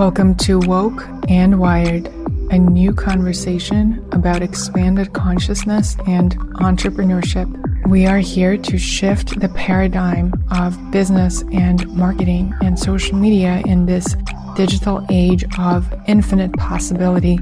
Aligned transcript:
Welcome 0.00 0.34
to 0.36 0.58
Woke 0.60 1.06
and 1.28 1.60
Wired, 1.60 2.06
a 2.50 2.56
new 2.56 2.94
conversation 2.94 4.02
about 4.12 4.40
expanded 4.40 5.12
consciousness 5.12 5.94
and 6.06 6.34
entrepreneurship. 6.54 7.46
We 7.86 8.06
are 8.06 8.16
here 8.16 8.56
to 8.56 8.78
shift 8.78 9.38
the 9.38 9.50
paradigm 9.50 10.32
of 10.52 10.90
business 10.90 11.42
and 11.52 11.86
marketing 11.88 12.54
and 12.62 12.78
social 12.78 13.14
media 13.14 13.62
in 13.66 13.84
this 13.84 14.16
digital 14.56 15.04
age 15.10 15.44
of 15.58 15.92
infinite 16.08 16.54
possibility 16.54 17.38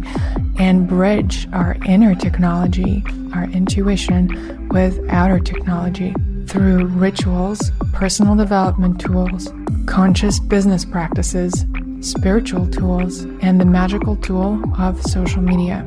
and 0.58 0.88
bridge 0.88 1.46
our 1.52 1.76
inner 1.86 2.16
technology, 2.16 3.04
our 3.34 3.44
intuition, 3.44 4.68
with 4.70 4.98
outer 5.10 5.38
technology 5.38 6.12
through 6.48 6.86
rituals, 6.86 7.70
personal 7.92 8.34
development 8.34 9.00
tools, 9.00 9.52
conscious 9.86 10.40
business 10.40 10.84
practices, 10.84 11.64
spiritual 12.00 12.66
tools, 12.68 13.22
and 13.42 13.60
the 13.60 13.64
magical 13.64 14.14
tool 14.16 14.62
of 14.78 15.02
social 15.02 15.42
media. 15.42 15.84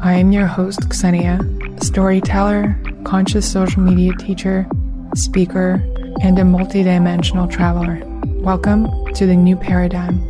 I 0.00 0.14
am 0.14 0.30
your 0.30 0.46
host, 0.46 0.80
Ksenia, 0.90 1.82
storyteller, 1.82 2.78
conscious 3.04 3.50
social 3.50 3.80
media 3.80 4.12
teacher, 4.18 4.66
speaker, 5.14 5.82
and 6.22 6.38
a 6.38 6.42
multidimensional 6.42 7.50
traveler. 7.50 8.02
Welcome 8.42 8.88
to 9.14 9.26
the 9.26 9.34
new 9.34 9.56
paradigm. 9.56 10.28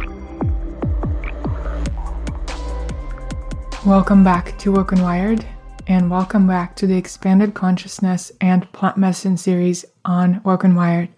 Welcome 3.85 4.23
back 4.23 4.57
to 4.59 4.73
Woke 4.73 4.93
and 4.93 5.03
Wired, 5.03 5.45
and 5.89 6.11
welcome 6.11 6.47
back 6.47 6.77
to 6.77 6.87
the 6.87 6.97
Expanded 6.97 7.55
Consciousness 7.55 8.31
and 8.41 8.71
Plant 8.73 8.97
Medicine 8.97 9.37
series 9.37 9.85
on 10.05 10.41
Woke 10.45 10.63
and 10.63 10.77
Wired. 10.77 11.09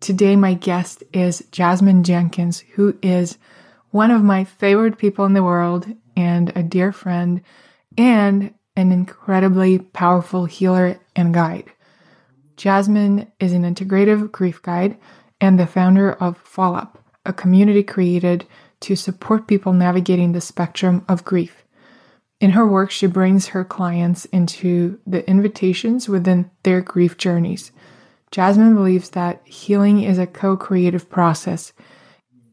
Today, 0.00 0.34
my 0.34 0.54
guest 0.54 1.04
is 1.12 1.44
Jasmine 1.52 2.04
Jenkins, 2.04 2.60
who 2.72 2.96
is 3.02 3.36
one 3.90 4.10
of 4.10 4.22
my 4.22 4.44
favorite 4.44 4.96
people 4.96 5.26
in 5.26 5.34
the 5.34 5.42
world 5.42 5.86
and 6.16 6.50
a 6.56 6.62
dear 6.62 6.90
friend 6.90 7.42
and 7.98 8.54
an 8.76 8.92
incredibly 8.92 9.78
powerful 9.78 10.46
healer 10.46 10.98
and 11.14 11.34
guide. 11.34 11.70
Jasmine 12.56 13.30
is 13.40 13.52
an 13.52 13.62
integrative 13.62 14.32
grief 14.32 14.62
guide 14.62 14.96
and 15.38 15.60
the 15.60 15.66
founder 15.66 16.14
of 16.14 16.38
Fall 16.38 16.76
Up, 16.76 17.04
a 17.26 17.32
community 17.34 17.82
created 17.82 18.46
to 18.80 18.96
support 18.96 19.46
people 19.46 19.74
navigating 19.74 20.32
the 20.32 20.40
spectrum 20.40 21.04
of 21.10 21.26
grief. 21.26 21.62
In 22.40 22.52
her 22.52 22.66
work, 22.66 22.90
she 22.90 23.06
brings 23.06 23.48
her 23.48 23.66
clients 23.66 24.24
into 24.26 24.98
the 25.06 25.28
invitations 25.28 26.08
within 26.08 26.50
their 26.62 26.80
grief 26.80 27.18
journeys 27.18 27.70
Jasmine 28.30 28.74
believes 28.74 29.10
that 29.10 29.40
healing 29.44 30.02
is 30.02 30.18
a 30.18 30.26
co 30.26 30.56
creative 30.56 31.10
process, 31.10 31.72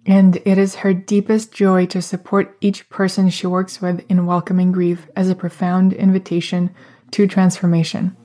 and 0.06 0.38
it 0.46 0.58
is 0.58 0.76
her 0.76 0.94
deepest 0.94 1.52
joy 1.52 1.86
to 1.88 2.02
support 2.02 2.58
each 2.62 2.90
person 2.90 3.30
she 3.30 3.46
works 3.46 3.82
with 3.82 4.04
in 4.10 4.26
welcoming 4.26 4.72
grief 4.72 5.08
as 5.16 5.30
a 5.30 5.36
profound 5.36 5.94
invitation 5.94 6.74
to 7.12 7.28
transformation. 7.28 8.16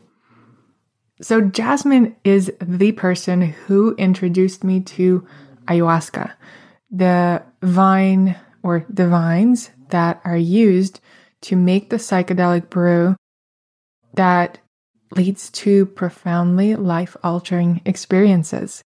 So, 1.21 1.41
Jasmine 1.41 2.17
is 2.25 2.53
the 2.61 2.93
person 2.93 3.43
who 3.43 3.95
introduced 3.97 4.65
me 4.65 4.81
to 4.81 5.27
ayahuasca, 5.67 6.33
the 6.91 7.43
vine 7.63 8.37
or 8.63 8.87
the 8.89 9.09
vines 9.09 9.71
that 9.91 10.21
are 10.25 10.37
used 10.37 11.01
to 11.43 11.57
make 11.57 11.91
the 11.91 11.97
psychedelic 11.97 12.71
brew 12.71 13.15
that 14.15 14.59
leads 15.17 15.51
to 15.51 15.87
profoundly 15.87 16.77
life 16.77 17.17
altering 17.23 17.81
experiences. 17.85 18.83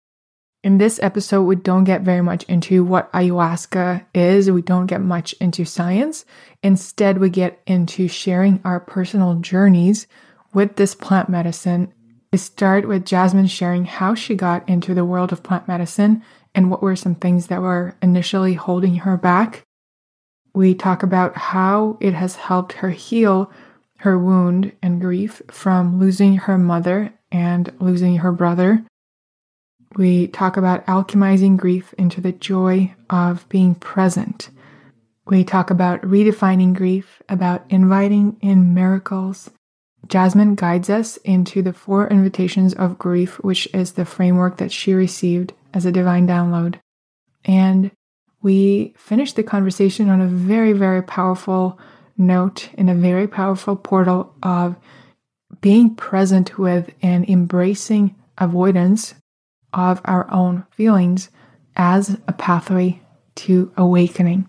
In 0.63 0.79
this 0.79 0.99
episode, 1.03 1.43
we 1.43 1.57
don't 1.57 1.83
get 1.83 2.01
very 2.01 2.23
much 2.23 2.43
into 2.45 2.83
what 2.83 3.11
ayahuasca 3.13 4.03
is. 4.15 4.49
We 4.49 4.63
don't 4.63 4.87
get 4.87 5.01
much 5.01 5.33
into 5.33 5.63
science. 5.63 6.25
Instead, 6.63 7.19
we 7.19 7.29
get 7.29 7.61
into 7.67 8.07
sharing 8.07 8.61
our 8.65 8.79
personal 8.79 9.35
journeys 9.35 10.07
with 10.55 10.75
this 10.75 10.95
plant 10.95 11.29
medicine. 11.29 11.93
We 12.31 12.39
start 12.39 12.87
with 12.87 13.05
Jasmine 13.05 13.45
sharing 13.45 13.85
how 13.85 14.15
she 14.15 14.33
got 14.33 14.67
into 14.67 14.95
the 14.95 15.05
world 15.05 15.31
of 15.31 15.43
plant 15.43 15.67
medicine 15.67 16.23
and 16.55 16.71
what 16.71 16.81
were 16.81 16.95
some 16.95 17.13
things 17.13 17.47
that 17.47 17.61
were 17.61 17.95
initially 18.01 18.55
holding 18.55 18.95
her 18.95 19.17
back. 19.17 19.61
We 20.55 20.73
talk 20.73 21.03
about 21.03 21.37
how 21.37 21.97
it 22.01 22.13
has 22.13 22.37
helped 22.37 22.73
her 22.73 22.89
heal 22.89 23.51
her 24.05 24.17
wound 24.17 24.71
and 24.81 25.01
grief 25.01 25.41
from 25.49 25.99
losing 25.99 26.37
her 26.37 26.57
mother 26.57 27.11
and 27.31 27.73
losing 27.79 28.17
her 28.17 28.31
brother. 28.31 28.85
We 29.95 30.27
talk 30.27 30.57
about 30.57 30.85
alchemizing 30.85 31.57
grief 31.57 31.93
into 31.97 32.21
the 32.21 32.31
joy 32.31 32.93
of 33.09 33.49
being 33.49 33.73
present. 33.75 34.49
We 35.25 35.43
talk 35.43 35.71
about 35.71 36.03
redefining 36.03 36.75
grief, 36.75 37.21
about 37.27 37.65
inviting 37.69 38.37
in 38.41 38.75
miracles. 38.75 39.49
Jasmine 40.07 40.53
guides 40.53 40.89
us 40.89 41.17
into 41.17 41.63
the 41.63 41.73
four 41.73 42.07
invitations 42.07 42.75
of 42.75 42.99
grief, 42.99 43.43
which 43.43 43.67
is 43.73 43.93
the 43.93 44.05
framework 44.05 44.57
that 44.57 44.71
she 44.71 44.93
received 44.93 45.53
as 45.73 45.85
a 45.85 45.91
divine 45.91 46.27
download. 46.27 46.79
And 47.43 47.89
we 48.43 48.93
finish 48.97 49.33
the 49.33 49.41
conversation 49.41 50.09
on 50.09 50.21
a 50.21 50.27
very, 50.27 50.73
very 50.73 51.01
powerful 51.01 51.79
note 52.17 52.69
in 52.73 52.89
a 52.89 52.95
very 52.95 53.27
powerful 53.27 53.75
portal 53.75 54.33
of 54.43 54.75
being 55.61 55.95
present 55.95 56.57
with 56.57 56.93
and 57.01 57.27
embracing 57.29 58.15
avoidance 58.37 59.15
of 59.73 60.01
our 60.05 60.31
own 60.31 60.65
feelings 60.71 61.29
as 61.75 62.17
a 62.27 62.33
pathway 62.33 63.01
to 63.35 63.71
awakening. 63.77 64.47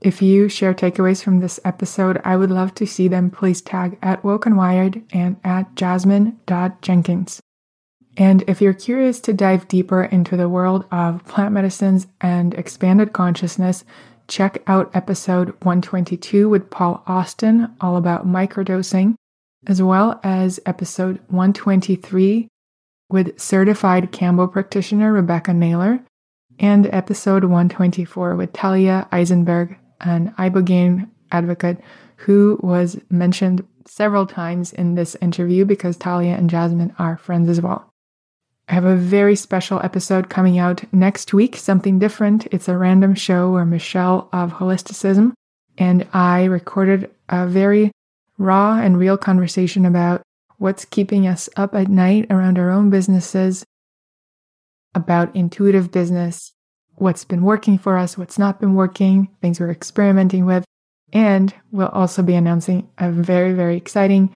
If 0.00 0.22
you 0.22 0.48
share 0.48 0.72
takeaways 0.72 1.22
from 1.22 1.40
this 1.40 1.60
episode, 1.64 2.20
I 2.24 2.36
would 2.36 2.50
love 2.50 2.74
to 2.76 2.86
see 2.86 3.06
them. 3.06 3.30
Please 3.30 3.60
tag 3.60 3.98
at 4.02 4.24
Woke 4.24 4.46
and 4.46 4.56
Wired 4.56 5.02
and 5.12 5.36
at 5.44 5.74
jasmine.jenkins. 5.76 7.40
And 8.16 8.42
if 8.46 8.60
you're 8.60 8.72
curious 8.72 9.20
to 9.20 9.32
dive 9.32 9.68
deeper 9.68 10.04
into 10.04 10.36
the 10.36 10.48
world 10.48 10.86
of 10.90 11.24
plant 11.26 11.52
medicines 11.52 12.06
and 12.20 12.54
expanded 12.54 13.12
consciousness, 13.12 13.84
check 14.30 14.62
out 14.68 14.90
episode 14.94 15.48
122 15.64 16.48
with 16.48 16.70
Paul 16.70 17.02
Austin, 17.06 17.74
all 17.80 17.96
about 17.96 18.26
microdosing, 18.26 19.16
as 19.66 19.82
well 19.82 20.20
as 20.22 20.60
episode 20.64 21.18
123 21.26 22.48
with 23.10 23.38
certified 23.38 24.12
Kambo 24.12 24.50
practitioner 24.50 25.12
Rebecca 25.12 25.52
Naylor, 25.52 26.00
and 26.60 26.86
episode 26.92 27.42
124 27.42 28.36
with 28.36 28.52
Talia 28.52 29.08
Eisenberg, 29.10 29.76
an 30.00 30.32
ibogaine 30.38 31.10
advocate 31.32 31.78
who 32.16 32.58
was 32.62 33.00
mentioned 33.10 33.66
several 33.86 34.26
times 34.26 34.72
in 34.72 34.94
this 34.94 35.16
interview 35.20 35.64
because 35.64 35.96
Talia 35.96 36.34
and 36.36 36.48
Jasmine 36.48 36.94
are 36.98 37.16
friends 37.16 37.48
as 37.48 37.60
well. 37.60 37.89
I 38.70 38.74
have 38.74 38.84
a 38.84 38.94
very 38.94 39.34
special 39.34 39.80
episode 39.82 40.30
coming 40.30 40.56
out 40.56 40.84
next 40.92 41.34
week, 41.34 41.56
something 41.56 41.98
different. 41.98 42.46
It's 42.52 42.68
a 42.68 42.78
random 42.78 43.16
show 43.16 43.50
where 43.50 43.64
Michelle 43.64 44.28
of 44.32 44.52
Holisticism 44.52 45.32
and 45.76 46.06
I 46.12 46.44
recorded 46.44 47.10
a 47.28 47.48
very 47.48 47.90
raw 48.38 48.78
and 48.78 48.96
real 48.96 49.18
conversation 49.18 49.84
about 49.84 50.22
what's 50.58 50.84
keeping 50.84 51.26
us 51.26 51.48
up 51.56 51.74
at 51.74 51.88
night 51.88 52.26
around 52.30 52.60
our 52.60 52.70
own 52.70 52.90
businesses, 52.90 53.64
about 54.94 55.34
intuitive 55.34 55.90
business, 55.90 56.52
what's 56.94 57.24
been 57.24 57.42
working 57.42 57.76
for 57.76 57.98
us, 57.98 58.16
what's 58.16 58.38
not 58.38 58.60
been 58.60 58.76
working, 58.76 59.30
things 59.42 59.58
we're 59.58 59.72
experimenting 59.72 60.46
with. 60.46 60.64
And 61.12 61.52
we'll 61.72 61.88
also 61.88 62.22
be 62.22 62.36
announcing 62.36 62.88
a 62.98 63.10
very, 63.10 63.52
very 63.52 63.76
exciting 63.76 64.32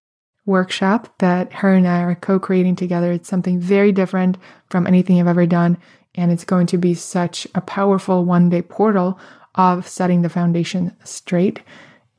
workshop 0.47 1.13
that 1.19 1.53
her 1.53 1.73
and 1.73 1.87
I 1.87 2.03
are 2.03 2.15
co 2.15 2.39
creating 2.39 2.77
together. 2.77 3.13
It's 3.13 3.29
something 3.29 3.59
very 3.61 3.93
different 3.93 4.39
from 4.69 4.87
anything 4.87 5.21
I've 5.21 5.27
ever 5.27 5.47
done. 5.47 5.79
And 6.15 6.31
it's 6.31 6.45
going 6.45 6.67
to 6.69 6.79
be 6.79 6.95
such 6.95 7.47
a 7.55 7.61
powerful 7.61 8.25
one 8.25 8.51
day 8.51 8.63
portal 8.63 9.19
of 9.55 9.87
setting 9.89 10.23
the 10.23 10.29
foundation 10.29 10.97
straight 11.05 11.61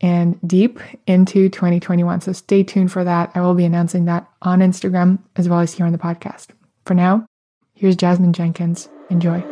and 0.02 0.40
deep 0.48 0.80
into 1.08 1.50
2021. 1.50 2.22
So 2.22 2.32
stay 2.34 2.64
tuned 2.64 2.92
for 2.92 3.04
that. 3.04 3.32
I 3.36 3.42
will 3.42 3.56
be 3.56 3.66
announcing 3.66 4.06
that 4.06 4.30
on 4.42 4.60
Instagram 4.60 5.20
as 5.36 5.48
well 5.48 5.60
as 5.60 5.74
here 5.74 5.86
on 5.86 5.92
the 5.92 5.98
podcast. 5.98 6.48
For 6.86 6.94
now, 6.94 7.26
here's 7.74 7.96
Jasmine 7.96 8.34
Jenkins. 8.34 8.90
Enjoy. 9.10 9.44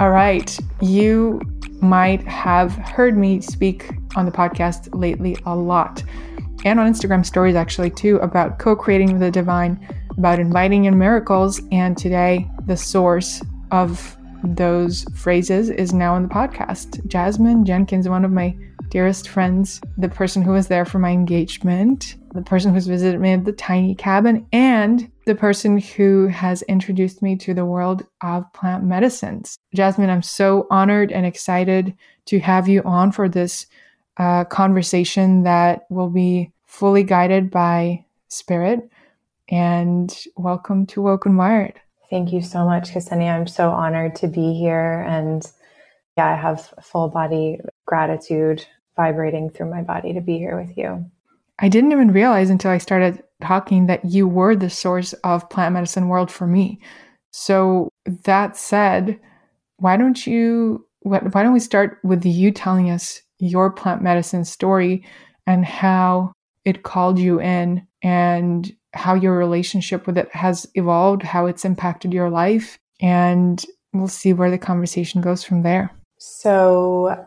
All 0.00 0.10
right. 0.10 0.56
You 0.80 1.40
might 1.82 2.22
have 2.22 2.72
heard 2.74 3.18
me 3.18 3.40
speak 3.40 3.90
on 4.14 4.26
the 4.26 4.30
podcast 4.30 4.88
lately 4.92 5.36
a 5.44 5.56
lot 5.56 6.04
and 6.64 6.78
on 6.78 6.92
Instagram 6.92 7.26
stories 7.26 7.56
actually 7.56 7.90
too 7.90 8.16
about 8.18 8.60
co-creating 8.60 9.12
with 9.12 9.20
the 9.20 9.30
divine, 9.32 9.78
about 10.16 10.38
inviting 10.38 10.84
in 10.84 10.98
miracles, 10.98 11.60
and 11.72 11.96
today 11.96 12.48
the 12.66 12.76
source 12.76 13.42
of 13.72 14.16
those 14.44 15.04
phrases 15.16 15.68
is 15.68 15.92
now 15.92 16.14
in 16.14 16.22
the 16.22 16.28
podcast. 16.28 17.04
Jasmine 17.08 17.64
Jenkins, 17.64 18.08
one 18.08 18.24
of 18.24 18.30
my 18.30 18.56
dearest 18.90 19.28
friends, 19.28 19.80
the 19.96 20.08
person 20.08 20.42
who 20.42 20.52
was 20.52 20.68
there 20.68 20.84
for 20.84 21.00
my 21.00 21.10
engagement, 21.10 22.14
the 22.34 22.42
person 22.42 22.72
who's 22.72 22.86
visited 22.86 23.20
me 23.20 23.32
at 23.32 23.44
the 23.44 23.52
tiny 23.52 23.96
cabin, 23.96 24.46
and 24.52 25.10
the 25.28 25.34
person 25.34 25.76
who 25.76 26.26
has 26.28 26.62
introduced 26.62 27.20
me 27.20 27.36
to 27.36 27.52
the 27.52 27.66
world 27.66 28.02
of 28.22 28.50
plant 28.54 28.82
medicines. 28.82 29.58
Jasmine, 29.74 30.08
I'm 30.08 30.22
so 30.22 30.66
honored 30.70 31.12
and 31.12 31.26
excited 31.26 31.94
to 32.24 32.38
have 32.38 32.66
you 32.66 32.80
on 32.84 33.12
for 33.12 33.28
this 33.28 33.66
uh, 34.16 34.44
conversation 34.44 35.42
that 35.42 35.82
will 35.90 36.08
be 36.08 36.50
fully 36.64 37.02
guided 37.02 37.50
by 37.50 38.06
spirit. 38.28 38.88
And 39.50 40.18
welcome 40.34 40.86
to 40.86 41.02
Woke 41.02 41.26
and 41.26 41.36
Wired. 41.36 41.78
Thank 42.08 42.32
you 42.32 42.40
so 42.40 42.64
much, 42.64 42.88
Ksenia. 42.92 43.30
I'm 43.30 43.46
so 43.46 43.68
honored 43.68 44.16
to 44.16 44.28
be 44.28 44.54
here. 44.54 45.04
And 45.06 45.44
yeah, 46.16 46.32
I 46.32 46.36
have 46.36 46.72
full 46.82 47.08
body 47.08 47.60
gratitude 47.84 48.64
vibrating 48.96 49.50
through 49.50 49.68
my 49.68 49.82
body 49.82 50.14
to 50.14 50.22
be 50.22 50.38
here 50.38 50.58
with 50.58 50.78
you. 50.78 51.10
I 51.58 51.68
didn't 51.68 51.92
even 51.92 52.12
realize 52.12 52.50
until 52.50 52.70
I 52.70 52.78
started 52.78 53.22
talking 53.42 53.86
that 53.86 54.04
you 54.04 54.28
were 54.28 54.54
the 54.54 54.70
source 54.70 55.12
of 55.24 55.48
plant 55.50 55.74
medicine 55.74 56.08
world 56.08 56.30
for 56.30 56.46
me. 56.46 56.80
So 57.30 57.88
that 58.24 58.56
said, 58.56 59.18
why 59.78 59.96
don't 59.96 60.26
you 60.26 60.84
why 61.02 61.20
don't 61.20 61.52
we 61.52 61.60
start 61.60 61.98
with 62.02 62.24
you 62.24 62.50
telling 62.50 62.90
us 62.90 63.22
your 63.38 63.70
plant 63.70 64.02
medicine 64.02 64.44
story 64.44 65.04
and 65.46 65.64
how 65.64 66.32
it 66.64 66.82
called 66.82 67.18
you 67.18 67.40
in 67.40 67.86
and 68.02 68.74
how 68.94 69.14
your 69.14 69.36
relationship 69.36 70.06
with 70.06 70.18
it 70.18 70.28
has 70.34 70.68
evolved, 70.74 71.22
how 71.22 71.46
it's 71.46 71.64
impacted 71.64 72.12
your 72.12 72.28
life, 72.30 72.78
and 73.00 73.64
we'll 73.92 74.08
see 74.08 74.32
where 74.32 74.50
the 74.50 74.58
conversation 74.58 75.20
goes 75.20 75.44
from 75.44 75.62
there. 75.62 75.90
So 76.18 77.26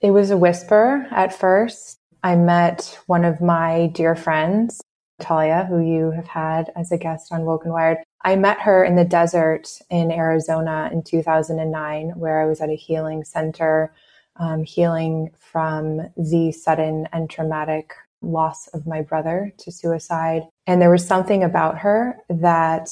it 0.00 0.10
was 0.10 0.30
a 0.30 0.36
whisper 0.36 1.06
at 1.10 1.32
first. 1.32 1.99
I 2.22 2.36
met 2.36 2.98
one 3.06 3.24
of 3.24 3.40
my 3.40 3.90
dear 3.94 4.14
friends, 4.14 4.80
Talia, 5.20 5.66
who 5.68 5.80
you 5.80 6.10
have 6.10 6.26
had 6.26 6.70
as 6.76 6.92
a 6.92 6.98
guest 6.98 7.32
on 7.32 7.44
Woke 7.44 7.64
and 7.64 7.72
Wired. 7.72 7.98
I 8.22 8.36
met 8.36 8.60
her 8.60 8.84
in 8.84 8.96
the 8.96 9.04
desert 9.04 9.68
in 9.88 10.12
Arizona 10.12 10.90
in 10.92 11.02
2009, 11.02 12.10
where 12.16 12.40
I 12.40 12.46
was 12.46 12.60
at 12.60 12.68
a 12.68 12.76
healing 12.76 13.24
center, 13.24 13.94
um, 14.36 14.64
healing 14.64 15.30
from 15.38 16.10
the 16.16 16.52
sudden 16.52 17.08
and 17.12 17.30
traumatic 17.30 17.94
loss 18.20 18.66
of 18.68 18.86
my 18.86 19.00
brother 19.00 19.52
to 19.58 19.72
suicide. 19.72 20.42
And 20.66 20.82
there 20.82 20.90
was 20.90 21.06
something 21.06 21.42
about 21.42 21.78
her 21.78 22.18
that 22.28 22.90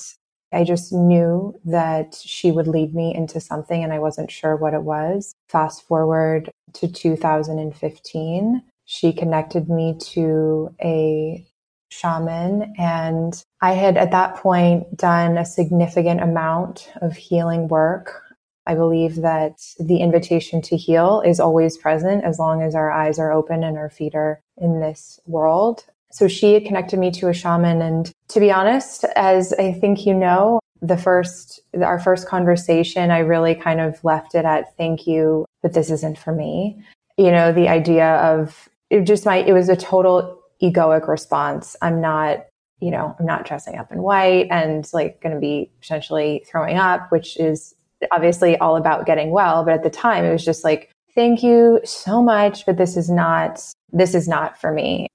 I 0.52 0.64
just 0.64 0.92
knew 0.92 1.54
that 1.66 2.14
she 2.14 2.50
would 2.50 2.66
lead 2.66 2.94
me 2.94 3.14
into 3.14 3.40
something 3.40 3.84
and 3.84 3.92
I 3.92 3.98
wasn't 3.98 4.30
sure 4.30 4.56
what 4.56 4.72
it 4.72 4.82
was. 4.82 5.34
Fast 5.50 5.86
forward 5.86 6.50
to 6.74 6.88
2015, 6.88 8.62
she 8.90 9.12
connected 9.12 9.68
me 9.68 9.94
to 10.00 10.74
a 10.82 11.46
shaman 11.90 12.72
and 12.78 13.44
I 13.60 13.72
had 13.72 13.98
at 13.98 14.12
that 14.12 14.36
point 14.36 14.96
done 14.96 15.36
a 15.36 15.44
significant 15.44 16.22
amount 16.22 16.90
of 17.02 17.14
healing 17.14 17.68
work. 17.68 18.22
I 18.66 18.74
believe 18.74 19.16
that 19.16 19.60
the 19.78 19.98
invitation 19.98 20.62
to 20.62 20.76
heal 20.78 21.20
is 21.20 21.38
always 21.38 21.76
present 21.76 22.24
as 22.24 22.38
long 22.38 22.62
as 22.62 22.74
our 22.74 22.90
eyes 22.90 23.18
are 23.18 23.30
open 23.30 23.62
and 23.62 23.76
our 23.76 23.90
feet 23.90 24.14
are 24.14 24.40
in 24.56 24.80
this 24.80 25.20
world. 25.26 25.84
So 26.10 26.26
she 26.26 26.54
had 26.54 26.64
connected 26.64 26.98
me 26.98 27.10
to 27.10 27.28
a 27.28 27.34
shaman. 27.34 27.82
And 27.82 28.10
to 28.28 28.40
be 28.40 28.50
honest, 28.50 29.04
as 29.16 29.52
I 29.52 29.72
think 29.72 30.06
you 30.06 30.14
know, 30.14 30.60
the 30.80 30.96
first, 30.96 31.60
our 31.78 31.98
first 31.98 32.26
conversation, 32.26 33.10
I 33.10 33.18
really 33.18 33.54
kind 33.54 33.80
of 33.80 34.02
left 34.02 34.34
it 34.34 34.46
at 34.46 34.74
thank 34.78 35.06
you, 35.06 35.44
but 35.60 35.74
this 35.74 35.90
isn't 35.90 36.16
for 36.16 36.32
me. 36.32 36.82
You 37.18 37.32
know, 37.32 37.52
the 37.52 37.68
idea 37.68 38.14
of 38.16 38.67
it 38.90 39.02
just 39.02 39.26
my, 39.26 39.36
it 39.36 39.52
was 39.52 39.68
a 39.68 39.76
total 39.76 40.40
egoic 40.62 41.08
response. 41.08 41.76
I'm 41.82 42.00
not, 42.00 42.46
you 42.80 42.90
know, 42.90 43.14
I'm 43.18 43.26
not 43.26 43.44
dressing 43.44 43.76
up 43.76 43.92
in 43.92 44.02
white 44.02 44.48
and 44.50 44.88
like 44.92 45.20
going 45.20 45.34
to 45.34 45.40
be 45.40 45.70
potentially 45.80 46.44
throwing 46.50 46.76
up, 46.76 47.10
which 47.10 47.36
is 47.38 47.74
obviously 48.12 48.56
all 48.58 48.76
about 48.76 49.06
getting 49.06 49.30
well. 49.30 49.64
But 49.64 49.74
at 49.74 49.82
the 49.82 49.90
time, 49.90 50.24
it 50.24 50.32
was 50.32 50.44
just 50.44 50.64
like, 50.64 50.90
thank 51.14 51.42
you 51.42 51.80
so 51.84 52.22
much, 52.22 52.64
but 52.64 52.76
this 52.76 52.96
is 52.96 53.10
not, 53.10 53.62
this 53.92 54.14
is 54.14 54.28
not 54.28 54.60
for 54.60 54.72
me. 54.72 55.08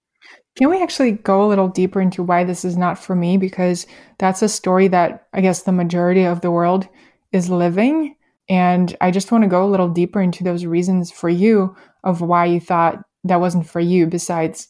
Can 0.56 0.70
we 0.70 0.84
actually 0.84 1.14
go 1.14 1.44
a 1.44 1.48
little 1.48 1.68
deeper 1.68 2.00
into 2.00 2.22
why 2.22 2.44
this 2.44 2.64
is 2.64 2.78
not 2.78 3.00
for 3.00 3.16
me? 3.16 3.38
Because 3.38 3.88
that's 4.20 4.44
a 4.44 4.50
story 4.50 4.88
that 4.90 5.28
I 5.34 5.42
guess 5.42 5.64
the 5.64 5.72
majority 5.72 6.26
of 6.26 6.42
the 6.42 6.52
world 6.52 6.88
is 7.32 7.50
living. 7.50 8.16
And 8.50 8.96
I 9.02 9.10
just 9.10 9.32
want 9.32 9.46
to 9.46 9.50
go 9.50 9.66
a 9.66 9.72
little 9.72 9.90
deeper 9.90 10.22
into 10.22 10.44
those 10.44 10.66
reasons 10.66 11.10
for 11.10 11.30
you 11.30 11.76
of 12.04 12.22
why 12.22 12.46
you 12.46 12.60
thought 12.60 13.02
that 13.24 13.40
wasn't 13.40 13.68
for 13.68 13.80
you, 13.80 14.08
besides, 14.08 14.68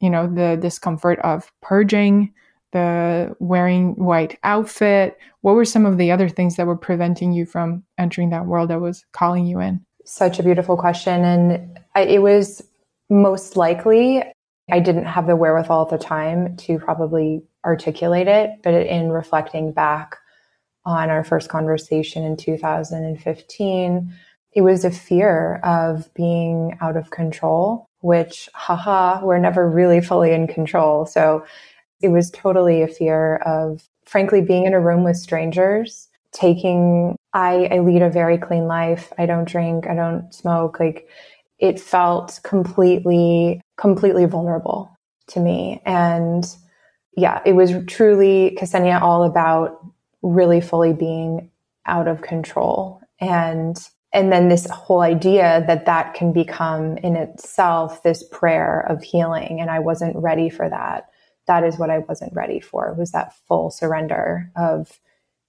you 0.00 0.10
know, 0.10 0.26
the 0.26 0.58
discomfort 0.60 1.18
of 1.20 1.50
purging, 1.62 2.32
the 2.72 3.34
wearing 3.38 3.94
white 3.94 4.38
outfit. 4.42 5.18
What 5.40 5.54
were 5.54 5.64
some 5.64 5.86
of 5.86 5.98
the 5.98 6.10
other 6.10 6.28
things 6.28 6.56
that 6.56 6.66
were 6.66 6.76
preventing 6.76 7.32
you 7.32 7.46
from 7.46 7.84
entering 7.98 8.30
that 8.30 8.46
world 8.46 8.70
that 8.70 8.80
was 8.80 9.04
calling 9.12 9.46
you 9.46 9.60
in? 9.60 9.84
Such 10.04 10.38
a 10.38 10.42
beautiful 10.42 10.76
question. 10.76 11.24
And 11.24 11.78
I, 11.94 12.02
it 12.02 12.22
was 12.22 12.62
most 13.08 13.56
likely 13.56 14.22
I 14.70 14.80
didn't 14.80 15.04
have 15.04 15.26
the 15.26 15.36
wherewithal 15.36 15.82
at 15.82 15.90
the 15.90 16.04
time 16.04 16.56
to 16.58 16.78
probably 16.78 17.42
articulate 17.64 18.26
it, 18.26 18.50
but 18.62 18.74
in 18.74 19.10
reflecting 19.10 19.72
back 19.72 20.16
on 20.84 21.08
our 21.08 21.24
first 21.24 21.48
conversation 21.48 22.24
in 22.24 22.36
2015, 22.36 24.12
it 24.56 24.62
was 24.62 24.86
a 24.86 24.90
fear 24.90 25.56
of 25.56 26.12
being 26.14 26.78
out 26.80 26.96
of 26.96 27.10
control, 27.10 27.90
which, 28.00 28.48
haha, 28.54 29.22
we're 29.22 29.38
never 29.38 29.68
really 29.68 30.00
fully 30.00 30.32
in 30.32 30.46
control. 30.46 31.04
So 31.04 31.44
it 32.00 32.08
was 32.08 32.30
totally 32.30 32.82
a 32.82 32.88
fear 32.88 33.36
of, 33.36 33.86
frankly, 34.06 34.40
being 34.40 34.64
in 34.64 34.72
a 34.72 34.80
room 34.80 35.04
with 35.04 35.18
strangers, 35.18 36.08
taking, 36.32 37.16
I, 37.34 37.68
I 37.70 37.78
lead 37.80 38.00
a 38.00 38.08
very 38.08 38.38
clean 38.38 38.66
life. 38.66 39.12
I 39.18 39.26
don't 39.26 39.46
drink, 39.46 39.86
I 39.86 39.94
don't 39.94 40.32
smoke. 40.34 40.80
Like, 40.80 41.06
it 41.58 41.78
felt 41.78 42.40
completely, 42.42 43.60
completely 43.76 44.24
vulnerable 44.24 44.90
to 45.28 45.40
me. 45.40 45.82
And 45.84 46.46
yeah, 47.14 47.42
it 47.44 47.52
was 47.52 47.74
truly 47.86 48.56
Ksenia 48.58 49.02
all 49.02 49.24
about 49.24 49.84
really 50.22 50.62
fully 50.62 50.94
being 50.94 51.50
out 51.84 52.08
of 52.08 52.22
control. 52.22 53.02
And, 53.20 53.76
and 54.12 54.32
then 54.32 54.48
this 54.48 54.68
whole 54.70 55.00
idea 55.00 55.64
that 55.66 55.86
that 55.86 56.14
can 56.14 56.32
become 56.32 56.96
in 56.98 57.16
itself 57.16 58.02
this 58.02 58.22
prayer 58.22 58.86
of 58.88 59.02
healing. 59.02 59.60
And 59.60 59.70
I 59.70 59.78
wasn't 59.78 60.16
ready 60.16 60.48
for 60.48 60.68
that. 60.68 61.08
That 61.46 61.64
is 61.64 61.78
what 61.78 61.90
I 61.90 61.98
wasn't 61.98 62.32
ready 62.32 62.60
for 62.60 62.94
was 62.94 63.12
that 63.12 63.34
full 63.46 63.70
surrender 63.70 64.50
of 64.56 64.98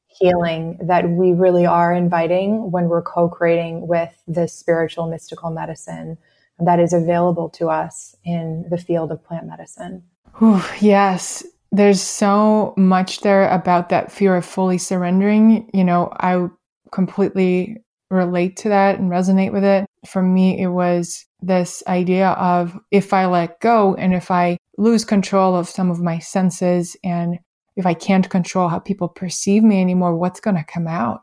healing 0.07 0.77
that 0.81 1.09
we 1.09 1.31
really 1.31 1.65
are 1.65 1.93
inviting 1.93 2.71
when 2.71 2.89
we're 2.89 3.01
co 3.01 3.29
creating 3.29 3.87
with 3.87 4.21
this 4.27 4.53
spiritual 4.53 5.07
mystical 5.07 5.51
medicine 5.51 6.17
that 6.59 6.79
is 6.79 6.93
available 6.93 7.49
to 7.49 7.69
us 7.69 8.15
in 8.23 8.65
the 8.69 8.77
field 8.77 9.11
of 9.11 9.23
plant 9.23 9.47
medicine. 9.47 10.03
Ooh, 10.41 10.63
yes. 10.79 11.45
There's 11.71 12.01
so 12.01 12.73
much 12.77 13.21
there 13.21 13.49
about 13.49 13.89
that 13.89 14.11
fear 14.11 14.35
of 14.35 14.45
fully 14.45 14.77
surrendering. 14.77 15.69
You 15.73 15.83
know, 15.83 16.11
I 16.19 16.47
completely 16.91 17.83
relate 18.09 18.57
to 18.57 18.69
that 18.69 18.99
and 18.99 19.11
resonate 19.11 19.51
with 19.51 19.63
it. 19.63 19.85
For 20.05 20.21
me, 20.21 20.59
it 20.61 20.67
was 20.67 21.25
this 21.41 21.83
idea 21.87 22.29
of 22.29 22.77
if 22.91 23.13
I 23.13 23.25
let 23.25 23.59
go 23.59 23.95
and 23.95 24.13
if 24.13 24.31
I 24.31 24.57
lose 24.77 25.05
control 25.05 25.55
of 25.55 25.69
some 25.69 25.91
of 25.91 26.01
my 26.01 26.19
senses 26.19 26.95
and 27.03 27.39
if 27.75 27.85
I 27.85 27.93
can't 27.93 28.29
control 28.29 28.69
how 28.69 28.79
people 28.79 29.07
perceive 29.07 29.63
me 29.63 29.79
anymore, 29.81 30.15
what's 30.15 30.39
going 30.39 30.55
to 30.55 30.63
come 30.63 30.87
out? 30.87 31.21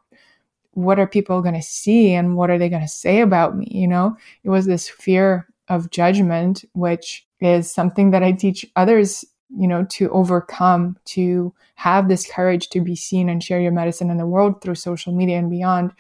What 0.73 0.99
are 0.99 1.07
people 1.07 1.43
going 1.43 1.55
to 1.55 1.63
see 1.63 2.13
and 2.13 2.37
what 2.37 2.51
are 2.51 2.59
they 2.59 2.69
going 2.69 2.83
to 2.83 2.89
say 2.89 3.21
about 3.21 3.57
me? 3.57 3.69
You 3.71 3.89
know, 3.89 4.17
it 4.45 4.51
was 4.51 4.67
this 4.67 4.89
fear 4.89 5.49
of 5.69 5.91
judgment, 5.91 6.65
which 6.75 7.27
is 7.41 7.73
something 7.73 8.11
that 8.11 8.23
I 8.23 8.33
teach 8.33 8.67
others, 8.77 9.25
you 9.57 9.67
know, 9.67 9.85
to 9.91 10.11
overcome, 10.11 10.97
to 11.07 11.53
have 11.77 12.09
this 12.09 12.31
courage 12.31 12.69
to 12.71 12.81
be 12.81 12.97
seen 12.97 13.29
and 13.29 13.43
share 13.43 13.61
your 13.61 13.73
medicine 13.73 14.11
in 14.11 14.17
the 14.17 14.27
world 14.27 14.61
through 14.61 14.77
social 14.77 15.13
media 15.13 15.39
and 15.39 15.51
beyond. 15.51 15.93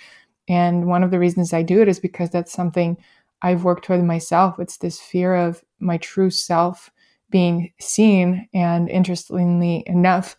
And 0.48 0.86
one 0.86 1.02
of 1.02 1.10
the 1.10 1.18
reasons 1.18 1.52
I 1.52 1.62
do 1.62 1.80
it 1.80 1.88
is 1.88 2.00
because 2.00 2.30
that's 2.30 2.52
something 2.52 2.96
I've 3.42 3.64
worked 3.64 3.88
with 3.88 4.02
myself. 4.02 4.58
It's 4.58 4.78
this 4.78 5.00
fear 5.00 5.34
of 5.34 5.62
my 5.78 5.98
true 5.98 6.30
self 6.30 6.90
being 7.30 7.72
seen. 7.80 8.48
And 8.54 8.88
interestingly 8.88 9.82
enough, 9.86 10.36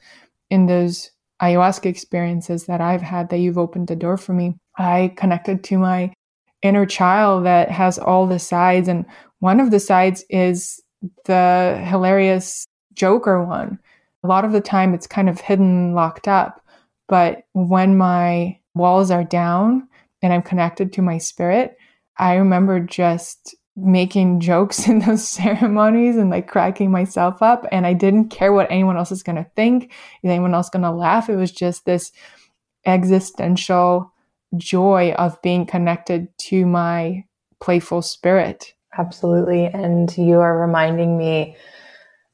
in 0.50 0.68
those 0.68 1.12
ayahuasca 1.42 1.86
experiences 1.86 2.66
that 2.66 2.82
I've 2.82 3.02
had 3.02 3.30
that 3.30 3.38
you've 3.38 3.58
opened 3.58 3.88
the 3.88 3.96
door 3.96 4.18
for 4.18 4.34
me, 4.34 4.56
I 4.78 5.14
connected 5.18 5.64
to 5.66 5.78
my 5.78 6.14
inner 6.62 6.86
child 6.86 7.46
that 7.46 7.70
has 7.70 8.00
all 8.00 8.28
the 8.28 8.40
sides. 8.40 8.88
And 8.88 9.06
one 9.40 9.60
of 9.60 9.72
the 9.72 9.80
sides 9.80 10.24
is 10.30 10.82
the 11.26 11.84
hilarious 11.86 12.66
Joker 12.94 13.44
one. 13.44 13.78
A 14.24 14.28
lot 14.28 14.46
of 14.46 14.52
the 14.52 14.62
time 14.62 14.94
it's 14.94 15.08
kind 15.08 15.30
of 15.30 15.40
hidden, 15.40 15.94
locked 15.94 16.28
up. 16.28 16.62
But 17.08 17.44
when 17.54 17.98
my 17.98 18.58
walls 18.74 19.12
are 19.12 19.24
down 19.24 19.88
and 20.25 20.34
I'm 20.34 20.41
connected 20.41 20.91
to 20.94 21.03
my 21.03 21.20
spirit, 21.20 21.77
I 22.17 22.34
remember 22.34 22.79
just 22.79 23.55
making 23.75 24.39
jokes 24.39 24.88
in 24.88 24.98
those 25.00 25.27
ceremonies 25.27 26.17
and 26.17 26.32
like 26.32 26.48
cracking 26.48 26.89
myself 26.89 27.44
up. 27.44 27.67
And 27.72 27.86
I 27.86 27.94
didn't 27.94 28.29
care 28.29 28.51
what 28.51 28.72
anyone 28.72 28.98
else 28.98 29.12
is 29.12 29.22
going 29.22 29.36
to 29.36 29.48
think. 29.55 29.94
Is 30.24 30.32
anyone 30.32 30.55
else 30.55 30.72
going 30.72 30.82
to 30.82 30.89
laugh? 30.89 31.29
It 31.29 31.36
was 31.36 31.51
just 31.51 31.86
this 31.86 32.12
existential 32.88 34.12
joy 34.58 35.12
of 35.12 35.39
being 35.44 35.67
connected 35.67 36.36
to 36.39 36.65
my 36.65 37.24
playful 37.62 38.01
spirit. 38.01 38.74
Absolutely. 38.98 39.65
And 39.65 40.15
you 40.17 40.39
are 40.39 40.60
reminding 40.60 41.20
me, 41.20 41.55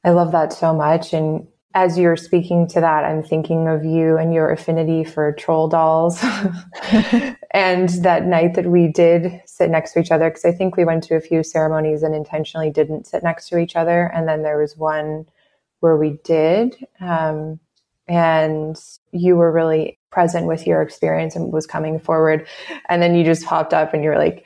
I 0.02 0.12
love 0.12 0.32
that 0.32 0.54
so 0.54 0.72
much. 0.72 1.12
And 1.12 1.46
as 1.74 1.98
you're 1.98 2.16
speaking 2.16 2.68
to 2.68 2.80
that, 2.80 3.04
I'm 3.04 3.22
thinking 3.22 3.68
of 3.68 3.84
you 3.84 4.16
and 4.16 4.32
your 4.32 4.50
affinity 4.50 5.04
for 5.04 5.32
troll 5.32 5.68
dolls. 5.68 6.22
and 7.52 7.88
that 8.02 8.24
night 8.24 8.54
that 8.54 8.66
we 8.66 8.88
did 8.88 9.42
sit 9.44 9.70
next 9.70 9.92
to 9.92 10.00
each 10.00 10.10
other, 10.10 10.30
because 10.30 10.44
I 10.44 10.52
think 10.52 10.76
we 10.76 10.84
went 10.84 11.04
to 11.04 11.16
a 11.16 11.20
few 11.20 11.42
ceremonies 11.42 12.02
and 12.02 12.14
intentionally 12.14 12.70
didn't 12.70 13.06
sit 13.06 13.22
next 13.22 13.48
to 13.50 13.58
each 13.58 13.76
other. 13.76 14.06
And 14.14 14.26
then 14.26 14.42
there 14.42 14.58
was 14.58 14.76
one 14.76 15.26
where 15.80 15.96
we 15.96 16.18
did. 16.24 16.76
Um, 17.00 17.60
and 18.08 18.76
you 19.12 19.36
were 19.36 19.52
really 19.52 19.98
present 20.10 20.46
with 20.46 20.66
your 20.66 20.82
experience 20.82 21.36
and 21.36 21.52
was 21.52 21.66
coming 21.66 21.98
forward. 21.98 22.46
And 22.88 23.02
then 23.02 23.14
you 23.14 23.24
just 23.24 23.44
popped 23.44 23.74
up 23.74 23.92
and 23.92 24.02
you 24.02 24.10
were 24.10 24.18
like, 24.18 24.44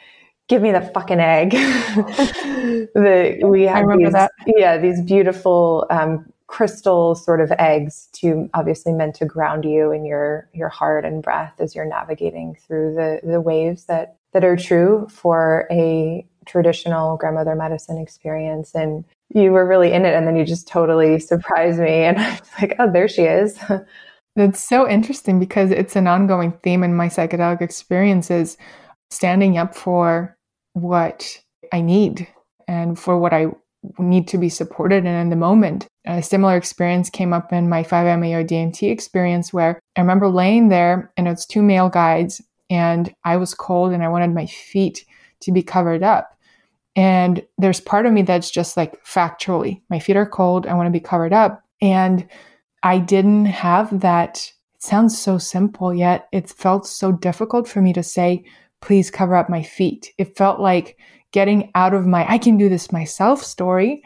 give 0.48 0.62
me 0.62 0.72
the 0.72 0.80
fucking 0.80 1.20
egg. 1.20 1.50
the, 1.50 3.40
we 3.44 3.62
have 3.62 3.86
these, 3.98 4.12
that. 4.12 4.32
yeah, 4.46 4.78
these 4.78 5.00
beautiful 5.02 5.86
um, 5.90 6.32
crystal 6.46 7.14
sort 7.14 7.40
of 7.40 7.52
eggs 7.58 8.08
to 8.12 8.48
obviously 8.54 8.92
meant 8.92 9.14
to 9.16 9.24
ground 9.24 9.64
you 9.64 9.90
in 9.90 10.04
your 10.04 10.48
your 10.52 10.68
heart 10.68 11.04
and 11.04 11.22
breath 11.22 11.54
as 11.58 11.74
you're 11.74 11.84
navigating 11.84 12.56
through 12.66 12.94
the 12.94 13.20
the 13.28 13.40
waves 13.40 13.86
that 13.86 14.16
that 14.32 14.44
are 14.44 14.56
true 14.56 15.06
for 15.10 15.66
a 15.70 16.24
traditional 16.44 17.16
grandmother 17.16 17.56
medicine 17.56 17.98
experience 17.98 18.74
and 18.74 19.04
you 19.34 19.50
were 19.50 19.66
really 19.66 19.92
in 19.92 20.04
it 20.04 20.14
and 20.14 20.26
then 20.26 20.36
you 20.36 20.44
just 20.44 20.68
totally 20.68 21.18
surprised 21.32 21.80
me 21.80 22.04
and 22.04 22.18
I 22.18 22.30
was 22.30 22.48
like 22.60 22.76
oh 22.78 22.90
there 22.90 23.08
she 23.08 23.22
is 23.22 23.58
That's 24.36 24.62
so 24.62 24.86
interesting 24.86 25.40
because 25.40 25.70
it's 25.70 25.96
an 25.96 26.06
ongoing 26.06 26.52
theme 26.62 26.84
in 26.84 26.94
my 26.94 27.08
psychedelic 27.08 27.62
experiences 27.62 28.58
standing 29.10 29.56
up 29.56 29.74
for 29.74 30.36
what 30.74 31.38
I 31.72 31.80
need 31.80 32.28
and 32.68 32.98
for 32.98 33.18
what 33.18 33.32
I 33.32 33.46
need 33.98 34.28
to 34.28 34.38
be 34.38 34.50
supported 34.50 34.98
in 34.98 35.06
in 35.06 35.30
the 35.30 35.36
moment. 35.36 35.86
A 36.06 36.22
similar 36.22 36.56
experience 36.56 37.10
came 37.10 37.32
up 37.32 37.52
in 37.52 37.68
my 37.68 37.82
5-MeO 37.82 38.44
DMT 38.44 38.90
experience 38.90 39.52
where 39.52 39.80
I 39.96 40.00
remember 40.00 40.28
laying 40.28 40.68
there 40.68 41.12
and 41.16 41.26
it's 41.26 41.46
two 41.46 41.62
male 41.62 41.88
guides 41.88 42.40
and 42.70 43.12
I 43.24 43.36
was 43.36 43.54
cold 43.54 43.92
and 43.92 44.02
I 44.02 44.08
wanted 44.08 44.32
my 44.32 44.46
feet 44.46 45.04
to 45.40 45.52
be 45.52 45.62
covered 45.62 46.02
up. 46.02 46.36
And 46.94 47.44
there's 47.58 47.80
part 47.80 48.06
of 48.06 48.12
me 48.12 48.22
that's 48.22 48.50
just 48.50 48.76
like 48.76 49.04
factually, 49.04 49.82
my 49.90 49.98
feet 49.98 50.16
are 50.16 50.26
cold, 50.26 50.66
I 50.66 50.74
want 50.74 50.86
to 50.86 50.92
be 50.92 51.00
covered 51.00 51.32
up. 51.32 51.62
And 51.82 52.26
I 52.82 52.98
didn't 52.98 53.46
have 53.46 54.00
that. 54.00 54.52
It 54.76 54.82
sounds 54.82 55.18
so 55.18 55.38
simple, 55.38 55.92
yet 55.92 56.28
it 56.32 56.48
felt 56.48 56.86
so 56.86 57.12
difficult 57.12 57.68
for 57.68 57.82
me 57.82 57.92
to 57.92 58.02
say, 58.02 58.44
please 58.80 59.10
cover 59.10 59.34
up 59.34 59.50
my 59.50 59.62
feet. 59.62 60.12
It 60.18 60.36
felt 60.36 60.60
like 60.60 60.98
getting 61.32 61.70
out 61.74 61.92
of 61.92 62.06
my 62.06 62.24
I 62.30 62.38
can 62.38 62.56
do 62.56 62.68
this 62.68 62.92
myself 62.92 63.42
story 63.42 64.02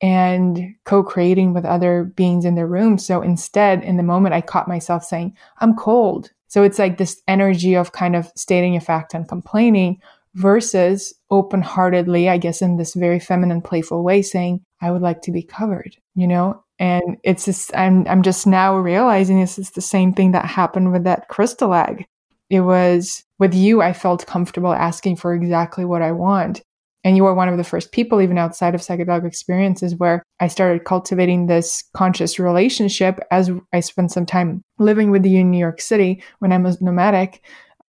and 0.00 0.74
co-creating 0.84 1.54
with 1.54 1.64
other 1.64 2.04
beings 2.04 2.44
in 2.44 2.54
the 2.54 2.66
room. 2.66 2.98
So 2.98 3.20
instead, 3.20 3.82
in 3.82 3.96
the 3.96 4.02
moment, 4.02 4.34
I 4.34 4.40
caught 4.40 4.68
myself 4.68 5.04
saying, 5.04 5.36
I'm 5.60 5.76
cold. 5.76 6.30
So 6.46 6.62
it's 6.62 6.78
like 6.78 6.98
this 6.98 7.20
energy 7.26 7.74
of 7.74 7.92
kind 7.92 8.16
of 8.16 8.30
stating 8.36 8.76
a 8.76 8.80
fact 8.80 9.12
and 9.14 9.28
complaining 9.28 10.00
versus 10.34 11.12
open 11.30 11.62
heartedly, 11.62 12.28
I 12.28 12.38
guess, 12.38 12.62
in 12.62 12.76
this 12.76 12.94
very 12.94 13.18
feminine, 13.18 13.60
playful 13.60 14.04
way, 14.04 14.22
saying, 14.22 14.64
I 14.80 14.90
would 14.90 15.02
like 15.02 15.22
to 15.22 15.32
be 15.32 15.42
covered, 15.42 15.96
you 16.14 16.28
know? 16.28 16.62
And 16.78 17.16
it's 17.24 17.44
just, 17.44 17.76
I'm, 17.76 18.06
I'm 18.06 18.22
just 18.22 18.46
now 18.46 18.76
realizing 18.76 19.40
this 19.40 19.58
is 19.58 19.72
the 19.72 19.80
same 19.80 20.14
thing 20.14 20.30
that 20.32 20.44
happened 20.44 20.92
with 20.92 21.04
that 21.04 21.28
crystal 21.28 21.74
egg. 21.74 22.06
It 22.50 22.60
was 22.60 23.24
with 23.38 23.52
you, 23.52 23.82
I 23.82 23.92
felt 23.92 24.26
comfortable 24.26 24.72
asking 24.72 25.16
for 25.16 25.34
exactly 25.34 25.84
what 25.84 26.02
I 26.02 26.12
want. 26.12 26.62
And 27.04 27.16
you 27.16 27.24
were 27.24 27.34
one 27.34 27.48
of 27.48 27.56
the 27.56 27.64
first 27.64 27.92
people, 27.92 28.20
even 28.20 28.38
outside 28.38 28.74
of 28.74 28.80
psychedelic 28.80 29.24
experiences, 29.24 29.94
where 29.96 30.22
I 30.40 30.48
started 30.48 30.84
cultivating 30.84 31.46
this 31.46 31.84
conscious 31.94 32.38
relationship 32.38 33.20
as 33.30 33.50
I 33.72 33.80
spent 33.80 34.10
some 34.10 34.26
time 34.26 34.62
living 34.78 35.10
with 35.10 35.24
you 35.24 35.38
in 35.38 35.50
New 35.50 35.58
York 35.58 35.80
City 35.80 36.22
when 36.40 36.52
I 36.52 36.58
was 36.58 36.82
nomadic, 36.82 37.44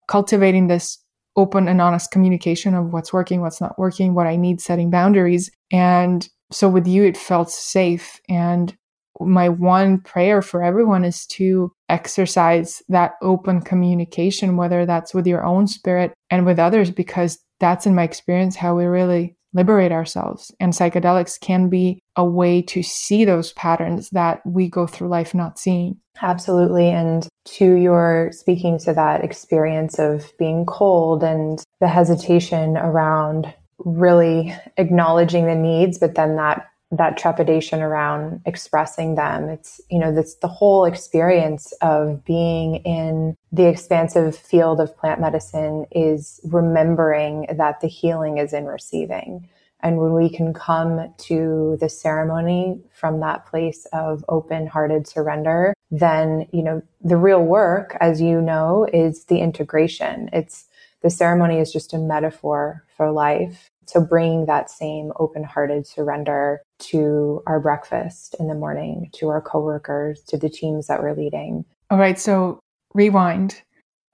cultivating 0.07 0.67
this 0.67 0.97
open 1.35 1.67
and 1.67 1.81
honest 1.81 2.11
communication 2.11 2.75
of 2.75 2.93
what's 2.93 3.13
working, 3.13 3.41
what's 3.41 3.61
not 3.61 3.77
working, 3.79 4.13
what 4.13 4.27
I 4.27 4.35
need, 4.35 4.61
setting 4.61 4.89
boundaries. 4.89 5.49
And 5.71 6.27
so 6.51 6.67
with 6.67 6.87
you, 6.87 7.03
it 7.03 7.17
felt 7.17 7.49
safe. 7.49 8.19
And 8.29 8.75
my 9.19 9.49
one 9.49 9.99
prayer 9.99 10.41
for 10.41 10.63
everyone 10.63 11.03
is 11.03 11.25
to 11.27 11.71
exercise 11.89 12.81
that 12.89 13.13
open 13.21 13.61
communication, 13.61 14.55
whether 14.55 14.85
that's 14.85 15.13
with 15.13 15.27
your 15.27 15.43
own 15.43 15.67
spirit 15.67 16.13
and 16.29 16.45
with 16.45 16.59
others, 16.59 16.91
because 16.91 17.39
that's 17.59 17.85
in 17.85 17.95
my 17.95 18.03
experience 18.03 18.55
how 18.55 18.75
we 18.75 18.85
really 18.85 19.35
liberate 19.53 19.91
ourselves. 19.91 20.53
And 20.59 20.73
psychedelics 20.73 21.39
can 21.39 21.69
be 21.69 22.01
a 22.15 22.23
way 22.23 22.61
to 22.63 22.83
see 22.83 23.25
those 23.25 23.51
patterns 23.53 24.09
that 24.11 24.41
we 24.45 24.69
go 24.69 24.85
through 24.85 25.09
life 25.09 25.33
not 25.33 25.57
seeing. 25.57 25.97
Absolutely. 26.21 26.89
And 26.89 27.27
to 27.45 27.73
your 27.75 28.29
speaking 28.31 28.77
to 28.79 28.93
that 28.93 29.23
experience 29.23 29.97
of 29.97 30.31
being 30.37 30.65
cold 30.65 31.23
and 31.23 31.63
the 31.79 31.87
hesitation 31.87 32.77
around 32.77 33.53
really 33.79 34.53
acknowledging 34.77 35.45
the 35.45 35.55
needs, 35.55 35.97
but 35.97 36.15
then 36.15 36.35
that 36.35 36.67
that 36.91 37.17
trepidation 37.17 37.81
around 37.81 38.41
expressing 38.46 39.15
them. 39.15 39.48
It's, 39.50 39.79
you 39.89 40.00
know, 40.00 40.13
that's 40.13 40.36
the 40.36 40.48
whole 40.48 40.86
experience 40.86 41.72
of 41.81 42.25
being 42.25 42.77
in 42.77 43.36
the 43.51 43.67
expansive 43.67 44.36
field 44.36 44.79
of 44.79 44.98
plant 44.98 45.22
medicine 45.22 45.86
is 45.91 46.39
remembering 46.43 47.46
that 47.55 47.81
the 47.81 47.88
healing 47.88 48.39
is 48.39 48.53
in 48.53 48.65
receiving. 48.65 49.48
And 49.81 49.98
when 50.00 50.13
we 50.13 50.29
can 50.29 50.53
come 50.53 51.13
to 51.17 51.77
the 51.79 51.89
ceremony 51.89 52.81
from 52.91 53.19
that 53.22 53.46
place 53.46 53.86
of 53.93 54.25
open 54.27 54.67
hearted 54.67 55.08
surrender, 55.08 55.74
then, 55.91 56.48
you 56.51 56.63
know, 56.63 56.81
the 57.01 57.17
real 57.17 57.43
work, 57.43 57.96
as 58.01 58.19
you 58.19 58.41
know, 58.41 58.88
is 58.91 59.25
the 59.25 59.39
integration. 59.39 60.29
It's 60.34 60.65
the 61.01 61.10
ceremony 61.10 61.60
is 61.60 61.72
just 61.72 61.93
a 61.93 61.98
metaphor 61.98 62.84
for 62.98 63.12
life. 63.12 63.69
So 63.86 64.01
bringing 64.01 64.48
that 64.48 64.69
same 64.69 65.13
open 65.17 65.43
hearted 65.43 65.88
surrender 65.88 66.62
to 66.79 67.43
our 67.48 67.59
breakfast 67.59 68.36
in 68.39 68.48
the 68.48 68.55
morning, 68.55 69.09
to 69.13 69.29
our 69.29 69.41
coworkers, 69.41 70.21
to 70.24 70.38
the 70.38 70.50
teams 70.50 70.88
that 70.88 71.01
we're 71.01 71.13
leading. 71.13 71.65
All 71.89 71.98
right. 71.98 72.19
So 72.19 72.59
rewind. 72.93 73.62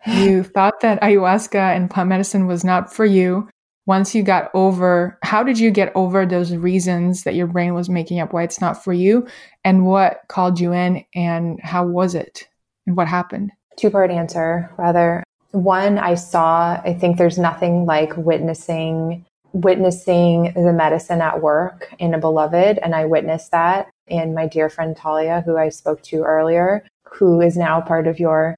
You 0.06 0.44
thought 0.56 0.82
that 0.82 1.02
ayahuasca 1.02 1.76
and 1.76 1.90
plant 1.90 2.10
medicine 2.10 2.48
was 2.48 2.64
not 2.64 2.94
for 2.94 3.06
you. 3.06 3.50
Once 3.88 4.16
you 4.16 4.24
got 4.24 4.50
over, 4.56 5.18
how 5.22 5.44
did 5.44 5.60
you 5.60 5.70
get 5.70 5.92
over 5.94 6.26
those 6.26 6.56
reasons 6.56 7.24
that 7.24 7.36
your 7.36 7.46
brain 7.46 7.76
was 7.76 7.88
making 7.88 8.20
up 8.20 8.34
why 8.34 8.42
it's 8.44 8.60
not 8.60 8.84
for 8.84 8.94
you? 8.94 9.28
And 9.64 9.86
what 9.86 10.22
called 10.28 10.60
you 10.60 10.74
in 10.74 11.06
and 11.14 11.60
how 11.62 11.86
was 11.86 12.16
it? 12.16 12.48
And 12.88 12.98
what 12.98 13.08
happened? 13.08 13.52
Two 13.78 13.92
part 13.92 14.10
answer, 14.10 14.72
rather. 14.78 15.24
One, 15.52 16.00
I 16.00 16.16
saw, 16.16 16.82
I 16.84 16.94
think 16.94 17.18
there's 17.18 17.38
nothing 17.38 17.86
like 17.86 18.18
witnessing 18.18 19.26
witnessing 19.56 20.52
the 20.54 20.74
medicine 20.74 21.22
at 21.22 21.42
work 21.42 21.88
in 21.98 22.14
a 22.14 22.20
beloved. 22.20 22.78
And 22.78 22.94
I 22.94 23.06
witnessed 23.06 23.52
that 23.52 23.88
in 24.06 24.34
my 24.34 24.48
dear 24.48 24.70
friend 24.70 24.98
Talia, 24.98 25.42
who 25.46 25.58
I 25.58 25.70
spoke 25.70 26.02
to 26.04 26.24
earlier, 26.24 26.86
who 27.06 27.40
is 27.40 27.56
now 27.56 27.80
part 27.80 28.06
of 28.06 28.20
your 28.20 28.56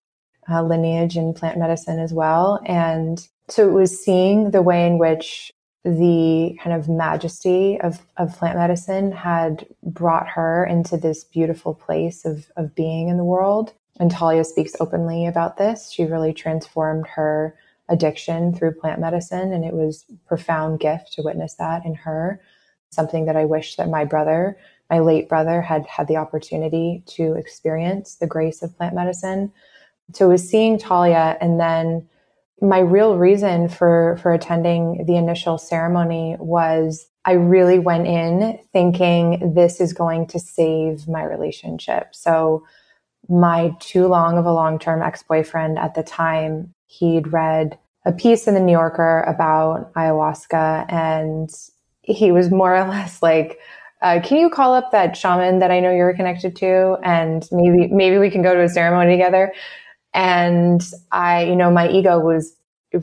uh, 0.49 0.63
lineage 0.63 1.15
in 1.15 1.35
plant 1.35 1.59
medicine 1.59 1.99
as 1.99 2.13
well. 2.13 2.59
And 2.65 3.25
so 3.47 3.69
it 3.69 3.73
was 3.73 4.03
seeing 4.03 4.49
the 4.49 4.63
way 4.63 4.87
in 4.87 4.97
which 4.97 5.51
the 5.83 6.57
kind 6.61 6.75
of 6.75 6.89
majesty 6.89 7.79
of, 7.79 7.99
of 8.17 8.35
plant 8.35 8.57
medicine 8.57 9.11
had 9.11 9.67
brought 9.83 10.27
her 10.27 10.65
into 10.65 10.97
this 10.97 11.23
beautiful 11.23 11.75
place 11.75 12.25
of, 12.25 12.51
of 12.57 12.73
being 12.73 13.07
in 13.07 13.17
the 13.17 13.23
world. 13.23 13.71
And 13.99 14.09
Talia 14.09 14.43
speaks 14.43 14.73
openly 14.79 15.27
about 15.27 15.57
this. 15.57 15.91
She 15.91 16.05
really 16.05 16.33
transformed 16.33 17.05
her 17.07 17.55
addiction 17.89 18.53
through 18.53 18.73
plant 18.73 18.99
medicine. 18.99 19.53
And 19.53 19.63
it 19.63 19.73
was 19.73 20.05
profound 20.27 20.79
gift 20.79 21.13
to 21.13 21.21
witness 21.21 21.55
that 21.55 21.85
in 21.85 21.95
her. 21.95 22.41
Something 22.89 23.25
that 23.25 23.35
I 23.35 23.45
wish 23.45 23.75
that 23.75 23.89
my 23.89 24.05
brother, 24.05 24.57
my 24.89 24.99
late 24.99 25.27
brother, 25.27 25.61
had 25.61 25.85
had 25.87 26.07
the 26.07 26.17
opportunity 26.17 27.03
to 27.07 27.33
experience 27.33 28.15
the 28.15 28.27
grace 28.27 28.61
of 28.61 28.75
plant 28.77 28.95
medicine. 28.95 29.51
So 30.13 30.25
it 30.25 30.29
was 30.29 30.49
seeing 30.49 30.77
Talia 30.77 31.37
and 31.41 31.59
then 31.59 32.07
my 32.61 32.79
real 32.79 33.17
reason 33.17 33.69
for 33.69 34.17
for 34.21 34.33
attending 34.33 35.05
the 35.05 35.15
initial 35.15 35.57
ceremony 35.57 36.35
was 36.39 37.07
I 37.25 37.33
really 37.33 37.77
went 37.77 38.07
in 38.07 38.57
thinking 38.71 39.53
this 39.53 39.81
is 39.81 39.93
going 39.93 40.27
to 40.27 40.39
save 40.39 41.07
my 41.07 41.23
relationship. 41.23 42.15
So 42.15 42.65
my 43.29 43.75
too 43.79 44.07
long 44.07 44.37
of 44.37 44.45
a 44.45 44.53
long-term 44.53 45.01
ex-boyfriend 45.01 45.77
at 45.77 45.93
the 45.93 46.03
time 46.03 46.73
he'd 46.87 47.31
read 47.31 47.77
a 48.05 48.11
piece 48.11 48.47
in 48.47 48.53
the 48.53 48.59
New 48.59 48.71
Yorker 48.71 49.21
about 49.23 49.93
ayahuasca, 49.93 50.91
and 50.91 51.49
he 52.01 52.31
was 52.31 52.49
more 52.49 52.75
or 52.75 52.87
less 52.87 53.21
like, 53.21 53.59
uh, 54.01 54.19
"Can 54.23 54.37
you 54.37 54.49
call 54.49 54.73
up 54.73 54.91
that 54.91 55.15
shaman 55.15 55.59
that 55.59 55.71
I 55.71 55.79
know 55.79 55.91
you're 55.91 56.15
connected 56.15 56.55
to, 56.57 56.97
and 57.03 57.47
maybe 57.51 57.87
maybe 57.87 58.17
we 58.17 58.29
can 58.29 58.41
go 58.41 58.53
to 58.53 58.63
a 58.63 58.69
ceremony 58.69 59.11
together?" 59.11 59.53
And 60.13 60.81
I, 61.11 61.43
you 61.43 61.55
know, 61.55 61.69
my 61.69 61.89
ego 61.89 62.19
was 62.19 62.55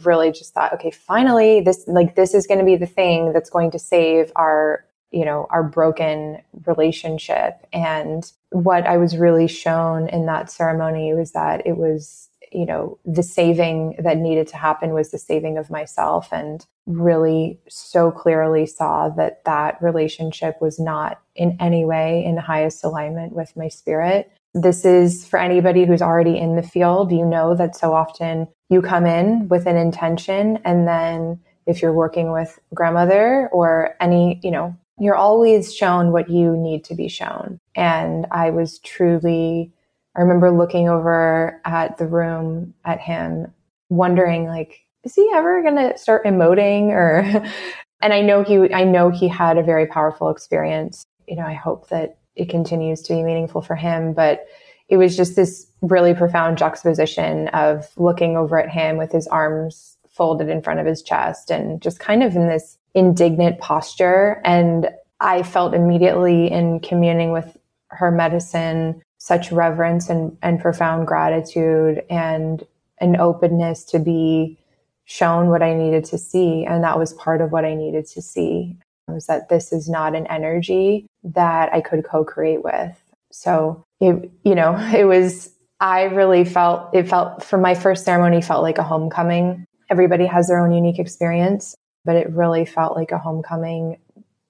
really 0.05 0.33
just 0.33 0.55
thought, 0.55 0.73
okay, 0.73 0.91
finally, 0.91 1.61
this 1.61 1.85
like 1.87 2.17
this 2.17 2.35
is 2.35 2.47
going 2.47 2.59
to 2.59 2.65
be 2.65 2.77
the 2.77 2.87
thing 2.87 3.33
that's 3.33 3.51
going 3.51 3.71
to 3.73 3.79
save 3.79 4.33
our 4.37 4.85
you 5.15 5.25
know 5.25 5.47
our 5.51 5.63
broken 5.63 6.39
relationship 6.67 7.67
and 7.73 8.33
what 8.51 8.85
i 8.85 8.97
was 8.97 9.17
really 9.17 9.47
shown 9.47 10.09
in 10.09 10.27
that 10.27 10.51
ceremony 10.51 11.15
was 11.15 11.31
that 11.31 11.65
it 11.65 11.77
was 11.77 12.29
you 12.55 12.67
know 12.67 12.99
the 13.05 13.23
saving 13.23 13.97
that 13.99 14.19
needed 14.19 14.47
to 14.49 14.57
happen 14.57 14.93
was 14.93 15.11
the 15.11 15.19
saving 15.19 15.59
of 15.59 15.71
myself. 15.71 16.29
And 16.33 16.65
really 16.87 17.59
so 17.69 18.11
clearly 18.11 18.67
saw 18.67 19.09
that 19.09 19.45
that 19.45 19.81
relationship 19.83 20.61
was 20.61 20.79
not 20.79 21.21
in 21.35 21.57
any 21.61 21.85
way 21.85 22.25
in 22.25 22.37
highest 22.37 22.85
alignment 22.85 23.33
with 23.33 23.57
my 23.57 23.69
spirit. 23.69 24.31
This 24.53 24.85
is 24.85 25.27
for 25.27 25.39
anybody 25.39 25.85
who's 25.85 26.03
already 26.03 26.39
in 26.39 26.57
the 26.57 26.63
field. 26.63 27.11
You 27.11 27.25
know 27.25 27.55
that 27.55 27.75
so 27.75 27.93
often 27.93 28.49
you 28.69 28.83
come 28.83 29.07
in 29.07 29.49
with 29.49 29.67
an 29.67 29.77
intention 29.77 30.59
and 30.65 30.87
then 30.87 31.41
if 31.67 31.81
you're 31.81 31.93
working 31.93 32.31
with 32.31 32.59
grandmother 32.75 33.49
or 33.53 33.97
any 34.01 34.41
you 34.43 34.51
know 34.51 34.77
you're 34.99 35.17
always 35.17 35.75
shown 35.75 36.13
what 36.13 36.31
you 36.31 36.57
need 36.57 36.85
to 36.85 36.95
be 36.95 37.09
shown. 37.09 37.59
And 37.75 38.27
I 38.31 38.51
was 38.51 38.79
truly, 38.79 39.73
I 40.17 40.21
remember 40.21 40.51
looking 40.51 40.89
over 40.89 41.61
at 41.65 41.99
the 41.99 42.07
room 42.07 42.75
at 42.85 43.01
him, 43.01 43.53
wondering, 43.89 44.47
like, 44.47 44.81
is 45.03 45.15
he 45.15 45.31
ever 45.35 45.63
going 45.63 45.77
to 45.77 45.99
start 45.99 46.25
emoting 46.25 46.89
or, 46.89 47.19
and 48.01 48.13
I 48.13 48.21
know 48.21 48.43
he, 48.43 48.73
I 48.73 48.85
know 48.85 49.11
he 49.11 49.29
had 49.29 49.59
a 49.59 49.63
very 49.63 49.87
powerful 49.87 50.31
experience. 50.31 51.05
You 51.27 51.37
know, 51.37 51.47
I 51.47 51.55
hope 51.55 51.89
that 51.89 52.19
it 52.37 52.49
continues 52.49 53.03
to 53.03 53.15
be 53.15 53.23
meaningful 53.23 53.63
for 53.63 53.77
him, 53.77 54.13
but 54.13 54.47
it 54.89 54.97
was 54.97 55.17
just 55.17 55.37
this 55.37 55.67
really 55.83 56.15
profound 56.15 56.59
juxtaposition 56.59 57.49
of 57.49 57.89
looking 57.97 58.37
over 58.37 58.59
at 58.59 58.71
him 58.71 58.97
with 58.97 59.13
his 59.13 59.27
arms 59.29 59.97
folded 60.11 60.49
in 60.49 60.63
front 60.63 60.81
of 60.81 60.87
his 60.87 61.03
chest 61.03 61.51
and 61.51 61.81
just 61.83 61.99
kind 61.99 62.23
of 62.23 62.37
in 62.37 62.49
this 62.49 62.79
indignant 62.95 63.59
posture. 63.59 64.41
And 64.45 64.89
I 65.21 65.43
felt 65.43 65.75
immediately 65.75 66.51
in 66.51 66.81
communing 66.81 67.33
with 67.33 67.57
her 67.89 68.11
medicine 68.11 69.03
such 69.25 69.51
reverence 69.51 70.11
and, 70.11 70.37
and 70.43 70.61
profound 70.61 71.07
gratitude 71.07 72.03
and 72.11 72.67
an 73.01 73.17
openness 73.17 73.83
to 73.85 73.99
be 73.99 74.59
shown 75.07 75.49
what 75.49 75.63
I 75.63 75.73
needed 75.73 76.05
to 76.07 76.19
see. 76.19 76.67
And 76.67 76.85
that 76.85 76.99
was 76.99 77.15
part 77.15 77.41
of 77.41 77.51
what 77.51 77.65
I 77.65 77.75
needed 77.75 78.07
to 78.09 78.21
see 78.21 78.77
um, 79.09 79.15
was 79.15 79.27
that 79.27 79.49
this 79.49 79.73
is 79.73 79.89
not 79.89 80.15
an 80.15 80.27
energy 80.27 81.07
that 81.23 81.73
I 81.73 81.81
could 81.81 82.05
co-create 82.05 82.63
with. 82.63 82.97
So 83.33 83.83
it, 83.99 84.31
you 84.45 84.55
know, 84.55 84.77
it 84.95 85.05
was, 85.05 85.51
I 85.81 86.03
really 86.03 86.45
felt, 86.45 86.95
it 86.95 87.09
felt 87.09 87.43
for 87.43 87.57
my 87.57 87.75
first 87.75 88.05
ceremony 88.05 88.43
felt 88.43 88.63
like 88.63 88.77
a 88.79 88.83
homecoming. 88.83 89.65
Everybody 89.91 90.27
has 90.27 90.49
their 90.49 90.61
own 90.61 90.73
unique 90.73 90.99
experience 90.99 91.75
but 92.05 92.17
it 92.17 92.31
really 92.31 92.65
felt 92.65 92.97
like 92.97 93.11
a 93.11 93.19
homecoming 93.19 93.99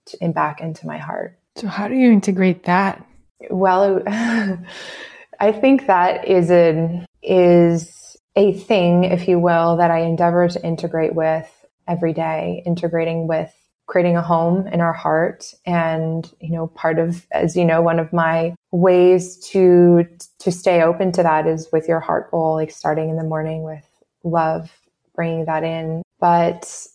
to, 0.06 0.18
and 0.20 0.34
back 0.34 0.60
into 0.60 0.86
my 0.86 0.98
heart. 0.98 1.38
So, 1.56 1.68
how 1.68 1.88
do 1.88 1.94
you 1.94 2.10
integrate 2.10 2.64
that? 2.64 3.04
Well, 3.50 4.02
I 4.06 5.52
think 5.52 5.86
that 5.86 6.26
is 6.28 6.50
an 6.50 7.06
is 7.22 8.16
a 8.36 8.52
thing, 8.52 9.04
if 9.04 9.28
you 9.28 9.38
will, 9.38 9.76
that 9.76 9.90
I 9.90 10.00
endeavor 10.00 10.48
to 10.48 10.64
integrate 10.64 11.14
with 11.14 11.50
every 11.86 12.12
day, 12.12 12.62
integrating 12.66 13.26
with 13.26 13.52
creating 13.86 14.16
a 14.16 14.22
home 14.22 14.66
in 14.68 14.80
our 14.80 14.92
heart. 14.92 15.52
And 15.66 16.30
you 16.40 16.52
know 16.52 16.68
part 16.68 16.98
of 16.98 17.26
as 17.33 17.57
you 17.57 17.64
know 17.64 17.83
one 17.83 17.98
of 17.98 18.12
my 18.12 18.54
ways 18.72 19.38
to 19.50 20.07
to 20.40 20.52
stay 20.52 20.83
open 20.83 21.12
to 21.12 21.22
that 21.22 21.46
is 21.46 21.68
with 21.72 21.88
your 21.88 22.00
heart 22.00 22.30
bowl 22.30 22.54
like 22.54 22.70
starting 22.70 23.11
in 23.11 23.16
the 23.16 23.24
morning 23.24 23.62
with 23.62 23.85
love 24.24 24.70
bringing 25.14 25.44
that 25.46 25.64
in. 25.64 26.02
But 26.18 26.87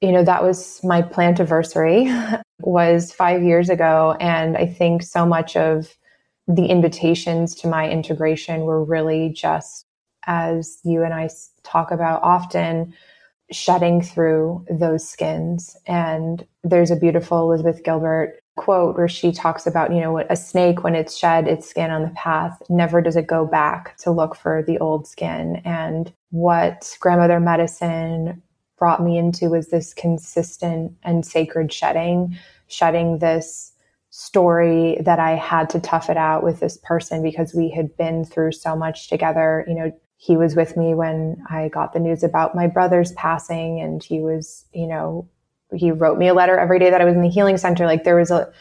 you 0.00 0.12
know, 0.12 0.24
that 0.24 0.42
was 0.42 0.80
my 0.82 1.02
plant 1.02 1.40
anniversary 1.40 2.10
was 2.60 3.12
five 3.12 3.42
years 3.42 3.68
ago. 3.68 4.16
And 4.20 4.56
I 4.56 4.66
think 4.66 5.02
so 5.02 5.26
much 5.26 5.56
of 5.56 5.96
the 6.48 6.66
invitations 6.66 7.54
to 7.56 7.68
my 7.68 7.88
integration 7.88 8.62
were 8.62 8.82
really 8.82 9.30
just 9.30 9.86
as 10.26 10.78
you 10.84 11.02
and 11.02 11.14
I 11.14 11.28
talk 11.62 11.90
about 11.90 12.22
often, 12.22 12.94
shedding 13.52 14.00
through 14.00 14.64
those 14.70 15.08
skins. 15.08 15.76
And 15.86 16.46
there's 16.62 16.90
a 16.90 16.96
beautiful 16.96 17.42
Elizabeth 17.42 17.82
Gilbert 17.84 18.40
quote 18.56 18.96
where 18.96 19.08
she 19.08 19.32
talks 19.32 19.66
about, 19.66 19.92
you 19.92 20.00
know, 20.00 20.18
a 20.18 20.36
snake, 20.36 20.84
when 20.84 20.94
it's 20.94 21.16
shed 21.16 21.48
its 21.48 21.68
skin 21.68 21.90
on 21.90 22.02
the 22.02 22.10
path, 22.10 22.62
never 22.68 23.00
does 23.00 23.16
it 23.16 23.26
go 23.26 23.46
back 23.46 23.96
to 23.98 24.10
look 24.10 24.36
for 24.36 24.62
the 24.66 24.78
old 24.78 25.06
skin. 25.06 25.62
And 25.64 26.12
what 26.30 26.96
grandmother 27.00 27.40
medicine 27.40 28.42
brought 28.80 29.04
me 29.04 29.16
into 29.16 29.50
was 29.50 29.68
this 29.68 29.94
consistent 29.94 30.92
and 31.04 31.24
sacred 31.24 31.72
shedding, 31.72 32.36
shedding 32.66 33.18
this 33.18 33.72
story 34.08 35.00
that 35.04 35.20
I 35.20 35.36
had 35.36 35.70
to 35.70 35.80
tough 35.80 36.10
it 36.10 36.16
out 36.16 36.42
with 36.42 36.58
this 36.58 36.78
person 36.82 37.22
because 37.22 37.54
we 37.54 37.70
had 37.70 37.96
been 37.96 38.24
through 38.24 38.52
so 38.52 38.74
much 38.74 39.08
together. 39.08 39.64
You 39.68 39.74
know, 39.74 40.00
he 40.16 40.36
was 40.36 40.56
with 40.56 40.76
me 40.76 40.94
when 40.94 41.42
I 41.48 41.68
got 41.68 41.92
the 41.92 42.00
news 42.00 42.24
about 42.24 42.56
my 42.56 42.66
brother's 42.66 43.12
passing, 43.12 43.80
and 43.80 44.02
he 44.02 44.20
was, 44.20 44.64
you 44.72 44.88
know, 44.88 45.28
he 45.72 45.92
wrote 45.92 46.18
me 46.18 46.28
a 46.28 46.34
letter 46.34 46.58
every 46.58 46.80
day 46.80 46.90
that 46.90 47.00
I 47.00 47.04
was 47.04 47.14
in 47.14 47.22
the 47.22 47.28
healing 47.28 47.56
center. 47.56 47.86
Like 47.86 48.02
there 48.02 48.16
was 48.16 48.32
a, 48.32 48.52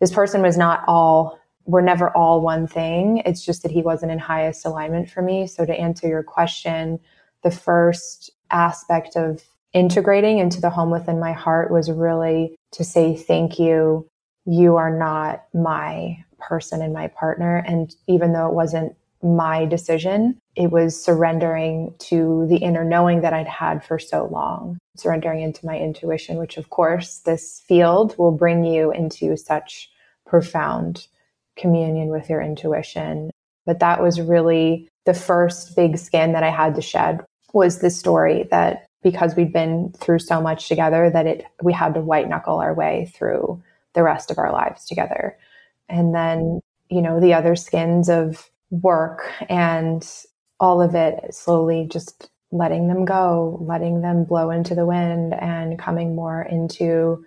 this 0.00 0.12
person 0.12 0.42
was 0.42 0.58
not 0.58 0.82
all, 0.88 1.38
we're 1.64 1.82
never 1.82 2.10
all 2.16 2.40
one 2.40 2.66
thing. 2.66 3.22
It's 3.24 3.44
just 3.44 3.62
that 3.62 3.70
he 3.70 3.82
wasn't 3.82 4.10
in 4.10 4.18
highest 4.18 4.66
alignment 4.66 5.08
for 5.08 5.22
me. 5.22 5.46
So 5.46 5.64
to 5.64 5.72
answer 5.72 6.08
your 6.08 6.22
question, 6.22 6.98
the 7.42 7.50
first 7.50 8.30
aspect 8.50 9.16
of 9.16 9.42
integrating 9.72 10.38
into 10.38 10.60
the 10.60 10.70
home 10.70 10.90
within 10.90 11.20
my 11.20 11.32
heart 11.32 11.70
was 11.70 11.90
really 11.90 12.56
to 12.72 12.84
say 12.84 13.16
thank 13.16 13.58
you. 13.58 14.08
You 14.44 14.76
are 14.76 14.96
not 14.96 15.44
my 15.52 16.24
person 16.38 16.82
and 16.82 16.92
my 16.92 17.08
partner. 17.08 17.64
And 17.66 17.94
even 18.06 18.32
though 18.32 18.48
it 18.48 18.54
wasn't 18.54 18.96
my 19.22 19.64
decision, 19.64 20.38
it 20.54 20.70
was 20.70 21.02
surrendering 21.02 21.94
to 21.98 22.46
the 22.48 22.56
inner 22.56 22.84
knowing 22.84 23.22
that 23.22 23.32
I'd 23.32 23.48
had 23.48 23.84
for 23.84 23.98
so 23.98 24.26
long, 24.26 24.78
surrendering 24.96 25.40
into 25.42 25.66
my 25.66 25.78
intuition, 25.78 26.36
which 26.36 26.56
of 26.56 26.70
course 26.70 27.18
this 27.20 27.62
field 27.66 28.16
will 28.18 28.32
bring 28.32 28.64
you 28.64 28.92
into 28.92 29.36
such 29.36 29.90
profound 30.26 31.06
communion 31.56 32.08
with 32.08 32.28
your 32.28 32.42
intuition. 32.42 33.30
But 33.64 33.80
that 33.80 34.02
was 34.02 34.20
really 34.20 34.88
the 35.06 35.14
first 35.14 35.74
big 35.74 35.98
skin 35.98 36.32
that 36.32 36.42
I 36.42 36.50
had 36.50 36.74
to 36.74 36.82
shed 36.82 37.24
was 37.52 37.78
the 37.78 37.90
story 37.90 38.46
that 38.50 38.86
because 39.06 39.36
we'd 39.36 39.52
been 39.52 39.92
through 39.96 40.18
so 40.18 40.40
much 40.40 40.66
together 40.66 41.08
that 41.08 41.28
it 41.28 41.46
we 41.62 41.72
had 41.72 41.94
to 41.94 42.00
white 42.00 42.28
knuckle 42.28 42.58
our 42.58 42.74
way 42.74 43.08
through 43.14 43.62
the 43.94 44.02
rest 44.02 44.32
of 44.32 44.38
our 44.38 44.50
lives 44.52 44.84
together. 44.84 45.38
And 45.88 46.12
then, 46.12 46.58
you 46.90 47.00
know, 47.00 47.20
the 47.20 47.32
other 47.32 47.54
skins 47.54 48.08
of 48.08 48.50
work 48.70 49.30
and 49.48 50.04
all 50.58 50.82
of 50.82 50.96
it 50.96 51.32
slowly 51.32 51.86
just 51.88 52.30
letting 52.50 52.88
them 52.88 53.04
go, 53.04 53.58
letting 53.60 54.00
them 54.00 54.24
blow 54.24 54.50
into 54.50 54.74
the 54.74 54.86
wind 54.86 55.34
and 55.34 55.78
coming 55.78 56.16
more 56.16 56.42
into 56.42 57.24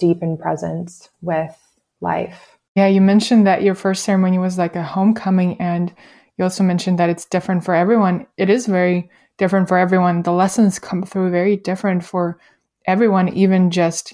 deepened 0.00 0.40
presence 0.40 1.10
with 1.20 1.56
life. 2.00 2.58
Yeah, 2.74 2.88
you 2.88 3.00
mentioned 3.00 3.46
that 3.46 3.62
your 3.62 3.76
first 3.76 4.02
ceremony 4.02 4.38
was 4.38 4.58
like 4.58 4.74
a 4.74 4.82
homecoming 4.82 5.60
and 5.60 5.94
you 6.36 6.42
also 6.42 6.64
mentioned 6.64 6.98
that 6.98 7.08
it's 7.08 7.24
different 7.24 7.64
for 7.64 7.72
everyone. 7.72 8.26
It 8.36 8.50
is 8.50 8.66
very 8.66 9.10
different 9.40 9.68
for 9.68 9.78
everyone. 9.78 10.22
The 10.22 10.32
lessons 10.32 10.78
come 10.78 11.02
through 11.02 11.30
very 11.30 11.56
different 11.56 12.04
for 12.04 12.38
everyone, 12.86 13.30
even 13.30 13.70
just, 13.70 14.12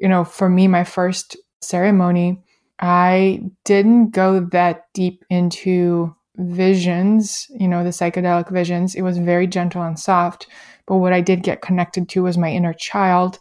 you 0.00 0.08
know, 0.08 0.24
for 0.24 0.48
me, 0.48 0.68
my 0.68 0.84
first 0.84 1.36
ceremony, 1.60 2.40
I 2.78 3.42
didn't 3.64 4.12
go 4.12 4.40
that 4.52 4.84
deep 4.94 5.24
into 5.28 6.14
visions, 6.36 7.48
you 7.50 7.66
know, 7.66 7.82
the 7.82 7.90
psychedelic 7.90 8.48
visions. 8.50 8.94
It 8.94 9.02
was 9.02 9.18
very 9.18 9.48
gentle 9.48 9.82
and 9.82 9.98
soft. 9.98 10.46
But 10.86 10.98
what 10.98 11.12
I 11.12 11.20
did 11.20 11.42
get 11.42 11.62
connected 11.62 12.08
to 12.10 12.22
was 12.22 12.38
my 12.38 12.50
inner 12.50 12.72
child. 12.72 13.38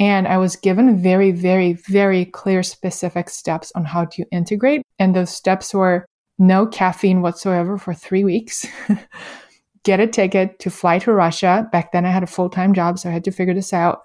And 0.00 0.26
I 0.26 0.38
was 0.38 0.56
given 0.56 1.00
very, 1.00 1.30
very, 1.30 1.74
very 1.88 2.24
clear, 2.24 2.64
specific 2.64 3.30
steps 3.30 3.70
on 3.76 3.84
how 3.84 4.06
to 4.06 4.24
integrate. 4.32 4.82
And 4.98 5.14
those 5.14 5.30
steps 5.30 5.72
were 5.72 6.04
no 6.36 6.66
caffeine 6.66 7.22
whatsoever 7.22 7.78
for 7.78 7.94
three 7.94 8.24
weeks. 8.24 8.66
get 9.84 10.00
a 10.00 10.06
ticket 10.06 10.58
to 10.60 10.70
fly 10.70 10.98
to 11.00 11.12
Russia. 11.12 11.68
Back 11.72 11.92
then, 11.92 12.04
I 12.04 12.10
had 12.10 12.22
a 12.22 12.28
full 12.28 12.50
time 12.50 12.74
job, 12.74 12.98
so 12.98 13.08
I 13.08 13.12
had 13.12 13.24
to 13.24 13.32
figure 13.32 13.54
this 13.54 13.72
out. 13.72 14.02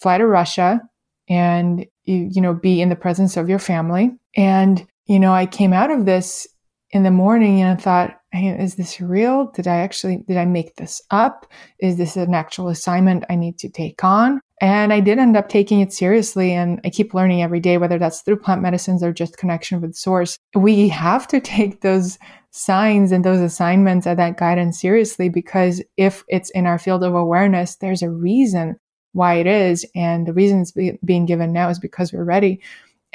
Fly 0.00 0.18
to 0.18 0.26
Russia 0.26 0.80
and 1.28 1.86
you, 2.04 2.28
you 2.30 2.40
know 2.40 2.52
be 2.52 2.80
in 2.80 2.88
the 2.88 2.96
presence 2.96 3.36
of 3.36 3.48
your 3.48 3.60
family. 3.60 4.10
And 4.36 4.86
you 5.06 5.18
know, 5.18 5.32
I 5.32 5.46
came 5.46 5.72
out 5.72 5.90
of 5.90 6.06
this 6.06 6.46
in 6.90 7.02
the 7.02 7.10
morning 7.10 7.60
and 7.60 7.78
I 7.78 7.82
thought, 7.82 8.18
is 8.32 8.76
this 8.76 9.00
real? 9.00 9.50
Did 9.54 9.66
I 9.66 9.78
actually, 9.78 10.18
did 10.28 10.36
I 10.36 10.44
make 10.44 10.76
this 10.76 11.02
up? 11.10 11.46
Is 11.80 11.96
this 11.96 12.16
an 12.16 12.34
actual 12.34 12.68
assignment 12.68 13.24
I 13.28 13.36
need 13.36 13.58
to 13.58 13.68
take 13.68 14.04
on? 14.04 14.40
And 14.60 14.92
I 14.92 15.00
did 15.00 15.18
end 15.18 15.36
up 15.36 15.48
taking 15.48 15.80
it 15.80 15.92
seriously. 15.92 16.52
And 16.52 16.80
I 16.84 16.90
keep 16.90 17.14
learning 17.14 17.42
every 17.42 17.60
day, 17.60 17.78
whether 17.78 17.98
that's 17.98 18.22
through 18.22 18.38
plant 18.38 18.62
medicines 18.62 19.02
or 19.02 19.12
just 19.12 19.36
connection 19.36 19.80
with 19.80 19.94
source. 19.94 20.38
We 20.54 20.88
have 20.88 21.26
to 21.28 21.40
take 21.54 21.80
those 21.80 22.18
signs 22.52 23.12
and 23.12 23.24
those 23.24 23.40
assignments 23.40 24.06
and 24.06 24.18
that 24.18 24.36
guidance 24.36 24.78
seriously 24.78 25.30
because 25.30 25.82
if 25.96 26.22
it's 26.28 26.50
in 26.50 26.66
our 26.66 26.78
field 26.78 27.02
of 27.02 27.14
awareness, 27.14 27.76
there's 27.76 28.02
a 28.02 28.10
reason 28.10 28.78
why 29.12 29.34
it 29.34 29.46
is. 29.46 29.86
And 29.94 30.26
the 30.26 30.34
reason 30.34 30.60
it's 30.60 30.70
be- 30.70 30.98
being 31.04 31.26
given 31.26 31.52
now 31.52 31.70
is 31.70 31.78
because 31.78 32.12
we're 32.12 32.24
ready. 32.24 32.60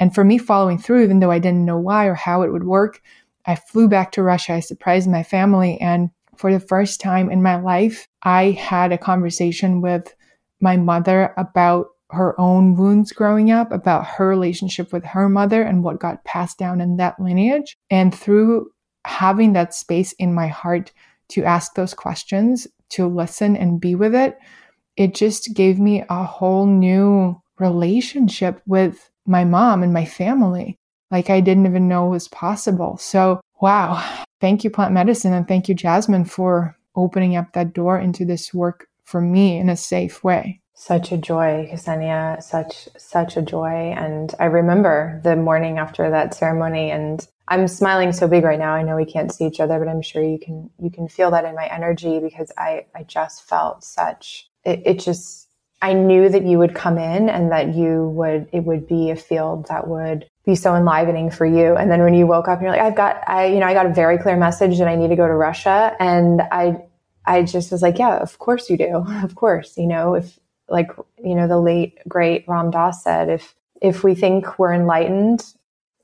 And 0.00 0.12
for 0.12 0.24
me, 0.24 0.38
following 0.38 0.76
through, 0.76 1.04
even 1.04 1.20
though 1.20 1.30
I 1.30 1.38
didn't 1.38 1.64
know 1.64 1.78
why 1.78 2.06
or 2.06 2.14
how 2.14 2.42
it 2.42 2.52
would 2.52 2.64
work, 2.64 3.00
I 3.46 3.54
flew 3.54 3.88
back 3.88 4.12
to 4.12 4.22
Russia. 4.22 4.54
I 4.54 4.60
surprised 4.60 5.08
my 5.08 5.22
family. 5.22 5.80
And 5.80 6.10
for 6.36 6.52
the 6.52 6.60
first 6.60 7.00
time 7.00 7.30
in 7.30 7.42
my 7.42 7.56
life, 7.56 8.08
I 8.24 8.50
had 8.50 8.92
a 8.92 8.98
conversation 8.98 9.80
with 9.80 10.14
my 10.60 10.76
mother 10.76 11.32
about 11.36 11.88
her 12.10 12.40
own 12.40 12.74
wounds 12.74 13.12
growing 13.12 13.50
up, 13.50 13.70
about 13.70 14.06
her 14.06 14.26
relationship 14.26 14.92
with 14.92 15.04
her 15.04 15.28
mother 15.28 15.62
and 15.62 15.84
what 15.84 16.00
got 16.00 16.24
passed 16.24 16.58
down 16.58 16.80
in 16.80 16.96
that 16.96 17.20
lineage. 17.20 17.76
And 17.90 18.14
through 18.14 18.70
having 19.04 19.52
that 19.52 19.74
space 19.74 20.12
in 20.12 20.34
my 20.34 20.48
heart 20.48 20.92
to 21.30 21.44
ask 21.44 21.74
those 21.74 21.94
questions, 21.94 22.66
to 22.90 23.06
listen 23.06 23.56
and 23.56 23.80
be 23.80 23.94
with 23.94 24.14
it, 24.14 24.38
it 24.96 25.14
just 25.14 25.54
gave 25.54 25.78
me 25.78 26.04
a 26.08 26.24
whole 26.24 26.66
new 26.66 27.40
relationship 27.58 28.62
with 28.66 29.10
my 29.26 29.44
mom 29.44 29.82
and 29.82 29.92
my 29.92 30.04
family 30.04 30.78
like 31.10 31.30
I 31.30 31.40
didn't 31.40 31.66
even 31.66 31.88
know 31.88 32.06
was 32.06 32.28
possible. 32.28 32.96
So, 32.98 33.40
wow. 33.60 34.02
Thank 34.40 34.64
you, 34.64 34.70
plant 34.70 34.92
medicine. 34.92 35.32
And 35.32 35.48
thank 35.48 35.68
you, 35.68 35.74
Jasmine, 35.74 36.24
for 36.24 36.76
opening 36.94 37.36
up 37.36 37.52
that 37.52 37.72
door 37.72 37.98
into 37.98 38.24
this 38.24 38.52
work 38.52 38.86
for 39.04 39.20
me 39.20 39.58
in 39.58 39.68
a 39.68 39.76
safe 39.76 40.22
way. 40.22 40.60
Such 40.74 41.10
a 41.10 41.16
joy, 41.16 41.68
Ksenia, 41.72 42.42
such, 42.42 42.88
such 42.96 43.36
a 43.36 43.42
joy. 43.42 43.94
And 43.96 44.32
I 44.38 44.44
remember 44.44 45.20
the 45.24 45.34
morning 45.34 45.78
after 45.78 46.08
that 46.10 46.34
ceremony 46.34 46.90
and 46.92 47.26
I'm 47.48 47.66
smiling 47.66 48.12
so 48.12 48.28
big 48.28 48.44
right 48.44 48.58
now. 48.58 48.74
I 48.74 48.82
know 48.82 48.94
we 48.94 49.06
can't 49.06 49.32
see 49.32 49.46
each 49.46 49.58
other, 49.58 49.78
but 49.78 49.88
I'm 49.88 50.02
sure 50.02 50.22
you 50.22 50.38
can, 50.38 50.70
you 50.78 50.90
can 50.90 51.08
feel 51.08 51.30
that 51.30 51.46
in 51.46 51.54
my 51.54 51.66
energy 51.66 52.20
because 52.20 52.52
I, 52.58 52.86
I 52.94 53.04
just 53.04 53.48
felt 53.48 53.82
such, 53.82 54.48
it, 54.64 54.82
it 54.84 55.00
just, 55.00 55.48
I 55.80 55.94
knew 55.94 56.28
that 56.28 56.44
you 56.44 56.58
would 56.58 56.74
come 56.74 56.98
in 56.98 57.30
and 57.30 57.50
that 57.50 57.74
you 57.74 58.08
would, 58.10 58.48
it 58.52 58.64
would 58.64 58.86
be 58.86 59.10
a 59.10 59.16
field 59.16 59.66
that 59.68 59.88
would 59.88 60.28
be 60.44 60.54
so 60.54 60.74
enlivening 60.74 61.30
for 61.30 61.46
you. 61.46 61.74
And 61.74 61.90
then 61.90 62.02
when 62.02 62.14
you 62.14 62.26
woke 62.26 62.48
up 62.48 62.58
and 62.58 62.62
you're 62.62 62.72
like, 62.72 62.82
I've 62.82 62.96
got, 62.96 63.26
I, 63.26 63.46
you 63.46 63.60
know, 63.60 63.66
I 63.66 63.72
got 63.72 63.86
a 63.86 63.94
very 63.94 64.18
clear 64.18 64.36
message 64.36 64.78
that 64.78 64.88
I 64.88 64.96
need 64.96 65.08
to 65.08 65.16
go 65.16 65.26
to 65.26 65.34
Russia. 65.34 65.96
And 65.98 66.42
I, 66.52 66.84
I 67.24 67.44
just 67.44 67.72
was 67.72 67.80
like, 67.80 67.98
yeah, 67.98 68.18
of 68.18 68.38
course 68.38 68.68
you 68.68 68.76
do. 68.76 69.04
Of 69.22 69.34
course, 69.36 69.78
you 69.78 69.86
know, 69.86 70.14
if 70.14 70.38
like, 70.68 70.90
you 71.24 71.34
know, 71.34 71.48
the 71.48 71.58
late 71.58 71.98
great 72.06 72.44
Ram 72.46 72.70
Dass 72.70 73.02
said, 73.02 73.30
if, 73.30 73.54
if 73.80 74.04
we 74.04 74.14
think 74.14 74.58
we're 74.58 74.74
enlightened 74.74 75.44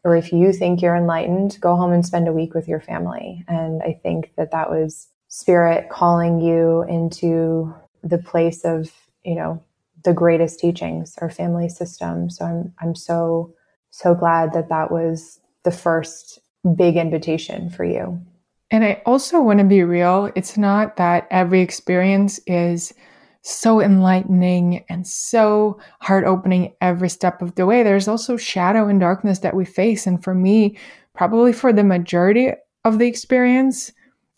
or 0.04 0.14
if 0.14 0.32
you 0.32 0.52
think 0.52 0.82
you're 0.82 0.96
enlightened, 0.96 1.58
go 1.60 1.76
home 1.76 1.92
and 1.92 2.04
spend 2.04 2.28
a 2.28 2.32
week 2.32 2.54
with 2.54 2.68
your 2.68 2.80
family. 2.80 3.42
And 3.48 3.82
I 3.82 3.98
think 4.02 4.32
that 4.36 4.50
that 4.52 4.70
was 4.70 5.08
spirit 5.28 5.88
calling 5.90 6.40
you 6.40 6.82
into 6.82 7.74
the 8.02 8.18
place 8.18 8.64
of, 8.64 8.92
you 9.24 9.34
know, 9.34 9.62
the 10.04 10.12
greatest 10.12 10.60
teachings, 10.60 11.16
our 11.22 11.30
family 11.30 11.68
system. 11.68 12.28
So 12.28 12.44
I'm, 12.44 12.74
I'm 12.80 12.94
so, 12.94 13.54
so 13.90 14.14
glad 14.14 14.52
that 14.52 14.68
that 14.68 14.90
was 14.90 15.40
the 15.62 15.70
first 15.70 16.38
big 16.76 16.96
invitation 16.96 17.70
for 17.70 17.84
you. 17.84 18.20
And 18.70 18.84
I 18.84 19.02
also 19.06 19.40
want 19.40 19.60
to 19.60 19.64
be 19.64 19.82
real. 19.82 20.30
It's 20.34 20.58
not 20.58 20.96
that 20.96 21.26
every 21.30 21.62
experience 21.62 22.38
is 22.46 22.92
so 23.44 23.80
enlightening 23.80 24.84
and 24.88 25.06
so 25.06 25.78
heart 26.00 26.24
opening 26.24 26.74
every 26.80 27.10
step 27.10 27.42
of 27.42 27.54
the 27.54 27.66
way. 27.66 27.82
There's 27.82 28.08
also 28.08 28.36
shadow 28.36 28.88
and 28.88 28.98
darkness 28.98 29.40
that 29.40 29.54
we 29.54 29.64
face. 29.64 30.06
And 30.06 30.22
for 30.24 30.34
me, 30.34 30.78
probably 31.14 31.52
for 31.52 31.72
the 31.72 31.84
majority 31.84 32.52
of 32.84 32.98
the 32.98 33.06
experience, 33.06 33.92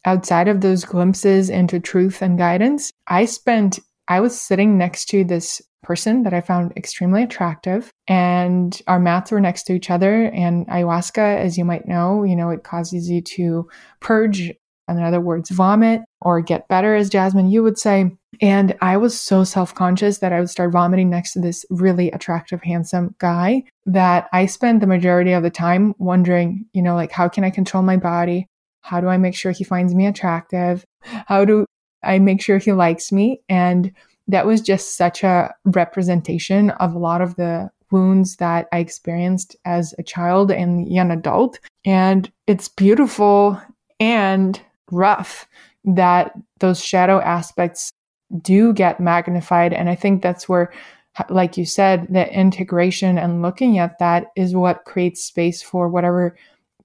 outside 0.05 0.49
of 0.49 0.61
those 0.61 0.85
glimpses 0.85 1.51
into 1.51 1.81
truth 1.81 2.21
and 2.21 2.37
guidance, 2.37 2.93
I 3.07 3.25
spent, 3.25 3.79
I 4.09 4.21
was 4.21 4.41
sitting 4.41 4.77
next 4.77 5.07
to 5.07 5.25
this 5.25 5.63
person 5.83 6.25
that 6.25 6.35
I 6.35 6.41
found 6.41 6.73
extremely 6.77 7.23
attractive. 7.23 7.93
And 8.09 8.81
our 8.89 8.99
mats 8.99 9.31
were 9.31 9.41
next 9.41 9.65
to 9.65 9.73
each 9.73 9.89
other. 9.89 10.25
And 10.25 10.67
ayahuasca, 10.67 11.39
as 11.39 11.57
you 11.57 11.65
might 11.65 11.87
know, 11.87 12.25
you 12.25 12.35
know, 12.35 12.51
it 12.51 12.65
causes 12.65 13.09
you 13.09 13.23
to 13.23 13.69
purge, 14.01 14.53
in 14.89 15.03
other 15.03 15.21
words, 15.21 15.51
vomit 15.51 16.03
or 16.21 16.41
get 16.41 16.67
better, 16.69 16.97
as 16.97 17.09
Jasmine, 17.09 17.51
you 17.51 17.63
would 17.63 17.79
say. 17.79 18.11
And 18.41 18.77
I 18.81 18.97
was 18.97 19.19
so 19.19 19.45
self 19.45 19.75
conscious 19.75 20.19
that 20.19 20.33
I 20.33 20.41
would 20.41 20.51
start 20.51 20.73
vomiting 20.73 21.11
next 21.11 21.33
to 21.33 21.41
this 21.41 21.65
really 21.71 22.11
attractive, 22.11 22.63
handsome 22.63 23.15
guy 23.19 23.65
that 23.87 24.29
I 24.33 24.47
spent 24.47 24.81
the 24.81 24.87
majority 24.87 25.33
of 25.33 25.43
the 25.43 25.51
time 25.51 25.95
wondering, 25.99 26.67
you 26.73 26.83
know, 26.83 26.95
like, 26.95 27.13
how 27.13 27.29
can 27.29 27.45
I 27.45 27.51
control 27.51 27.83
my 27.83 27.97
body? 27.97 28.49
How 28.83 29.01
do 29.01 29.09
I 29.09 29.17
make 29.17 29.35
sure 29.35 29.53
he 29.53 29.65
finds 29.65 29.95
me 29.95 30.07
attractive? 30.07 30.85
How 31.03 31.45
do 31.45 31.67
I 32.03 32.19
make 32.19 32.41
sure 32.41 32.59
he 32.59 32.73
likes 32.73 33.11
me? 33.11 33.41
And 33.49 33.93
that 34.29 34.47
was 34.47 34.61
just 34.61 34.97
such 34.97 35.23
a 35.23 35.55
representation 35.65 36.71
of 36.71 36.95
a 36.95 36.99
lot 36.99 37.21
of 37.21 37.37
the 37.37 37.71
wounds 37.91 38.37
that 38.37 38.67
I 38.73 38.79
experienced 38.79 39.57
as 39.65 39.95
a 39.99 40.03
child 40.03 40.51
and 40.51 40.89
young 40.89 41.11
adult. 41.11 41.59
And 41.85 42.31
it's 42.47 42.69
beautiful 42.69 43.61
and 44.01 44.61
rough 44.91 45.47
that 45.85 46.33
those 46.59 46.85
shadow 46.85 47.21
aspects 47.21 47.93
do 48.43 48.73
get 48.73 49.01
magnified. 49.01 49.73
And 49.73 49.89
I 49.89 49.95
think 49.95 50.23
that's 50.23 50.49
where, 50.49 50.73
like 51.29 51.57
you 51.57 51.65
said, 51.65 52.07
the 52.11 52.33
integration 52.33 53.19
and 53.19 53.43
looking 53.43 53.79
at 53.79 53.99
that 53.99 54.29
is 54.37 54.55
what 54.55 54.85
creates 54.85 55.25
space 55.25 55.63
for 55.63 55.89
whatever 55.89 56.37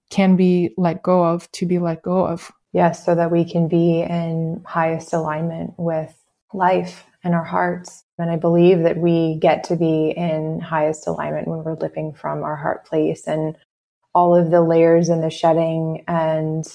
can 0.10 0.36
be 0.36 0.74
let 0.78 1.02
go 1.02 1.24
of 1.24 1.52
to 1.54 1.66
be 1.66 1.80
let 1.80 2.02
go 2.02 2.26
of. 2.26 2.52
Yes, 2.74 3.06
so 3.06 3.16
that 3.16 3.32
we 3.32 3.44
can 3.44 3.68
be 3.68 4.02
in 4.02 4.62
highest 4.66 5.14
alignment 5.14 5.74
with 5.78 6.14
life 6.54 7.06
and 7.24 7.34
our 7.34 7.44
hearts. 7.44 8.04
And 8.18 8.30
I 8.30 8.36
believe 8.36 8.84
that 8.84 8.98
we 8.98 9.38
get 9.40 9.64
to 9.66 9.76
be 9.76 10.14
in 10.16 10.60
highest 10.60 11.08
alignment 11.08 11.48
when 11.48 11.64
we're 11.64 11.76
living 11.76 12.14
from 12.14 12.44
our 12.44 12.56
heart 12.56 12.86
place 12.86 13.28
and 13.28 13.56
all 14.14 14.36
of 14.36 14.52
the 14.52 14.62
layers 14.62 15.10
and 15.10 15.24
the 15.24 15.30
shedding 15.30 16.04
and 16.08 16.66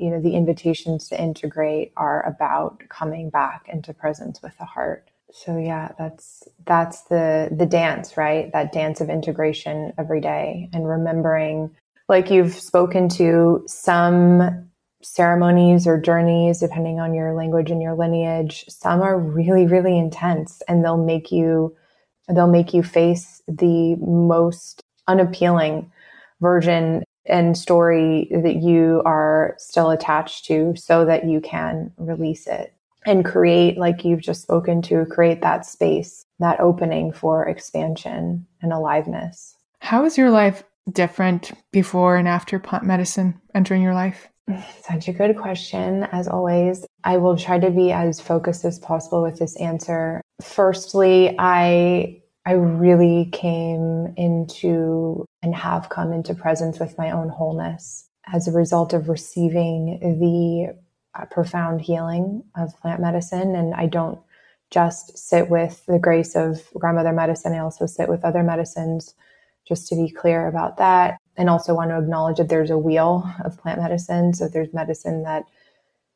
you 0.00 0.10
know 0.10 0.20
the 0.20 0.34
invitations 0.34 1.08
to 1.08 1.20
integrate 1.20 1.92
are 1.96 2.26
about 2.26 2.82
coming 2.88 3.30
back 3.30 3.68
into 3.72 3.92
presence 3.94 4.42
with 4.42 4.56
the 4.58 4.64
heart 4.64 5.10
so 5.32 5.56
yeah 5.56 5.92
that's 5.98 6.42
that's 6.66 7.02
the 7.02 7.48
the 7.56 7.66
dance 7.66 8.16
right 8.16 8.52
that 8.52 8.72
dance 8.72 9.00
of 9.00 9.08
integration 9.08 9.92
every 9.98 10.20
day 10.20 10.68
and 10.72 10.88
remembering 10.88 11.70
like 12.08 12.30
you've 12.30 12.54
spoken 12.54 13.08
to 13.08 13.62
some 13.68 14.68
ceremonies 15.02 15.86
or 15.86 16.00
journeys, 16.00 16.60
depending 16.60 17.00
on 17.00 17.14
your 17.14 17.34
language 17.34 17.70
and 17.70 17.80
your 17.80 17.94
lineage. 17.94 18.64
Some 18.68 19.00
are 19.00 19.18
really, 19.18 19.66
really 19.66 19.96
intense 19.98 20.62
and 20.68 20.84
they'll 20.84 21.02
make 21.02 21.32
you, 21.32 21.74
they'll 22.34 22.46
make 22.46 22.74
you 22.74 22.82
face 22.82 23.40
the 23.48 23.96
most 23.96 24.82
unappealing 25.08 25.90
version 26.40 27.04
and 27.26 27.56
story 27.56 28.28
that 28.30 28.56
you 28.56 29.02
are 29.04 29.54
still 29.58 29.90
attached 29.90 30.44
to 30.46 30.74
so 30.76 31.04
that 31.04 31.26
you 31.26 31.40
can 31.40 31.92
release 31.96 32.46
it 32.46 32.74
and 33.06 33.24
create, 33.24 33.78
like 33.78 34.04
you've 34.04 34.20
just 34.20 34.42
spoken 34.42 34.82
to, 34.82 35.06
create 35.06 35.40
that 35.42 35.64
space, 35.64 36.24
that 36.38 36.60
opening 36.60 37.12
for 37.12 37.46
expansion 37.46 38.46
and 38.62 38.72
aliveness. 38.72 39.56
How 39.80 40.04
is 40.04 40.18
your 40.18 40.30
life 40.30 40.64
different 40.92 41.52
before 41.72 42.16
and 42.16 42.28
after 42.28 42.58
plant 42.58 42.84
medicine 42.84 43.40
entering 43.54 43.82
your 43.82 43.94
life? 43.94 44.28
Such 44.82 45.08
a 45.08 45.12
good 45.12 45.36
question. 45.36 46.04
As 46.12 46.28
always, 46.28 46.86
I 47.04 47.16
will 47.16 47.36
try 47.36 47.58
to 47.58 47.70
be 47.70 47.92
as 47.92 48.20
focused 48.20 48.64
as 48.64 48.78
possible 48.78 49.22
with 49.22 49.38
this 49.38 49.56
answer. 49.56 50.20
Firstly, 50.42 51.34
I 51.38 52.22
I 52.50 52.54
really 52.54 53.28
came 53.30 54.12
into 54.16 55.24
and 55.40 55.54
have 55.54 55.88
come 55.88 56.12
into 56.12 56.34
presence 56.34 56.80
with 56.80 56.98
my 56.98 57.12
own 57.12 57.28
wholeness 57.28 58.08
as 58.26 58.48
a 58.48 58.52
result 58.52 58.92
of 58.92 59.08
receiving 59.08 60.00
the 60.18 60.76
uh, 61.14 61.26
profound 61.26 61.80
healing 61.80 62.42
of 62.56 62.76
plant 62.80 63.00
medicine. 63.00 63.54
And 63.54 63.72
I 63.72 63.86
don't 63.86 64.18
just 64.68 65.16
sit 65.16 65.48
with 65.48 65.86
the 65.86 66.00
grace 66.00 66.34
of 66.34 66.60
grandmother 66.74 67.12
medicine, 67.12 67.52
I 67.52 67.58
also 67.58 67.86
sit 67.86 68.08
with 68.08 68.24
other 68.24 68.42
medicines, 68.42 69.14
just 69.68 69.86
to 69.86 69.94
be 69.94 70.10
clear 70.10 70.48
about 70.48 70.76
that 70.78 71.18
and 71.36 71.48
also 71.48 71.72
want 71.72 71.90
to 71.90 71.98
acknowledge 71.98 72.38
that 72.38 72.48
there's 72.48 72.70
a 72.70 72.78
wheel 72.78 73.32
of 73.44 73.58
plant 73.58 73.80
medicine. 73.80 74.34
So 74.34 74.48
there's 74.48 74.74
medicine 74.74 75.22
that 75.22 75.44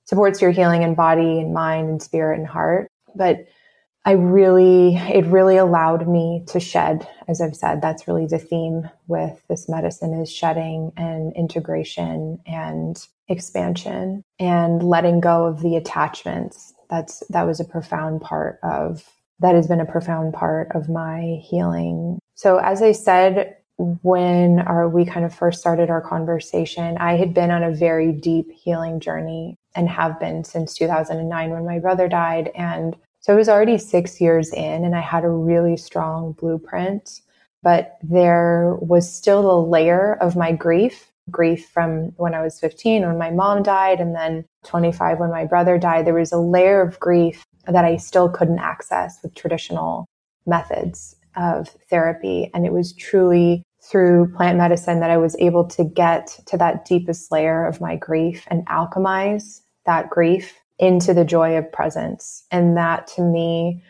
supports 0.05 0.43
your 0.43 0.51
healing 0.51 0.83
in 0.83 0.97
body 0.97 1.39
and 1.39 1.55
mind 1.55 1.89
and 1.89 2.03
spirit 2.03 2.41
and 2.41 2.49
heart. 2.49 2.89
But 3.15 3.47
I 4.07 4.13
really, 4.13 4.97
it 4.97 5.25
really 5.27 5.57
allowed 5.57 6.07
me 6.07 6.45
to 6.49 6.61
shed. 6.61 7.09
As 7.27 7.41
I've 7.41 7.57
said, 7.57 7.81
that's 7.81 8.07
really 8.07 8.27
the 8.27 8.39
theme 8.39 8.91
with 9.07 9.43
this 9.49 9.67
medicine 9.67 10.13
is 10.13 10.31
shedding 10.31 10.93
and 10.97 11.35
integration 11.35 12.39
and 12.47 13.03
expansion 13.29 14.23
and 14.39 14.83
letting 14.83 15.21
go 15.21 15.47
of 15.47 15.63
the 15.63 15.77
attachments. 15.77 16.75
That's, 16.91 17.23
that 17.31 17.47
was 17.47 17.61
a 17.61 17.65
profound 17.65 18.21
part 18.21 18.59
of, 18.63 19.09
that 19.41 19.55
has 19.55 19.67
been 19.67 19.81
a 19.81 19.87
profound 19.87 20.35
part 20.35 20.69
of 20.75 20.91
my 20.91 21.41
healing. 21.43 22.19
So 22.35 22.59
as 22.59 22.83
I 22.83 22.93
said, 22.93 23.57
when 23.79 24.61
our, 24.61 24.87
we 24.87 25.07
kind 25.07 25.25
of 25.25 25.35
first 25.35 25.61
started 25.61 25.89
our 25.89 26.03
conversation, 26.03 26.99
I 26.99 27.17
had 27.17 27.33
been 27.33 27.51
on 27.51 27.63
a 27.63 27.75
very 27.75 28.13
deep 28.13 28.53
healing 28.53 29.01
journey 29.01 29.57
and 29.75 29.89
have 29.89 30.21
been 30.21 30.45
since 30.45 30.75
2009 30.75 31.51
when 31.51 31.65
my 31.65 31.79
brother 31.79 32.07
died. 32.07 32.51
And 32.55 32.95
so 33.25 33.33
I 33.33 33.37
was 33.37 33.49
already 33.49 33.79
six 33.79 34.21
years 34.21 34.53
in 34.53 34.85
and 34.85 34.95
I 34.95 35.01
had 35.01 35.25
a 35.25 35.31
really 35.31 35.79
strong 35.79 36.33
blueprint, 36.33 37.23
but 37.63 37.97
there 38.03 38.77
was 38.81 39.11
still 39.11 39.51
a 39.51 39.65
layer 39.65 40.19
of 40.21 40.37
my 40.37 40.53
grief 40.53 41.11
grief 41.31 41.67
from 41.73 42.13
when 42.19 42.35
I 42.35 42.43
was 42.43 42.61
15 42.61 43.01
when 43.07 43.17
my 43.17 43.31
mom 43.31 43.63
died 43.63 43.99
and 43.99 44.15
then 44.15 44.45
25 44.67 45.21
when 45.21 45.31
my 45.31 45.47
brother 45.47 45.79
died. 45.79 46.07
There 46.07 46.13
was 46.13 46.33
a 46.33 46.39
layer 46.39 46.83
of 46.83 47.01
grief 47.01 47.43
that 47.67 47.87
I 47.87 47.97
still 47.97 48.29
couldn't 48.29 48.59
access 48.59 49.19
with 49.23 49.35
traditional 49.35 50.05
methods 50.45 51.17
of 51.35 51.69
therapy. 51.89 52.51
And 52.53 52.67
it 52.67 52.75
was 52.75 52.93
truly 52.93 53.63
through 53.83 54.35
plant 54.37 54.59
medicine 54.59 55.01
that 55.01 55.11
I 55.11 55.17
was 55.17 55.35
able 55.39 55.65
to 55.69 55.85
get 55.85 56.39
to 56.45 56.59
that 56.59 56.85
deepest 56.85 57.33
layer 57.33 57.65
of 57.65 57.81
my 57.81 57.97
grief 57.97 58.47
and 58.49 58.67
alchemize 58.67 59.63
that 59.87 60.11
grief 60.11 60.61
into 60.79 61.15
the 61.15 61.25
joy 61.25 61.57
of 61.57 61.71
presence. 61.73 62.45
And 62.51 62.77
that 62.77 63.07
to 63.09 63.23
me, 63.23 63.83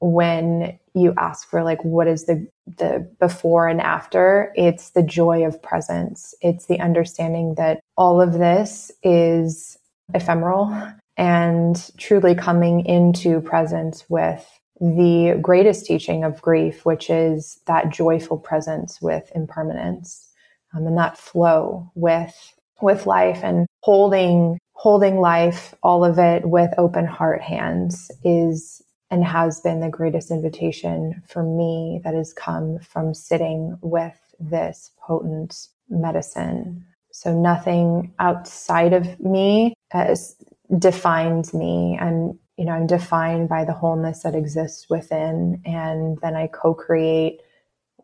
when 0.00 0.78
you 0.94 1.14
ask 1.16 1.48
for 1.48 1.62
like 1.62 1.82
what 1.84 2.06
is 2.06 2.26
the 2.26 2.46
the 2.66 3.08
before 3.18 3.68
and 3.68 3.80
after 3.80 4.52
it's 4.54 4.90
the 4.90 5.02
joy 5.02 5.44
of 5.44 5.60
presence 5.62 6.34
it's 6.40 6.66
the 6.66 6.78
understanding 6.80 7.54
that 7.56 7.80
all 7.96 8.20
of 8.20 8.34
this 8.34 8.92
is 9.02 9.76
ephemeral 10.14 10.72
and 11.16 11.90
truly 11.98 12.34
coming 12.34 12.84
into 12.86 13.40
presence 13.40 14.04
with 14.08 14.46
the 14.80 15.36
greatest 15.42 15.84
teaching 15.84 16.22
of 16.22 16.40
grief 16.40 16.84
which 16.84 17.10
is 17.10 17.58
that 17.66 17.90
joyful 17.90 18.38
presence 18.38 19.00
with 19.02 19.30
impermanence 19.34 20.30
um, 20.74 20.86
and 20.86 20.96
that 20.96 21.18
flow 21.18 21.90
with 21.94 22.54
with 22.80 23.06
life 23.06 23.40
and 23.42 23.66
holding 23.82 24.58
holding 24.78 25.18
life, 25.18 25.74
all 25.82 26.04
of 26.04 26.20
it 26.20 26.48
with 26.48 26.70
open 26.78 27.04
heart 27.04 27.42
hands 27.42 28.12
is 28.22 28.80
and 29.10 29.24
has 29.24 29.60
been 29.60 29.80
the 29.80 29.88
greatest 29.88 30.30
invitation 30.30 31.20
for 31.26 31.42
me 31.42 32.00
that 32.04 32.14
has 32.14 32.32
come 32.32 32.78
from 32.78 33.12
sitting 33.12 33.76
with 33.82 34.16
this 34.38 34.92
potent 35.04 35.66
medicine. 35.88 36.86
So 37.10 37.34
nothing 37.34 38.14
outside 38.20 38.92
of 38.92 39.18
me 39.18 39.74
uh, 39.92 40.04
as 40.10 40.36
defines 40.78 41.52
me. 41.52 41.98
and 42.00 42.38
you 42.56 42.64
know, 42.64 42.72
I'm 42.72 42.86
defined 42.86 43.48
by 43.48 43.64
the 43.64 43.72
wholeness 43.72 44.22
that 44.22 44.36
exists 44.36 44.88
within. 44.88 45.60
And 45.64 46.18
then 46.22 46.36
I 46.36 46.46
co-create 46.48 47.40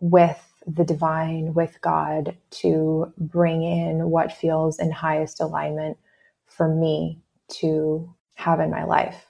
with 0.01 0.41
the 0.67 0.85
divine, 0.85 1.55
with 1.55 1.81
God 1.83 2.37
to 2.63 3.13
bring 3.19 3.63
in 3.63 4.11
what 4.11 4.33
feels 4.33 4.79
in 4.81 4.91
highest 4.91 5.41
alignment 5.41 5.99
for 6.57 6.69
me 6.69 7.21
to 7.61 8.15
have 8.35 8.61
in 8.61 8.71
my 8.71 8.85
life. 8.85 9.27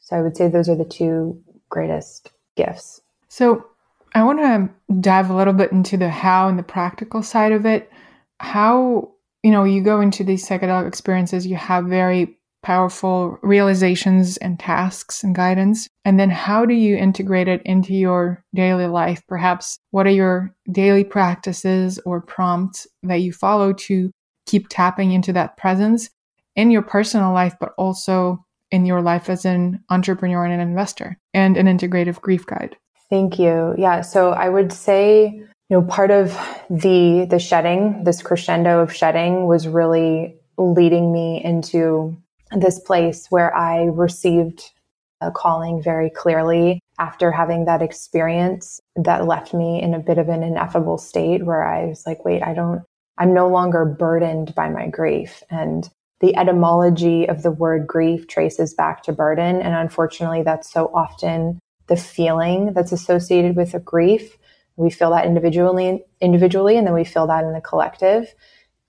So 0.00 0.16
I 0.16 0.22
would 0.22 0.36
say 0.36 0.48
those 0.48 0.68
are 0.68 0.76
the 0.76 0.84
two 0.84 1.42
greatest 1.68 2.30
gifts. 2.56 3.00
So 3.28 3.66
I 4.14 4.22
want 4.22 4.38
to 4.38 4.94
dive 5.00 5.30
a 5.30 5.36
little 5.36 5.52
bit 5.52 5.72
into 5.72 5.96
the 5.96 6.08
how 6.08 6.48
and 6.48 6.58
the 6.58 6.62
practical 6.62 7.22
side 7.22 7.52
of 7.52 7.66
it. 7.66 7.90
How, 8.38 9.12
you 9.42 9.50
know, 9.50 9.64
you 9.64 9.82
go 9.82 10.00
into 10.00 10.24
these 10.24 10.48
psychedelic 10.48 10.88
experiences, 10.88 11.46
you 11.46 11.56
have 11.56 11.86
very 11.86 12.38
powerful 12.62 13.38
realizations 13.42 14.36
and 14.38 14.58
tasks 14.58 15.22
and 15.22 15.34
guidance. 15.34 15.86
And 16.04 16.18
then 16.18 16.30
how 16.30 16.64
do 16.66 16.74
you 16.74 16.96
integrate 16.96 17.46
it 17.46 17.62
into 17.64 17.94
your 17.94 18.44
daily 18.54 18.86
life? 18.86 19.22
Perhaps 19.28 19.78
what 19.90 20.06
are 20.06 20.10
your 20.10 20.54
daily 20.72 21.04
practices 21.04 22.00
or 22.04 22.20
prompts 22.20 22.86
that 23.02 23.20
you 23.20 23.32
follow 23.32 23.72
to 23.72 24.10
keep 24.46 24.66
tapping 24.68 25.12
into 25.12 25.32
that 25.32 25.56
presence 25.56 26.10
in 26.56 26.70
your 26.70 26.82
personal 26.82 27.32
life, 27.32 27.54
but 27.60 27.72
also 27.78 28.44
in 28.70 28.84
your 28.84 29.00
life 29.00 29.30
as 29.30 29.44
an 29.44 29.84
entrepreneur 29.90 30.44
and 30.44 30.52
an 30.52 30.60
investor 30.60 31.18
and 31.32 31.56
an 31.56 31.66
integrative 31.66 32.20
grief 32.20 32.44
guide? 32.46 32.76
Thank 33.08 33.38
you. 33.38 33.74
Yeah. 33.78 34.00
So 34.00 34.30
I 34.30 34.48
would 34.48 34.72
say, 34.72 35.26
you 35.26 35.46
know, 35.70 35.82
part 35.82 36.10
of 36.10 36.36
the 36.68 37.26
the 37.30 37.38
shedding, 37.38 38.02
this 38.04 38.22
crescendo 38.22 38.80
of 38.80 38.92
shedding 38.92 39.46
was 39.46 39.68
really 39.68 40.36
leading 40.58 41.12
me 41.12 41.42
into 41.44 42.16
this 42.56 42.80
place 42.80 43.26
where 43.30 43.54
I 43.54 43.84
received 43.84 44.72
a 45.20 45.30
calling 45.30 45.82
very 45.82 46.10
clearly 46.10 46.80
after 46.98 47.30
having 47.30 47.64
that 47.64 47.82
experience 47.82 48.80
that 48.96 49.26
left 49.26 49.54
me 49.54 49.82
in 49.82 49.94
a 49.94 49.98
bit 49.98 50.18
of 50.18 50.28
an 50.28 50.42
ineffable 50.42 50.98
state 50.98 51.44
where 51.44 51.64
I 51.64 51.86
was 51.86 52.04
like, 52.06 52.24
wait, 52.24 52.42
I 52.42 52.54
don't, 52.54 52.82
I'm 53.18 53.34
no 53.34 53.48
longer 53.48 53.84
burdened 53.84 54.54
by 54.54 54.68
my 54.68 54.88
grief. 54.88 55.42
And 55.50 55.88
the 56.20 56.34
etymology 56.36 57.28
of 57.28 57.42
the 57.42 57.50
word 57.50 57.86
grief 57.86 58.26
traces 58.26 58.74
back 58.74 59.02
to 59.02 59.12
burden. 59.12 59.60
And 59.60 59.74
unfortunately, 59.74 60.42
that's 60.42 60.70
so 60.70 60.90
often 60.94 61.60
the 61.88 61.96
feeling 61.96 62.72
that's 62.72 62.92
associated 62.92 63.56
with 63.56 63.74
a 63.74 63.80
grief. 63.80 64.36
We 64.76 64.90
feel 64.90 65.10
that 65.10 65.26
individually, 65.26 66.04
individually, 66.20 66.76
and 66.76 66.86
then 66.86 66.94
we 66.94 67.04
feel 67.04 67.26
that 67.26 67.44
in 67.44 67.52
the 67.52 67.60
collective. 67.60 68.34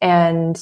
And 0.02 0.62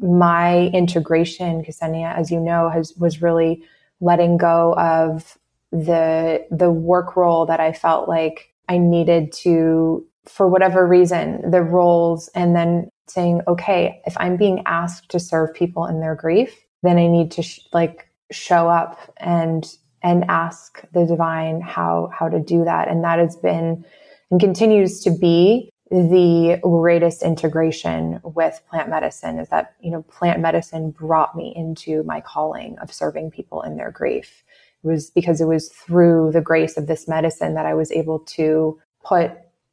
my 0.00 0.66
integration, 0.68 1.62
Ksenia, 1.64 2.16
as 2.16 2.30
you 2.30 2.40
know, 2.40 2.68
has 2.70 2.94
was 2.96 3.22
really 3.22 3.62
letting 4.00 4.36
go 4.36 4.74
of 4.74 5.38
the 5.72 6.46
the 6.50 6.70
work 6.70 7.16
role 7.16 7.46
that 7.46 7.60
I 7.60 7.72
felt 7.72 8.08
like 8.08 8.52
I 8.68 8.78
needed 8.78 9.32
to, 9.44 10.06
for 10.24 10.48
whatever 10.48 10.86
reason, 10.86 11.50
the 11.50 11.62
roles, 11.62 12.28
and 12.34 12.54
then 12.54 12.90
saying, 13.08 13.42
okay, 13.48 14.00
if 14.06 14.16
I'm 14.18 14.36
being 14.36 14.62
asked 14.66 15.10
to 15.10 15.20
serve 15.20 15.54
people 15.54 15.86
in 15.86 16.00
their 16.00 16.14
grief, 16.14 16.54
then 16.82 16.98
I 16.98 17.06
need 17.06 17.30
to 17.32 17.42
sh- 17.42 17.60
like 17.72 18.08
show 18.30 18.68
up 18.68 18.98
and 19.18 19.66
and 20.02 20.24
ask 20.28 20.82
the 20.92 21.04
divine 21.04 21.60
how 21.60 22.10
how 22.12 22.28
to 22.28 22.40
do 22.40 22.64
that. 22.64 22.88
And 22.88 23.04
that 23.04 23.18
has 23.18 23.36
been 23.36 23.84
and 24.30 24.40
continues 24.40 25.02
to 25.04 25.10
be 25.10 25.70
the 25.90 26.58
greatest 26.62 27.22
integration 27.22 28.20
with 28.24 28.60
plant 28.68 28.88
medicine 28.88 29.38
is 29.38 29.48
that 29.50 29.74
you 29.80 29.90
know 29.90 30.02
plant 30.02 30.40
medicine 30.40 30.90
brought 30.90 31.36
me 31.36 31.52
into 31.54 32.02
my 32.02 32.20
calling 32.20 32.76
of 32.80 32.92
serving 32.92 33.30
people 33.30 33.62
in 33.62 33.76
their 33.76 33.92
grief 33.92 34.42
it 34.82 34.88
was 34.88 35.10
because 35.10 35.40
it 35.40 35.44
was 35.44 35.68
through 35.68 36.32
the 36.32 36.40
grace 36.40 36.76
of 36.76 36.88
this 36.88 37.06
medicine 37.06 37.54
that 37.54 37.66
i 37.66 37.72
was 37.72 37.92
able 37.92 38.18
to 38.18 38.76
put 39.04 39.30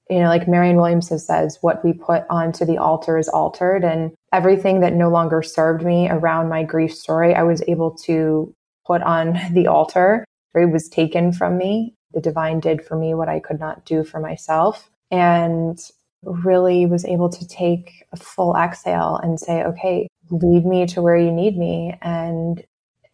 you 0.09 0.19
know, 0.19 0.27
like 0.27 0.47
Marianne 0.47 0.77
Williamson 0.77 1.19
says, 1.19 1.57
what 1.61 1.83
we 1.83 1.93
put 1.93 2.23
onto 2.29 2.65
the 2.65 2.77
altar 2.77 3.17
is 3.17 3.29
altered. 3.29 3.83
And 3.83 4.11
everything 4.33 4.81
that 4.81 4.93
no 4.93 5.09
longer 5.09 5.41
served 5.41 5.83
me 5.83 6.09
around 6.09 6.49
my 6.49 6.63
grief 6.63 6.93
story, 6.93 7.33
I 7.33 7.43
was 7.43 7.63
able 7.67 7.91
to 8.05 8.53
put 8.85 9.01
on 9.01 9.39
the 9.53 9.67
altar. 9.67 10.25
It 10.55 10.71
was 10.71 10.89
taken 10.89 11.31
from 11.31 11.57
me. 11.57 11.95
The 12.13 12.21
divine 12.21 12.59
did 12.59 12.85
for 12.85 12.97
me 12.97 13.13
what 13.13 13.29
I 13.29 13.39
could 13.39 13.59
not 13.59 13.85
do 13.85 14.03
for 14.03 14.19
myself. 14.19 14.89
And 15.09 15.79
really 16.23 16.85
was 16.85 17.05
able 17.05 17.29
to 17.29 17.47
take 17.47 18.05
a 18.11 18.17
full 18.17 18.55
exhale 18.55 19.19
and 19.21 19.39
say, 19.39 19.63
okay, 19.63 20.07
lead 20.29 20.65
me 20.65 20.85
to 20.87 21.01
where 21.01 21.17
you 21.17 21.31
need 21.31 21.57
me. 21.57 21.97
And 22.01 22.63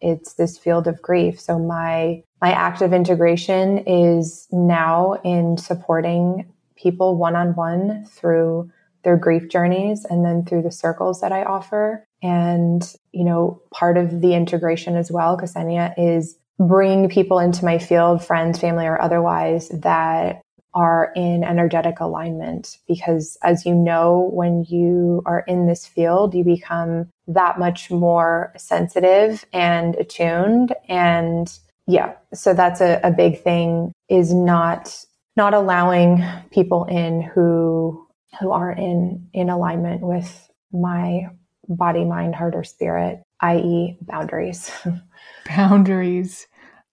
it's 0.00 0.34
this 0.34 0.58
field 0.58 0.86
of 0.86 1.02
grief. 1.02 1.40
So 1.40 1.58
my 1.58 2.22
my 2.40 2.52
active 2.52 2.94
integration 2.94 3.78
is 3.86 4.48
now 4.50 5.14
in 5.24 5.58
supporting 5.58 6.50
people 6.80 7.16
one 7.16 7.36
on 7.36 7.54
one 7.54 8.04
through 8.06 8.70
their 9.02 9.16
grief 9.16 9.48
journeys 9.48 10.04
and 10.04 10.24
then 10.24 10.44
through 10.44 10.62
the 10.62 10.70
circles 10.70 11.20
that 11.20 11.32
I 11.32 11.42
offer. 11.44 12.04
And, 12.22 12.82
you 13.12 13.24
know, 13.24 13.62
part 13.72 13.96
of 13.96 14.20
the 14.20 14.34
integration 14.34 14.96
as 14.96 15.10
well, 15.10 15.38
Ksenia, 15.38 15.94
is 15.96 16.36
bringing 16.58 17.08
people 17.08 17.38
into 17.38 17.64
my 17.64 17.78
field, 17.78 18.22
friends, 18.22 18.58
family, 18.58 18.86
or 18.86 19.00
otherwise, 19.00 19.68
that 19.70 20.42
are 20.74 21.12
in 21.16 21.42
energetic 21.42 21.98
alignment. 22.00 22.78
Because 22.86 23.38
as 23.42 23.64
you 23.64 23.74
know, 23.74 24.30
when 24.32 24.64
you 24.68 25.22
are 25.26 25.40
in 25.48 25.66
this 25.66 25.86
field, 25.86 26.34
you 26.34 26.44
become 26.44 27.08
that 27.26 27.58
much 27.58 27.90
more 27.90 28.52
sensitive 28.56 29.44
and 29.52 29.96
attuned. 29.96 30.74
And 30.88 31.52
yeah, 31.86 32.12
so 32.34 32.54
that's 32.54 32.80
a, 32.80 33.00
a 33.02 33.10
big 33.10 33.42
thing 33.42 33.92
is 34.08 34.32
not 34.32 35.04
not 35.36 35.54
allowing 35.54 36.24
people 36.50 36.84
in 36.84 37.22
who 37.22 38.06
who 38.40 38.52
aren't 38.52 38.78
in 38.78 39.28
in 39.32 39.50
alignment 39.50 40.02
with 40.02 40.50
my 40.72 41.22
body 41.68 42.04
mind 42.04 42.34
heart 42.34 42.54
or 42.54 42.64
spirit 42.64 43.22
i.e 43.40 43.96
boundaries 44.02 44.70
boundaries 45.46 46.46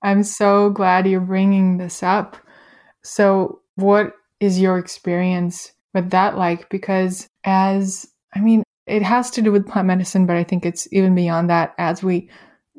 I'm 0.03 0.23
so 0.23 0.69
glad 0.69 1.07
you're 1.07 1.19
bringing 1.21 1.77
this 1.77 2.03
up. 2.03 2.37
So, 3.03 3.61
what 3.75 4.13
is 4.39 4.59
your 4.59 4.77
experience 4.77 5.73
with 5.93 6.11
that 6.11 6.37
like? 6.37 6.69
Because, 6.69 7.27
as 7.43 8.05
I 8.35 8.39
mean, 8.39 8.63
it 8.85 9.01
has 9.01 9.31
to 9.31 9.41
do 9.41 9.51
with 9.51 9.67
plant 9.67 9.87
medicine, 9.87 10.25
but 10.25 10.35
I 10.35 10.43
think 10.43 10.65
it's 10.65 10.87
even 10.91 11.15
beyond 11.15 11.49
that. 11.49 11.73
As 11.77 12.03
we 12.03 12.29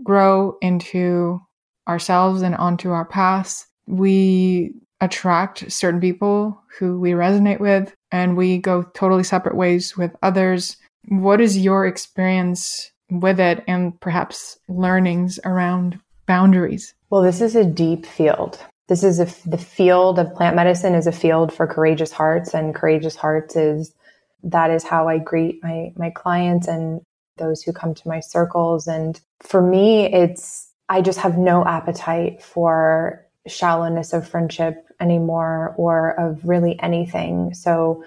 grow 0.03 0.57
into 0.63 1.41
ourselves 1.89 2.43
and 2.43 2.55
onto 2.55 2.91
our 2.91 3.05
paths, 3.05 3.67
we 3.87 4.73
attract 5.01 5.71
certain 5.71 6.01
people 6.01 6.61
who 6.79 6.99
we 6.99 7.11
resonate 7.11 7.61
with, 7.61 7.95
and 8.11 8.37
we 8.37 8.59
go 8.59 8.83
totally 8.95 9.25
separate 9.25 9.57
ways 9.57 9.97
with 9.97 10.15
others. 10.23 10.77
What 11.09 11.41
is 11.41 11.59
your 11.59 11.87
experience 11.87 12.91
with 13.11 13.41
it 13.41 13.65
and 13.67 13.99
perhaps 14.01 14.59
learnings 14.69 15.39
around 15.45 15.99
boundaries? 16.27 16.95
Well, 17.11 17.23
this 17.23 17.41
is 17.41 17.57
a 17.57 17.65
deep 17.65 18.05
field. 18.05 18.59
This 18.89 19.03
is 19.03 19.21
a, 19.21 19.27
the 19.49 19.59
field 19.59 20.19
of 20.19 20.35
plant 20.35 20.57
medicine 20.57 20.95
is 20.95 21.07
a 21.07 21.13
field 21.13 21.53
for 21.53 21.67
courageous 21.67 22.13
hearts, 22.13 22.55
and 22.55 22.75
courageous 22.75 23.17
hearts 23.17 23.57
is 23.57 23.95
that 24.43 24.71
is 24.71 24.85
how 24.85 25.09
I 25.09 25.19
greet 25.19 25.63
my 25.63 25.93
my 25.97 26.11
clients 26.11 26.69
and 26.69 27.01
those 27.39 27.63
who 27.63 27.73
come 27.73 27.95
to 27.95 28.09
my 28.09 28.21
circles. 28.21 28.87
And 28.87 29.21
for 29.41 29.63
me, 29.63 30.07
it's 30.07 30.73
I 30.89 31.03
just 31.03 31.19
have 31.19 31.37
no 31.37 31.65
appetite 31.65 32.43
for 32.43 33.25
shallowness 33.49 34.13
of 34.13 34.29
friendship 34.29 34.87
anymore 35.01 35.75
or 35.77 36.19
of 36.19 36.45
really 36.45 36.79
anything. 36.81 37.55
So 37.55 38.05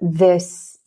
this 0.00 0.78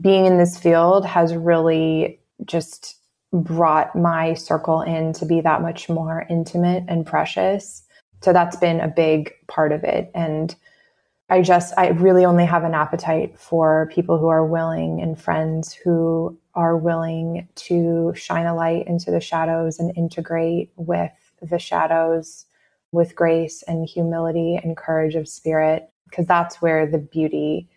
being 0.00 0.24
in 0.24 0.38
this 0.38 0.58
field 0.58 1.04
has 1.04 1.34
really 1.34 2.20
just 2.44 2.96
brought 3.32 3.94
my 3.94 4.34
circle 4.34 4.82
in 4.82 5.12
to 5.14 5.26
be 5.26 5.40
that 5.40 5.62
much 5.62 5.88
more 5.88 6.26
intimate 6.30 6.84
and 6.88 7.04
precious. 7.04 7.82
So 8.22 8.32
that's 8.32 8.56
been 8.56 8.80
a 8.80 8.88
big 8.88 9.32
part 9.46 9.72
of 9.72 9.84
it. 9.84 10.10
And 10.14 10.54
I 11.28 11.42
just, 11.42 11.74
I 11.76 11.88
really 11.88 12.24
only 12.24 12.44
have 12.44 12.64
an 12.64 12.74
appetite 12.74 13.38
for 13.38 13.90
people 13.92 14.18
who 14.18 14.28
are 14.28 14.46
willing 14.46 15.02
and 15.02 15.20
friends 15.20 15.72
who 15.74 16.38
are 16.54 16.76
willing 16.76 17.48
to 17.56 18.12
shine 18.14 18.46
a 18.46 18.54
light 18.54 18.86
into 18.86 19.10
the 19.10 19.20
shadows 19.20 19.78
and 19.78 19.96
integrate 19.96 20.70
with 20.76 21.12
the 21.42 21.58
shadows 21.58 22.45
with 22.96 23.14
grace 23.14 23.62
and 23.68 23.88
humility 23.88 24.58
and 24.62 24.76
courage 24.76 25.14
of 25.14 25.28
spirit, 25.28 25.88
because 26.10 26.26
that's 26.26 26.60
where 26.60 26.86
the 26.86 26.98
beauty, 26.98 27.68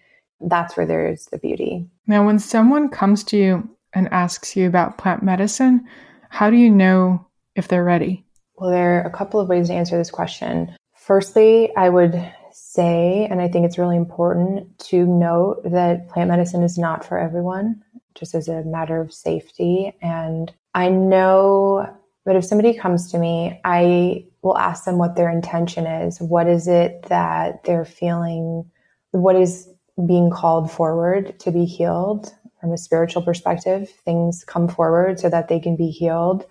that's 0.42 0.76
where 0.76 0.86
there's 0.86 1.26
the 1.26 1.38
beauty. 1.38 1.86
Now, 2.08 2.26
when 2.26 2.40
someone 2.40 2.90
comes 2.90 3.24
to 3.26 3.38
you 3.38 3.70
and 3.94 4.08
asks 4.12 4.56
you 4.56 4.68
about 4.68 4.98
plant 4.98 5.22
medicine, 5.22 5.86
how 6.30 6.50
do 6.50 6.56
you 6.58 6.72
know 6.72 7.28
if 7.56 7.68
they're 7.68 7.84
ready? 7.84 8.26
Well, 8.56 8.72
there 8.72 9.00
are 9.02 9.08
a 9.08 9.12
couple 9.12 9.40
of 9.40 9.50
ways 9.50 9.68
to 9.68 9.74
answer 9.74 9.98
this 9.98 10.12
question. 10.12 10.76
Firstly, 10.96 11.76
I 11.76 11.90
would 11.90 12.14
say, 12.52 13.28
and 13.30 13.42
I 13.42 13.48
think 13.48 13.66
it's 13.66 13.78
really 13.78 13.98
important 13.98 14.78
to 14.80 15.06
note 15.06 15.62
that 15.66 16.10
plant 16.10 16.30
medicine 16.30 16.64
is 16.64 16.78
not 16.78 17.06
for 17.06 17.18
everyone, 17.18 17.84
just 18.16 18.36
as 18.36 18.48
a 18.48 18.64
matter 18.64 19.00
of 19.02 19.14
safety. 19.14 19.94
And 20.02 20.52
I 20.74 20.90
know 20.90 21.96
that 22.26 22.36
if 22.36 22.46
somebody 22.46 22.74
comes 22.74 23.12
to 23.12 23.18
me, 23.18 23.60
I 23.64 24.26
will 24.42 24.58
ask 24.58 24.86
them 24.86 24.98
what 24.98 25.16
their 25.16 25.30
intention 25.30 25.86
is. 25.86 26.20
What 26.20 26.48
is 26.48 26.68
it 26.68 27.04
that 27.10 27.64
they're 27.64 27.86
feeling? 27.86 28.70
What 29.12 29.36
is 29.36 29.68
being 30.06 30.30
called 30.30 30.72
forward 30.72 31.40
to 31.40 31.52
be 31.52 31.66
healed 31.66 32.34
from 32.62 32.72
a 32.72 32.78
spiritual 32.78 33.22
perspective? 33.22 33.90
Things 34.06 34.44
come 34.46 34.68
forward 34.68 35.20
so 35.20 35.30
that 35.30 35.48
they 35.48 35.60
can 35.60 35.76
be 35.76 35.90
healed. 35.90 36.46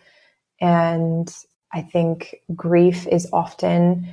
And 0.60 1.34
I 1.72 1.82
think 1.82 2.36
grief 2.54 3.06
is 3.06 3.28
often 3.32 4.08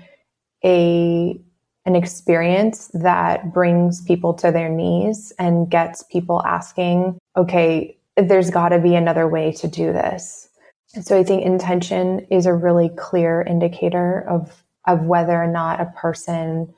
a 0.63 1.39
an 1.87 1.95
experience 1.95 2.89
that 2.95 3.53
brings 3.53 4.01
people 4.01 4.33
to 4.33 4.51
their 4.51 4.69
knees 4.69 5.31
and 5.37 5.69
gets 5.69 6.01
people 6.01 6.41
asking, 6.43 7.19
okay, 7.37 7.95
there's 8.17 8.49
got 8.49 8.69
to 8.69 8.79
be 8.79 8.95
another 8.95 9.27
way 9.27 9.51
to 9.51 9.67
do 9.67 9.93
this. 9.93 10.49
So 10.87 11.17
I 11.17 11.23
think 11.23 11.43
intention 11.43 12.27
is 12.31 12.45
a 12.45 12.53
really 12.53 12.89
clear 12.89 13.41
indicator 13.41 14.21
of, 14.29 14.63
of 14.87 15.03
whether 15.03 15.33
or 15.33 15.47
not 15.47 15.81
a 15.81 15.93
person 15.97 16.73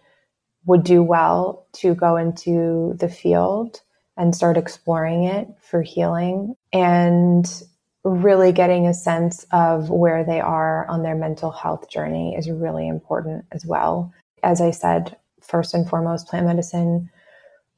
would 0.65 0.83
do 0.83 1.03
well 1.03 1.65
to 1.73 1.93
go 1.93 2.17
into 2.17 2.95
the 2.99 3.09
field 3.09 3.81
and 4.17 4.35
start 4.35 4.57
exploring 4.57 5.23
it 5.23 5.47
for 5.61 5.81
healing 5.81 6.55
and 6.73 7.63
really 8.03 8.51
getting 8.51 8.87
a 8.87 8.93
sense 8.93 9.45
of 9.51 9.89
where 9.89 10.23
they 10.23 10.39
are 10.39 10.87
on 10.87 11.03
their 11.03 11.15
mental 11.15 11.51
health 11.51 11.89
journey 11.89 12.35
is 12.35 12.49
really 12.49 12.87
important 12.87 13.45
as 13.51 13.65
well 13.65 14.11
as 14.43 14.61
I 14.61 14.71
said, 14.71 15.15
first 15.41 15.73
and 15.73 15.87
foremost, 15.87 16.27
plant 16.27 16.45
medicine 16.45 17.09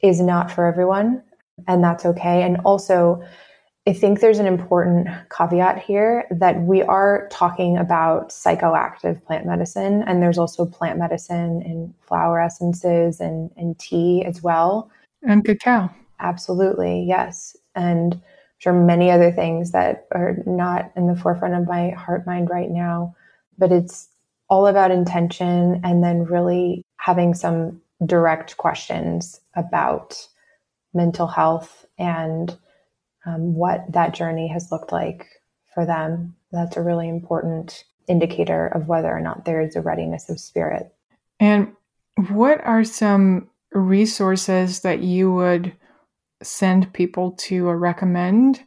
is 0.02 0.22
not 0.22 0.52
for 0.52 0.66
everyone, 0.66 1.24
and 1.68 1.84
that's 1.84 2.06
okay. 2.06 2.44
And 2.44 2.58
also, 2.66 3.24
I 3.90 3.94
think 3.94 4.20
there's 4.20 4.38
an 4.38 4.46
important 4.46 5.08
caveat 5.36 5.80
here 5.80 6.28
that 6.30 6.62
we 6.62 6.84
are 6.84 7.28
talking 7.32 7.76
about 7.76 8.30
psychoactive 8.30 9.24
plant 9.26 9.48
medicine, 9.48 10.04
and 10.06 10.22
there's 10.22 10.38
also 10.38 10.64
plant 10.64 11.00
medicine 11.00 11.64
in 11.64 11.92
flower 12.02 12.40
essences 12.40 13.20
and, 13.20 13.50
and 13.58 13.80
tea 13.80 14.24
as 14.26 14.44
well. 14.44 14.92
And 15.24 15.44
cacao. 15.44 15.90
Absolutely, 16.20 17.02
yes. 17.02 17.58
And 17.74 18.14
I'm 18.14 18.22
sure 18.60 18.74
many 18.74 19.10
other 19.10 19.32
things 19.32 19.72
that 19.72 20.06
are 20.12 20.36
not 20.46 20.92
in 20.96 21.08
the 21.08 21.16
forefront 21.16 21.56
of 21.56 21.68
my 21.68 21.90
heart 21.90 22.28
mind 22.28 22.52
right 22.52 22.70
now. 22.70 23.16
But 23.58 23.72
it's 23.72 24.08
all 24.50 24.68
about 24.68 24.92
intention 24.92 25.82
and 25.84 26.04
then 26.04 26.26
really 26.26 26.84
having 26.98 27.34
some 27.34 27.82
direct 28.06 28.58
questions 28.58 29.42
about 29.56 30.28
mental 30.94 31.26
health 31.26 31.88
and 31.98 32.56
um, 33.26 33.54
what 33.54 33.86
that 33.92 34.14
journey 34.14 34.48
has 34.48 34.72
looked 34.72 34.92
like 34.92 35.28
for 35.74 35.86
them. 35.86 36.36
That's 36.52 36.78
a 36.78 36.82
really 36.82 37.10
important 37.10 37.84
indicator 38.08 38.68
of 38.68 38.88
whether 38.88 39.10
or 39.10 39.22
not 39.22 39.46
there 39.46 39.62
is 39.62 39.76
a 39.76 39.82
readiness 39.82 40.30
of 40.30 40.40
spirit. 40.40 40.94
And 41.40 41.74
what 42.30 42.64
are 42.66 42.84
some 42.84 43.50
resources 43.72 44.82
that 44.82 45.02
you 45.02 45.32
would 45.34 45.74
send 46.42 46.92
people 46.94 47.32
to 47.34 47.68
or 47.68 47.78
recommend 47.78 48.64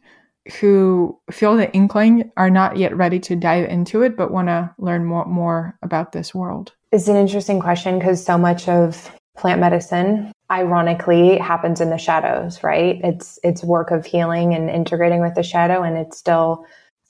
who 0.59 1.17
feel 1.31 1.55
the 1.55 1.71
inkling 1.73 2.31
are 2.35 2.49
not 2.49 2.77
yet 2.77 2.95
ready 2.95 3.19
to 3.19 3.35
dive 3.35 3.67
into 3.69 4.01
it 4.01 4.17
but 4.17 4.31
want 4.31 4.47
to 4.47 4.73
learn 4.77 5.05
more, 5.05 5.25
more 5.25 5.77
about 5.81 6.11
this 6.11 6.33
world? 6.33 6.73
It's 6.91 7.07
an 7.07 7.15
interesting 7.15 7.59
question 7.59 7.97
because 7.97 8.23
so 8.23 8.37
much 8.37 8.67
of 8.67 9.11
plant 9.37 9.59
medicine 9.59 10.31
ironically 10.53 11.37
happens 11.39 11.81
in 11.81 11.89
the 11.89 11.97
shadows, 11.97 12.63
right? 12.63 12.99
It's 13.03 13.39
it's 13.43 13.63
work 13.63 13.89
of 13.89 14.05
healing 14.05 14.53
and 14.53 14.69
integrating 14.69 15.19
with 15.19 15.33
the 15.33 15.43
shadow 15.43 15.81
and 15.81 15.97
it's 15.97 16.17
still 16.17 16.65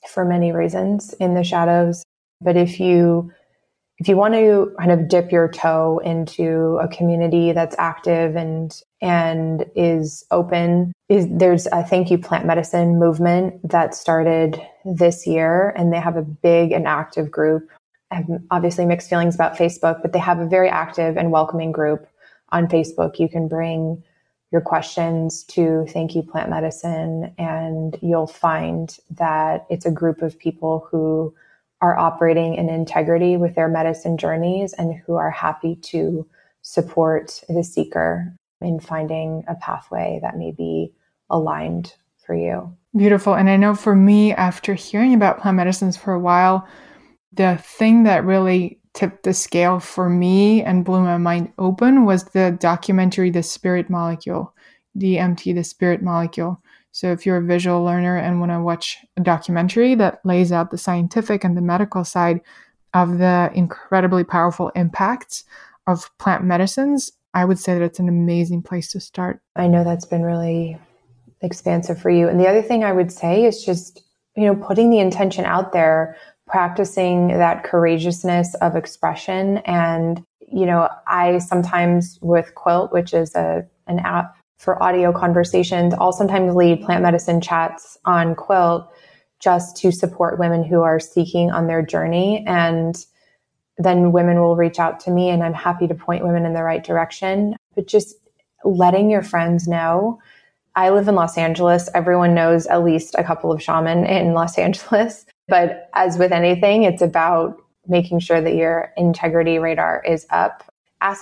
for 0.08 0.24
many 0.24 0.52
reasons 0.52 1.12
in 1.20 1.34
the 1.34 1.44
shadows. 1.44 2.04
But 2.40 2.56
if 2.56 2.80
you 2.80 3.30
if 3.98 4.08
you 4.08 4.16
want 4.16 4.34
to 4.34 4.74
kind 4.78 4.90
of 4.90 5.08
dip 5.08 5.30
your 5.30 5.48
toe 5.48 6.00
into 6.04 6.78
a 6.82 6.88
community 6.88 7.52
that's 7.52 7.76
active 7.78 8.34
and 8.34 8.80
and 9.02 9.66
is 9.76 10.24
open 10.30 10.92
is 11.10 11.28
there's 11.30 11.66
a 11.66 11.84
thank 11.84 12.10
you 12.10 12.16
plant 12.16 12.46
medicine 12.46 12.98
movement 12.98 13.68
that 13.68 13.94
started 13.94 14.60
this 14.84 15.26
year 15.26 15.74
and 15.76 15.92
they 15.92 16.00
have 16.00 16.16
a 16.16 16.22
big 16.22 16.72
and 16.72 16.86
active 16.86 17.30
group 17.30 17.68
I 18.10 18.16
have 18.16 18.26
obviously 18.50 18.84
mixed 18.84 19.08
feelings 19.08 19.34
about 19.34 19.56
facebook 19.56 20.02
but 20.02 20.12
they 20.12 20.18
have 20.18 20.40
a 20.40 20.46
very 20.46 20.68
active 20.68 21.16
and 21.16 21.30
welcoming 21.30 21.70
group 21.70 22.08
on 22.50 22.66
facebook 22.66 23.18
you 23.18 23.28
can 23.28 23.48
bring 23.48 24.02
your 24.50 24.60
questions 24.60 25.42
to 25.44 25.84
thank 25.88 26.14
you 26.14 26.22
plant 26.22 26.48
medicine 26.48 27.34
and 27.38 27.98
you'll 28.02 28.26
find 28.26 28.98
that 29.10 29.66
it's 29.68 29.86
a 29.86 29.90
group 29.90 30.22
of 30.22 30.38
people 30.38 30.86
who 30.90 31.34
are 31.80 31.98
operating 31.98 32.54
in 32.54 32.68
integrity 32.68 33.36
with 33.36 33.54
their 33.56 33.68
medicine 33.68 34.16
journeys 34.16 34.72
and 34.74 34.94
who 35.06 35.14
are 35.16 35.30
happy 35.30 35.76
to 35.76 36.26
support 36.62 37.42
the 37.48 37.62
seeker 37.62 38.34
in 38.60 38.80
finding 38.80 39.44
a 39.48 39.54
pathway 39.56 40.18
that 40.22 40.38
may 40.38 40.50
be 40.50 40.92
aligned 41.30 41.92
for 42.24 42.34
you. 42.34 42.74
Beautiful. 42.96 43.34
And 43.34 43.50
I 43.50 43.56
know 43.56 43.74
for 43.74 43.94
me, 43.94 44.32
after 44.32 44.74
hearing 44.74 45.14
about 45.14 45.40
plant 45.40 45.56
medicines 45.56 45.96
for 45.96 46.14
a 46.14 46.18
while, 46.18 46.66
the 47.32 47.58
thing 47.58 48.04
that 48.04 48.24
really 48.24 48.80
tipped 48.94 49.24
the 49.24 49.34
scale 49.34 49.80
for 49.80 50.08
me 50.08 50.62
and 50.62 50.84
blew 50.84 51.00
my 51.00 51.18
mind 51.18 51.52
open 51.58 52.04
was 52.04 52.24
the 52.24 52.56
documentary 52.60 53.30
The 53.30 53.42
Spirit 53.42 53.90
Molecule, 53.90 54.54
DMT, 54.96 55.54
The 55.54 55.64
Spirit 55.64 56.02
Molecule. 56.02 56.62
So 56.92 57.10
if 57.10 57.26
you're 57.26 57.38
a 57.38 57.44
visual 57.44 57.82
learner 57.82 58.16
and 58.16 58.38
want 58.38 58.52
to 58.52 58.60
watch 58.60 58.98
a 59.16 59.20
documentary 59.20 59.96
that 59.96 60.20
lays 60.24 60.52
out 60.52 60.70
the 60.70 60.78
scientific 60.78 61.42
and 61.42 61.56
the 61.56 61.60
medical 61.60 62.04
side 62.04 62.40
of 62.94 63.18
the 63.18 63.50
incredibly 63.52 64.22
powerful 64.22 64.70
impacts 64.76 65.42
of 65.88 66.08
plant 66.18 66.44
medicines, 66.44 67.10
I 67.34 67.44
would 67.44 67.58
say 67.58 67.74
that 67.74 67.82
it's 67.82 67.98
an 67.98 68.08
amazing 68.08 68.62
place 68.62 68.92
to 68.92 69.00
start. 69.00 69.40
I 69.56 69.66
know 69.66 69.82
that's 69.82 70.06
been 70.06 70.22
really 70.22 70.78
expansive 71.42 72.00
for 72.00 72.10
you. 72.10 72.28
And 72.28 72.38
the 72.38 72.46
other 72.46 72.62
thing 72.62 72.84
I 72.84 72.92
would 72.92 73.10
say 73.10 73.44
is 73.44 73.64
just, 73.64 74.04
you 74.36 74.46
know, 74.46 74.54
putting 74.54 74.90
the 74.90 75.00
intention 75.00 75.44
out 75.44 75.72
there 75.72 76.16
practicing 76.46 77.28
that 77.28 77.64
courageousness 77.64 78.54
of 78.56 78.76
expression. 78.76 79.58
And, 79.58 80.22
you 80.40 80.66
know, 80.66 80.88
I 81.06 81.38
sometimes 81.38 82.18
with 82.22 82.54
Quilt, 82.54 82.92
which 82.92 83.14
is 83.14 83.34
a, 83.34 83.66
an 83.86 84.00
app 84.00 84.36
for 84.58 84.82
audio 84.82 85.12
conversations, 85.12 85.94
I'll 85.94 86.12
sometimes 86.12 86.54
lead 86.54 86.82
plant 86.82 87.02
medicine 87.02 87.40
chats 87.40 87.98
on 88.04 88.34
Quilt 88.34 88.88
just 89.40 89.76
to 89.78 89.92
support 89.92 90.38
women 90.38 90.64
who 90.64 90.82
are 90.82 91.00
seeking 91.00 91.50
on 91.50 91.66
their 91.66 91.82
journey. 91.82 92.44
And 92.46 92.96
then 93.76 94.12
women 94.12 94.40
will 94.40 94.56
reach 94.56 94.78
out 94.78 95.00
to 95.00 95.10
me 95.10 95.30
and 95.30 95.42
I'm 95.42 95.54
happy 95.54 95.86
to 95.88 95.94
point 95.94 96.24
women 96.24 96.46
in 96.46 96.54
the 96.54 96.62
right 96.62 96.84
direction. 96.84 97.56
But 97.74 97.86
just 97.86 98.16
letting 98.64 99.10
your 99.10 99.22
friends 99.22 99.68
know. 99.68 100.20
I 100.76 100.90
live 100.90 101.06
in 101.08 101.14
Los 101.14 101.36
Angeles. 101.38 101.88
Everyone 101.94 102.34
knows 102.34 102.66
at 102.66 102.84
least 102.84 103.14
a 103.16 103.24
couple 103.24 103.52
of 103.52 103.62
shaman 103.62 104.06
in 104.06 104.32
Los 104.32 104.58
Angeles. 104.58 105.26
But 105.48 105.90
as 105.94 106.18
with 106.18 106.32
anything, 106.32 106.84
it's 106.84 107.02
about 107.02 107.56
making 107.86 108.20
sure 108.20 108.40
that 108.40 108.54
your 108.54 108.92
integrity 108.96 109.58
radar 109.58 110.02
is 110.06 110.26
up. 110.30 110.64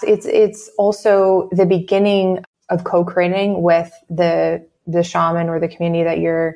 It's 0.04 0.26
it's 0.26 0.70
also 0.78 1.48
the 1.50 1.66
beginning 1.66 2.44
of 2.70 2.84
co-creating 2.84 3.62
with 3.62 3.92
the 4.08 4.64
the 4.86 5.02
shaman 5.02 5.48
or 5.48 5.58
the 5.58 5.68
community 5.68 6.04
that 6.04 6.20
you're 6.20 6.54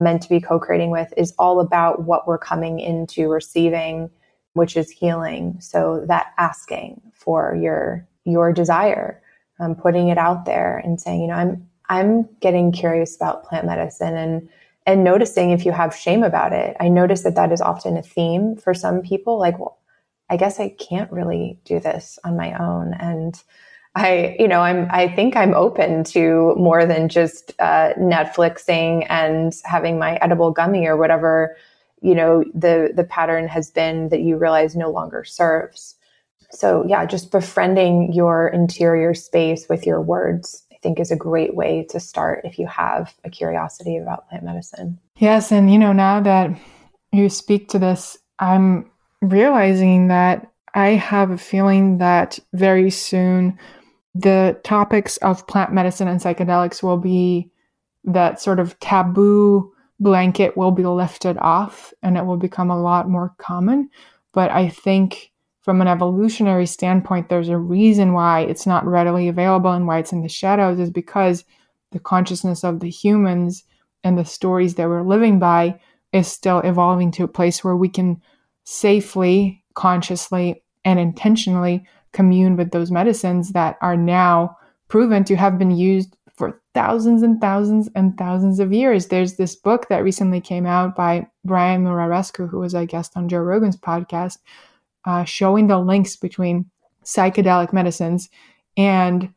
meant 0.00 0.22
to 0.22 0.28
be 0.28 0.40
co-creating 0.40 0.90
with 0.90 1.12
is 1.16 1.34
all 1.38 1.60
about 1.60 2.04
what 2.04 2.26
we're 2.26 2.38
coming 2.38 2.78
into 2.80 3.28
receiving, 3.28 4.10
which 4.52 4.76
is 4.76 4.90
healing. 4.90 5.56
So 5.60 6.04
that 6.08 6.32
asking 6.38 7.00
for 7.14 7.56
your 7.56 8.06
your 8.24 8.52
desire, 8.52 9.22
um, 9.60 9.74
putting 9.74 10.08
it 10.08 10.18
out 10.18 10.44
there 10.44 10.78
and 10.78 11.00
saying, 11.00 11.22
you 11.22 11.28
know, 11.28 11.34
I'm 11.34 11.68
I'm 11.88 12.28
getting 12.40 12.72
curious 12.72 13.16
about 13.16 13.44
plant 13.44 13.66
medicine 13.66 14.16
and 14.16 14.48
and 14.88 15.04
noticing 15.04 15.50
if 15.50 15.66
you 15.66 15.72
have 15.72 15.94
shame 15.94 16.22
about 16.22 16.54
it. 16.54 16.74
I 16.80 16.88
notice 16.88 17.22
that 17.24 17.34
that 17.34 17.52
is 17.52 17.60
often 17.60 17.98
a 17.98 18.02
theme 18.02 18.56
for 18.56 18.72
some 18.72 19.02
people. 19.02 19.38
Like, 19.38 19.58
well, 19.58 19.78
I 20.30 20.38
guess 20.38 20.58
I 20.58 20.70
can't 20.70 21.12
really 21.12 21.60
do 21.66 21.78
this 21.78 22.18
on 22.24 22.38
my 22.38 22.54
own. 22.58 22.94
And 22.94 23.40
I, 23.94 24.34
you 24.38 24.48
know, 24.48 24.62
I'm, 24.62 24.88
I 24.90 25.06
think 25.14 25.36
I'm 25.36 25.52
open 25.52 26.04
to 26.04 26.54
more 26.56 26.86
than 26.86 27.10
just 27.10 27.52
uh, 27.58 27.92
Netflixing 27.98 29.04
and 29.10 29.52
having 29.64 29.98
my 29.98 30.14
edible 30.22 30.52
gummy 30.52 30.86
or 30.86 30.96
whatever, 30.96 31.54
you 32.00 32.14
know, 32.14 32.42
the, 32.54 32.90
the 32.96 33.04
pattern 33.04 33.46
has 33.46 33.70
been 33.70 34.08
that 34.08 34.20
you 34.20 34.38
realize 34.38 34.74
no 34.74 34.90
longer 34.90 35.22
serves. 35.22 35.96
So 36.50 36.86
yeah, 36.88 37.04
just 37.04 37.30
befriending 37.30 38.14
your 38.14 38.48
interior 38.48 39.12
space 39.12 39.66
with 39.68 39.84
your 39.84 40.00
words 40.00 40.64
I 40.78 40.80
think 40.80 41.00
is 41.00 41.10
a 41.10 41.16
great 41.16 41.56
way 41.56 41.84
to 41.90 41.98
start 41.98 42.42
if 42.44 42.58
you 42.58 42.68
have 42.68 43.12
a 43.24 43.30
curiosity 43.30 43.96
about 43.96 44.28
plant 44.28 44.44
medicine. 44.44 45.00
Yes. 45.16 45.50
And, 45.50 45.72
you 45.72 45.78
know, 45.78 45.92
now 45.92 46.20
that 46.20 46.56
you 47.12 47.28
speak 47.28 47.68
to 47.70 47.80
this, 47.80 48.16
I'm 48.38 48.88
realizing 49.20 50.06
that 50.08 50.52
I 50.74 50.90
have 50.90 51.32
a 51.32 51.38
feeling 51.38 51.98
that 51.98 52.38
very 52.52 52.90
soon 52.90 53.58
the 54.14 54.58
topics 54.62 55.16
of 55.18 55.46
plant 55.48 55.72
medicine 55.72 56.06
and 56.06 56.20
psychedelics 56.20 56.80
will 56.82 56.98
be 56.98 57.50
that 58.04 58.40
sort 58.40 58.60
of 58.60 58.78
taboo 58.78 59.72
blanket 59.98 60.56
will 60.56 60.70
be 60.70 60.84
lifted 60.84 61.36
off 61.38 61.92
and 62.04 62.16
it 62.16 62.24
will 62.24 62.36
become 62.36 62.70
a 62.70 62.80
lot 62.80 63.08
more 63.08 63.34
common. 63.38 63.90
But 64.32 64.52
I 64.52 64.68
think 64.68 65.32
from 65.68 65.82
an 65.82 65.86
evolutionary 65.86 66.64
standpoint, 66.64 67.28
there's 67.28 67.50
a 67.50 67.58
reason 67.58 68.14
why 68.14 68.40
it's 68.40 68.66
not 68.66 68.86
readily 68.86 69.28
available 69.28 69.70
and 69.70 69.86
why 69.86 69.98
it's 69.98 70.14
in 70.14 70.22
the 70.22 70.28
shadows 70.30 70.78
is 70.78 70.88
because 70.88 71.44
the 71.92 71.98
consciousness 71.98 72.64
of 72.64 72.80
the 72.80 72.88
humans 72.88 73.64
and 74.02 74.16
the 74.16 74.24
stories 74.24 74.76
that 74.76 74.88
we're 74.88 75.02
living 75.02 75.38
by 75.38 75.78
is 76.14 76.26
still 76.26 76.60
evolving 76.60 77.10
to 77.10 77.22
a 77.22 77.28
place 77.28 77.62
where 77.62 77.76
we 77.76 77.86
can 77.86 78.18
safely, 78.64 79.62
consciously, 79.74 80.62
and 80.86 80.98
intentionally 80.98 81.84
commune 82.12 82.56
with 82.56 82.70
those 82.70 82.90
medicines 82.90 83.52
that 83.52 83.76
are 83.82 83.94
now 83.94 84.56
proven 84.88 85.22
to 85.22 85.36
have 85.36 85.58
been 85.58 85.70
used 85.70 86.16
for 86.34 86.58
thousands 86.72 87.22
and 87.22 87.42
thousands 87.42 87.90
and 87.94 88.16
thousands 88.16 88.58
of 88.58 88.72
years. 88.72 89.08
There's 89.08 89.34
this 89.34 89.54
book 89.54 89.86
that 89.90 90.02
recently 90.02 90.40
came 90.40 90.64
out 90.64 90.96
by 90.96 91.26
Brian 91.44 91.84
Muraresku, 91.84 92.48
who 92.48 92.60
was 92.60 92.72
a 92.72 92.86
guest 92.86 93.12
on 93.16 93.28
Joe 93.28 93.40
Rogan's 93.40 93.76
podcast, 93.76 94.38
uh, 95.08 95.24
showing 95.24 95.66
the 95.66 95.78
links 95.78 96.16
between 96.16 96.66
psychedelic 97.02 97.72
medicines 97.72 98.28
and 98.76 99.32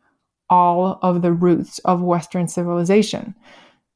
all 0.50 1.00
of 1.02 1.22
the 1.22 1.32
roots 1.32 1.80
of 1.80 2.02
Western 2.02 2.46
civilization. 2.46 3.34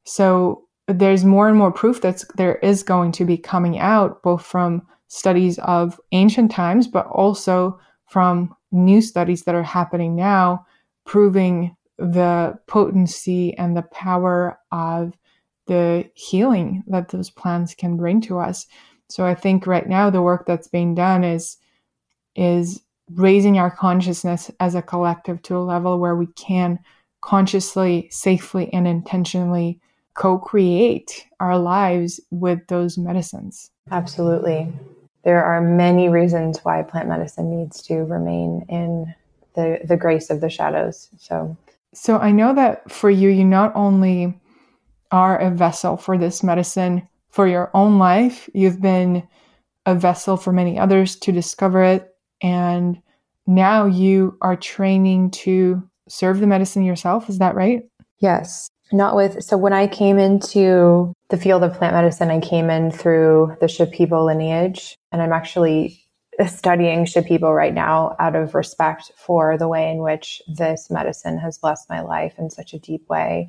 So 0.04 0.64
there's 0.88 1.24
more 1.24 1.48
and 1.48 1.58
more 1.58 1.70
proof 1.70 2.00
that 2.00 2.24
there 2.36 2.56
is 2.56 2.82
going 2.82 3.12
to 3.12 3.26
be 3.26 3.36
coming 3.36 3.78
out, 3.78 4.22
both 4.22 4.42
from 4.42 4.86
studies 5.08 5.58
of 5.58 6.00
ancient 6.12 6.50
times, 6.50 6.86
but 6.88 7.06
also 7.08 7.78
from 8.06 8.56
new 8.72 9.02
studies 9.02 9.42
that 9.42 9.54
are 9.54 9.62
happening 9.62 10.16
now, 10.16 10.64
proving 11.04 11.76
the 11.98 12.58
potency 12.66 13.54
and 13.58 13.76
the 13.76 13.82
power 13.82 14.58
of 14.72 15.12
the 15.66 16.08
healing 16.14 16.84
that 16.86 17.08
those 17.08 17.28
plants 17.28 17.74
can 17.74 17.98
bring 17.98 18.22
to 18.22 18.38
us. 18.38 18.66
So 19.10 19.26
I 19.26 19.34
think 19.34 19.66
right 19.66 19.86
now 19.86 20.08
the 20.08 20.22
work 20.22 20.46
that's 20.46 20.68
being 20.68 20.94
done 20.94 21.22
is 21.22 21.58
is 22.36 22.80
raising 23.14 23.58
our 23.58 23.70
consciousness 23.70 24.50
as 24.60 24.74
a 24.74 24.82
collective 24.82 25.42
to 25.42 25.56
a 25.56 25.58
level 25.58 25.98
where 25.98 26.16
we 26.16 26.26
can 26.28 26.78
consciously, 27.20 28.08
safely, 28.10 28.72
and 28.72 28.86
intentionally 28.86 29.80
co 30.14 30.38
create 30.38 31.26
our 31.40 31.58
lives 31.58 32.20
with 32.30 32.66
those 32.68 32.96
medicines. 32.96 33.70
Absolutely. 33.90 34.72
There 35.24 35.44
are 35.44 35.60
many 35.60 36.08
reasons 36.08 36.60
why 36.62 36.82
plant 36.82 37.08
medicine 37.08 37.50
needs 37.50 37.82
to 37.82 38.04
remain 38.04 38.64
in 38.68 39.14
the, 39.54 39.80
the 39.84 39.96
grace 39.96 40.30
of 40.30 40.40
the 40.40 40.48
shadows. 40.48 41.08
So, 41.18 41.56
so 41.92 42.18
I 42.18 42.30
know 42.30 42.54
that 42.54 42.90
for 42.90 43.10
you, 43.10 43.28
you 43.28 43.44
not 43.44 43.74
only 43.74 44.38
are 45.10 45.38
a 45.38 45.50
vessel 45.50 45.96
for 45.96 46.16
this 46.16 46.42
medicine 46.42 47.08
for 47.30 47.46
your 47.46 47.70
own 47.74 47.98
life, 47.98 48.48
you've 48.54 48.80
been 48.80 49.26
a 49.84 49.94
vessel 49.94 50.36
for 50.36 50.52
many 50.52 50.78
others 50.78 51.16
to 51.16 51.32
discover 51.32 51.82
it 51.82 52.15
and 52.42 53.00
now 53.46 53.86
you 53.86 54.36
are 54.42 54.56
training 54.56 55.30
to 55.30 55.82
serve 56.08 56.40
the 56.40 56.46
medicine 56.46 56.84
yourself. 56.84 57.28
Is 57.28 57.38
that 57.38 57.54
right? 57.54 57.82
Yes. 58.18 58.68
Not 58.92 59.16
with, 59.16 59.42
so 59.42 59.56
when 59.56 59.72
I 59.72 59.88
came 59.88 60.18
into 60.18 61.12
the 61.30 61.36
field 61.36 61.64
of 61.64 61.74
plant 61.74 61.94
medicine, 61.94 62.30
I 62.30 62.40
came 62.40 62.70
in 62.70 62.90
through 62.90 63.56
the 63.60 63.66
Shipibo 63.66 64.24
lineage, 64.24 64.96
and 65.10 65.20
I'm 65.20 65.32
actually 65.32 66.00
studying 66.46 67.04
Shipibo 67.04 67.54
right 67.54 67.74
now 67.74 68.14
out 68.20 68.36
of 68.36 68.54
respect 68.54 69.10
for 69.16 69.58
the 69.58 69.68
way 69.68 69.90
in 69.90 69.98
which 69.98 70.40
this 70.46 70.90
medicine 70.90 71.38
has 71.38 71.58
blessed 71.58 71.88
my 71.88 72.00
life 72.00 72.34
in 72.38 72.50
such 72.50 72.74
a 72.74 72.78
deep 72.78 73.08
way. 73.08 73.48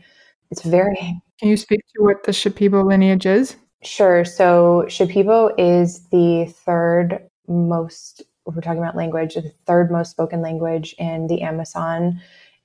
It's 0.49 0.63
very. 0.63 1.21
Can 1.39 1.49
you 1.49 1.57
speak 1.57 1.81
to 1.95 2.03
what 2.03 2.23
the 2.23 2.31
Shipibo 2.31 2.85
lineage 2.85 3.25
is? 3.25 3.57
Sure. 3.83 4.25
So 4.25 4.85
Shipibo 4.88 5.53
is 5.57 6.07
the 6.09 6.51
third 6.65 7.19
most 7.47 8.23
if 8.48 8.56
we're 8.56 8.62
talking 8.62 8.82
about 8.82 8.95
language, 8.95 9.36
the 9.36 9.52
third 9.66 9.91
most 9.91 10.12
spoken 10.12 10.41
language 10.41 10.95
in 10.98 11.28
the 11.28 11.41
Amazon. 11.41 12.22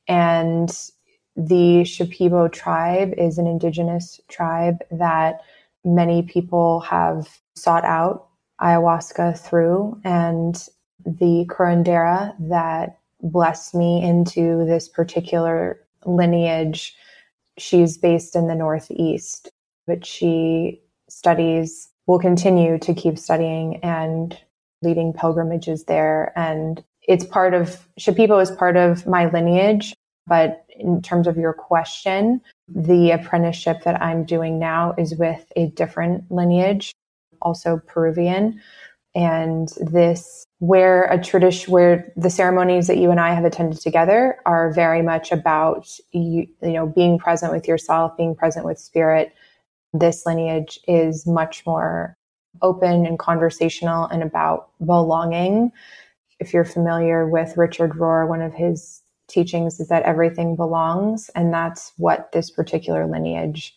And 0.09 0.69
the 1.37 1.83
Shipibo 1.83 2.51
tribe 2.53 3.15
is 3.17 3.39
an 3.39 3.47
indigenous 3.47 4.21
tribe 4.29 4.79
that 4.91 5.41
many 5.85 6.23
people 6.23 6.81
have 6.81 7.41
sought 7.57 7.85
out 7.85 8.29
ayahuasca 8.61 9.39
through. 9.39 10.01
And 10.05 10.55
the 11.05 11.47
curandera 11.49 12.35
that 12.49 12.99
blessed 13.23 13.75
me 13.75 14.03
into 14.03 14.65
this 14.67 14.89
particular 14.89 15.81
lineage, 16.05 16.97
she's 17.59 17.97
based 17.97 18.37
in 18.37 18.49
the 18.49 18.55
Northeast, 18.55 19.51
but 19.87 20.05
she 20.05 20.81
studies, 21.09 21.89
will 22.07 22.19
continue 22.19 22.79
to 22.79 22.95
keep 22.95 23.17
studying 23.17 23.77
and 23.77 24.37
leading 24.83 25.13
pilgrimages 25.13 25.85
there. 25.85 26.33
And 26.37 26.83
it's 27.09 27.25
part 27.25 27.55
of, 27.55 27.89
Shipibo 27.99 28.41
is 28.41 28.51
part 28.51 28.77
of 28.77 29.07
my 29.07 29.31
lineage. 29.31 29.95
But 30.27 30.65
in 30.79 31.03
terms 31.03 31.27
of 31.27 31.37
your 31.37 31.53
question, 31.53 32.41
the 32.69 33.11
apprenticeship 33.11 33.83
that 33.85 34.01
I'm 34.01 34.25
doing 34.25 34.59
now 34.59 34.95
is 34.97 35.17
with 35.17 35.51
a 35.57 35.67
different 35.67 36.31
lineage, 36.31 36.93
also 37.41 37.81
Peruvian. 37.87 38.61
And 39.15 39.69
this, 39.79 40.47
where 40.61 41.05
a 41.05 41.23
tradition, 41.23 41.73
where 41.73 42.13
the 42.17 42.31
ceremonies 42.31 42.87
that 42.87 42.97
you 42.97 43.11
and 43.11 43.21
I 43.21 43.35
have 43.35 43.45
attended 43.45 43.81
together 43.81 44.39
are 44.47 44.73
very 44.73 45.03
much 45.03 45.33
about, 45.33 45.89
you, 46.13 46.47
you 46.63 46.73
know, 46.73 46.87
being 46.87 47.19
present 47.19 47.53
with 47.53 47.69
yourself, 47.69 48.17
being 48.17 48.35
present 48.35 48.65
with 48.65 48.79
spirit. 48.79 49.35
This 49.93 50.25
lineage 50.25 50.79
is 50.89 51.27
much 51.27 51.67
more 51.67 52.17
open 52.61 53.07
and 53.07 53.19
conversational 53.19 54.07
and 54.07 54.23
about 54.23 54.71
belonging. 54.85 55.73
If 56.39 56.53
you're 56.53 56.65
familiar 56.65 57.29
with 57.29 57.57
Richard 57.57 57.93
Rohr, 57.93 58.29
one 58.29 58.43
of 58.43 58.53
his 58.53 59.03
teachings 59.29 59.81
is 59.81 59.89
that 59.89 60.03
everything 60.03 60.57
belongs. 60.57 61.31
And 61.35 61.53
that's 61.53 61.93
what 61.97 62.31
this 62.33 62.51
particular 62.51 63.07
lineage 63.07 63.75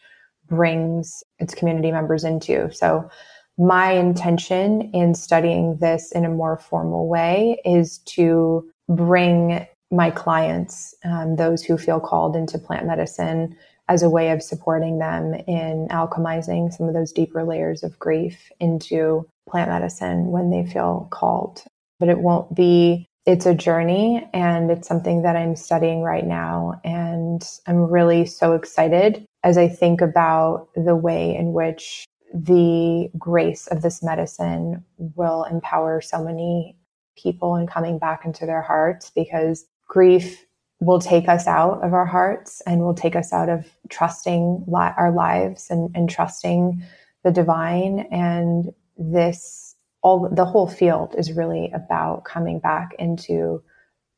brings 0.47 1.23
its 1.39 1.55
community 1.55 1.91
members 1.91 2.23
into. 2.23 2.71
So 2.71 3.09
my 3.57 3.91
intention 3.91 4.81
in 4.93 5.15
studying 5.15 5.77
this 5.77 6.11
in 6.11 6.25
a 6.25 6.29
more 6.29 6.57
formal 6.57 7.07
way 7.07 7.61
is 7.63 7.99
to 7.99 8.69
bring 8.89 9.65
my 9.91 10.11
clients, 10.11 10.93
um, 11.05 11.37
those 11.37 11.63
who 11.63 11.77
feel 11.77 11.99
called 11.99 12.35
into 12.35 12.59
plant 12.59 12.85
medicine, 12.85 13.55
as 13.87 14.03
a 14.03 14.09
way 14.09 14.31
of 14.31 14.41
supporting 14.41 14.99
them 14.99 15.33
in 15.47 15.87
alchemizing 15.91 16.73
some 16.73 16.87
of 16.87 16.93
those 16.93 17.11
deeper 17.11 17.43
layers 17.43 17.83
of 17.83 17.99
grief 17.99 18.51
into 18.59 19.27
plant 19.47 19.69
medicine 19.69 20.31
when 20.31 20.49
they 20.49 20.65
feel 20.65 21.07
called. 21.11 21.63
But 21.99 22.09
it 22.09 22.19
won't 22.19 22.53
be, 22.55 23.05
it's 23.25 23.45
a 23.45 23.53
journey 23.53 24.27
and 24.33 24.71
it's 24.71 24.87
something 24.87 25.21
that 25.21 25.35
I'm 25.35 25.55
studying 25.55 26.01
right 26.01 26.25
now. 26.25 26.81
And 26.83 27.47
I'm 27.67 27.89
really 27.89 28.25
so 28.25 28.53
excited 28.53 29.25
as 29.43 29.57
I 29.57 29.67
think 29.67 30.01
about 30.01 30.67
the 30.75 30.95
way 30.95 31.35
in 31.35 31.53
which 31.53 32.05
the 32.33 33.09
grace 33.17 33.67
of 33.67 33.81
this 33.81 34.03
medicine 34.03 34.83
will 34.97 35.43
empower 35.45 36.01
so 36.01 36.23
many 36.23 36.75
people 37.17 37.55
in 37.55 37.67
coming 37.67 37.97
back 37.97 38.25
into 38.25 38.45
their 38.45 38.61
hearts 38.61 39.11
because 39.15 39.65
grief 39.87 40.44
will 40.79 40.99
take 40.99 41.29
us 41.29 41.47
out 41.47 41.83
of 41.83 41.93
our 41.93 42.05
hearts 42.05 42.61
and 42.67 42.81
will 42.81 42.93
take 42.93 43.15
us 43.15 43.31
out 43.31 43.49
of 43.49 43.65
trusting 43.89 44.65
li- 44.67 44.93
our 44.97 45.11
lives 45.11 45.67
and, 45.69 45.89
and 45.95 46.09
trusting 46.09 46.83
the 47.23 47.31
divine. 47.31 48.07
And 48.11 48.71
this, 48.97 49.75
all 50.01 50.29
the 50.29 50.45
whole 50.45 50.67
field 50.67 51.15
is 51.17 51.31
really 51.31 51.71
about 51.73 52.25
coming 52.25 52.59
back 52.59 52.93
into 52.99 53.63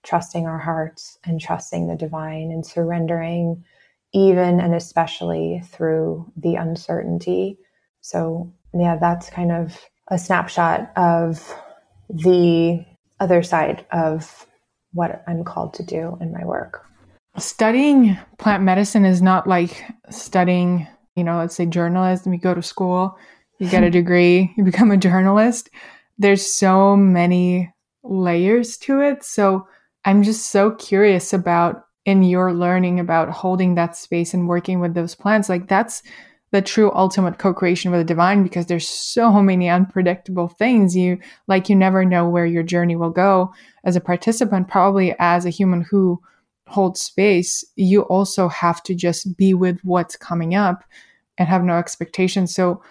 trusting 0.03 0.45
our 0.45 0.58
hearts 0.58 1.18
and 1.26 1.39
trusting 1.39 1.88
the 1.88 1.95
divine 1.95 2.51
and 2.51 2.66
surrendering, 2.66 3.64
even 4.14 4.60
and 4.60 4.74
especially 4.74 5.62
through 5.66 6.32
the 6.36 6.55
uncertainty. 6.55 7.58
So, 8.01 8.53
yeah, 8.74 8.97
that's 8.97 9.30
kind 9.30 9.51
of 9.51 9.80
a 10.10 10.18
snapshot 10.18 10.91
of 10.95 11.53
the 12.10 12.86
other 13.20 13.43
side 13.43 13.86
of 13.91 14.47
what 14.94 15.24
I'm 15.28 15.44
called 15.44 15.74
to 15.76 15.84
do 15.84 16.18
in 16.22 16.32
my 16.32 16.46
work. 16.46 16.86
Studying 17.38 18.18
plant 18.40 18.64
medicine 18.64 19.06
is 19.06 19.22
not 19.22 19.48
like 19.48 19.84
studying, 20.10 20.88
you 21.16 21.24
know, 21.24 21.38
let's 21.38 21.56
say 21.56 21.66
journalism. 21.66 22.34
You 22.34 22.40
go 22.40 22.54
to 22.54 22.64
school, 22.64 23.18
you 23.60 23.70
get 23.70 23.84
a 23.84 23.90
degree, 24.00 24.54
you 24.58 24.64
become 24.64 24.92
a 24.92 24.98
journalist. 24.98 25.70
There's 26.18 26.56
so 26.56 26.96
many 26.96 27.72
layers 28.04 28.78
to 28.78 29.02
it. 29.02 29.24
So 29.24 29.68
I'm 30.06 30.24
just 30.24 30.50
so 30.50 30.72
curious 30.72 31.34
about 31.34 31.84
in 32.06 32.24
your 32.24 32.54
learning 32.54 33.00
about 33.00 33.30
holding 33.30 33.76
that 33.76 33.96
space 33.96 34.34
and 34.34 34.48
working 34.48 34.80
with 34.80 34.94
those 34.94 35.14
plants. 35.14 35.50
Like 35.50 35.68
that's 35.68 36.02
the 36.52 36.62
true 36.62 36.91
ultimate 36.93 37.39
co-creation 37.39 37.91
with 37.91 38.00
the 38.00 38.06
divine 38.06 38.43
because 38.43 38.68
there's 38.68 38.88
so 38.88 39.41
many 39.41 39.70
unpredictable 39.70 40.48
things. 40.48 40.95
You 40.95 41.20
like 41.48 41.70
you 41.70 41.76
never 41.76 42.06
know 42.06 42.28
where 42.28 42.45
your 42.45 42.64
journey 42.64 42.95
will 42.95 43.10
go. 43.10 43.54
As 43.84 43.95
a 43.95 44.02
participant 44.02 44.68
probably 44.68 45.16
as 45.20 45.45
a 45.45 45.50
human 45.50 45.82
who 45.82 46.22
holds 46.68 47.02
space 47.02 47.64
you 47.78 48.02
also 48.04 48.50
have 48.50 48.84
to 48.84 48.93
just 48.93 49.38
be 49.38 49.54
with 49.54 49.80
what's 49.84 50.18
coming 50.18 50.54
up 50.54 50.84
and 51.38 51.48
have 51.48 51.64
no 51.64 51.78
expectations. 51.78 52.54
So 52.54 52.82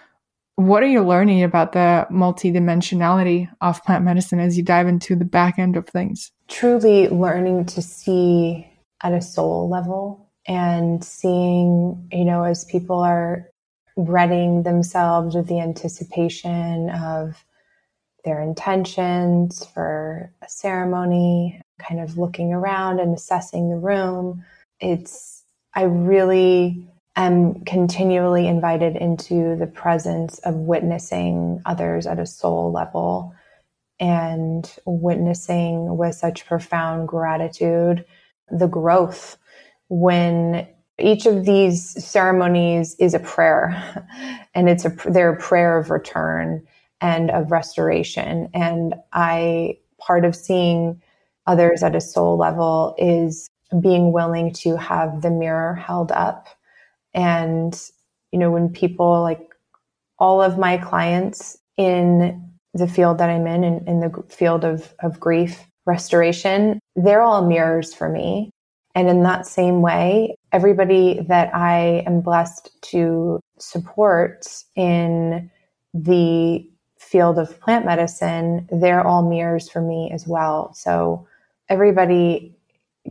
what 0.56 0.82
are 0.82 0.88
you 0.88 1.02
learning 1.02 1.42
about 1.42 1.72
the 1.72 2.06
multidimensionality 2.10 3.48
of 3.60 3.82
plant 3.84 4.04
medicine 4.04 4.40
as 4.40 4.56
you 4.56 4.62
dive 4.62 4.88
into 4.88 5.14
the 5.14 5.24
back 5.24 5.58
end 5.58 5.76
of 5.76 5.86
things? 5.86 6.32
Truly 6.48 7.08
learning 7.08 7.66
to 7.66 7.82
see 7.82 8.66
at 9.02 9.12
a 9.12 9.20
soul 9.20 9.68
level 9.68 10.25
and 10.46 11.04
seeing, 11.04 12.08
you 12.12 12.24
know, 12.24 12.44
as 12.44 12.64
people 12.64 13.00
are 13.00 13.50
readying 13.96 14.62
themselves 14.62 15.34
with 15.34 15.48
the 15.48 15.60
anticipation 15.60 16.90
of 16.90 17.44
their 18.24 18.42
intentions 18.42 19.64
for 19.66 20.32
a 20.42 20.48
ceremony, 20.48 21.60
kind 21.78 22.00
of 22.00 22.18
looking 22.18 22.52
around 22.52 23.00
and 23.00 23.14
assessing 23.16 23.70
the 23.70 23.76
room. 23.76 24.44
It's, 24.80 25.42
I 25.74 25.84
really 25.84 26.88
am 27.16 27.64
continually 27.64 28.46
invited 28.46 28.96
into 28.96 29.56
the 29.56 29.66
presence 29.66 30.38
of 30.40 30.54
witnessing 30.54 31.62
others 31.64 32.06
at 32.06 32.18
a 32.18 32.26
soul 32.26 32.72
level 32.72 33.34
and 33.98 34.70
witnessing 34.84 35.96
with 35.96 36.14
such 36.14 36.46
profound 36.46 37.08
gratitude 37.08 38.04
the 38.50 38.68
growth 38.68 39.38
when 39.88 40.66
each 40.98 41.26
of 41.26 41.44
these 41.44 42.04
ceremonies 42.04 42.96
is 42.98 43.14
a 43.14 43.18
prayer 43.20 43.70
and 44.54 44.68
it's 44.68 44.84
a 44.84 44.90
they're 45.10 45.34
a 45.34 45.38
prayer 45.40 45.78
of 45.78 45.90
return 45.90 46.66
and 47.00 47.30
of 47.30 47.52
restoration. 47.52 48.48
And 48.54 48.94
i 49.12 49.78
part 50.00 50.24
of 50.24 50.36
seeing 50.36 51.02
others 51.46 51.82
at 51.82 51.96
a 51.96 52.00
soul 52.00 52.38
level 52.38 52.94
is 52.98 53.48
being 53.80 54.12
willing 54.12 54.52
to 54.52 54.76
have 54.76 55.22
the 55.22 55.30
mirror 55.30 55.74
held 55.74 56.12
up. 56.12 56.48
And 57.14 57.80
you 58.32 58.38
know 58.38 58.50
when 58.50 58.70
people 58.70 59.22
like 59.22 59.40
all 60.18 60.42
of 60.42 60.58
my 60.58 60.78
clients 60.78 61.58
in 61.78 62.42
the 62.74 62.88
field 62.88 63.18
that 63.18 63.30
i'm 63.30 63.48
in 63.48 63.64
in, 63.64 63.88
in 63.88 64.00
the 64.00 64.24
field 64.30 64.64
of, 64.64 64.94
of 65.02 65.20
grief 65.20 65.66
restoration 65.86 66.80
they're 66.96 67.22
all 67.22 67.46
mirrors 67.46 67.94
for 67.94 68.10
me 68.10 68.50
and 68.96 69.10
in 69.10 69.22
that 69.24 69.46
same 69.46 69.82
way, 69.82 70.34
everybody 70.52 71.20
that 71.28 71.54
I 71.54 72.02
am 72.06 72.22
blessed 72.22 72.70
to 72.92 73.40
support 73.58 74.46
in 74.74 75.50
the 75.92 76.66
field 76.98 77.38
of 77.38 77.60
plant 77.60 77.84
medicine, 77.84 78.66
they're 78.72 79.06
all 79.06 79.28
mirrors 79.28 79.68
for 79.68 79.82
me 79.82 80.10
as 80.14 80.26
well. 80.26 80.72
So 80.72 81.28
everybody 81.68 82.56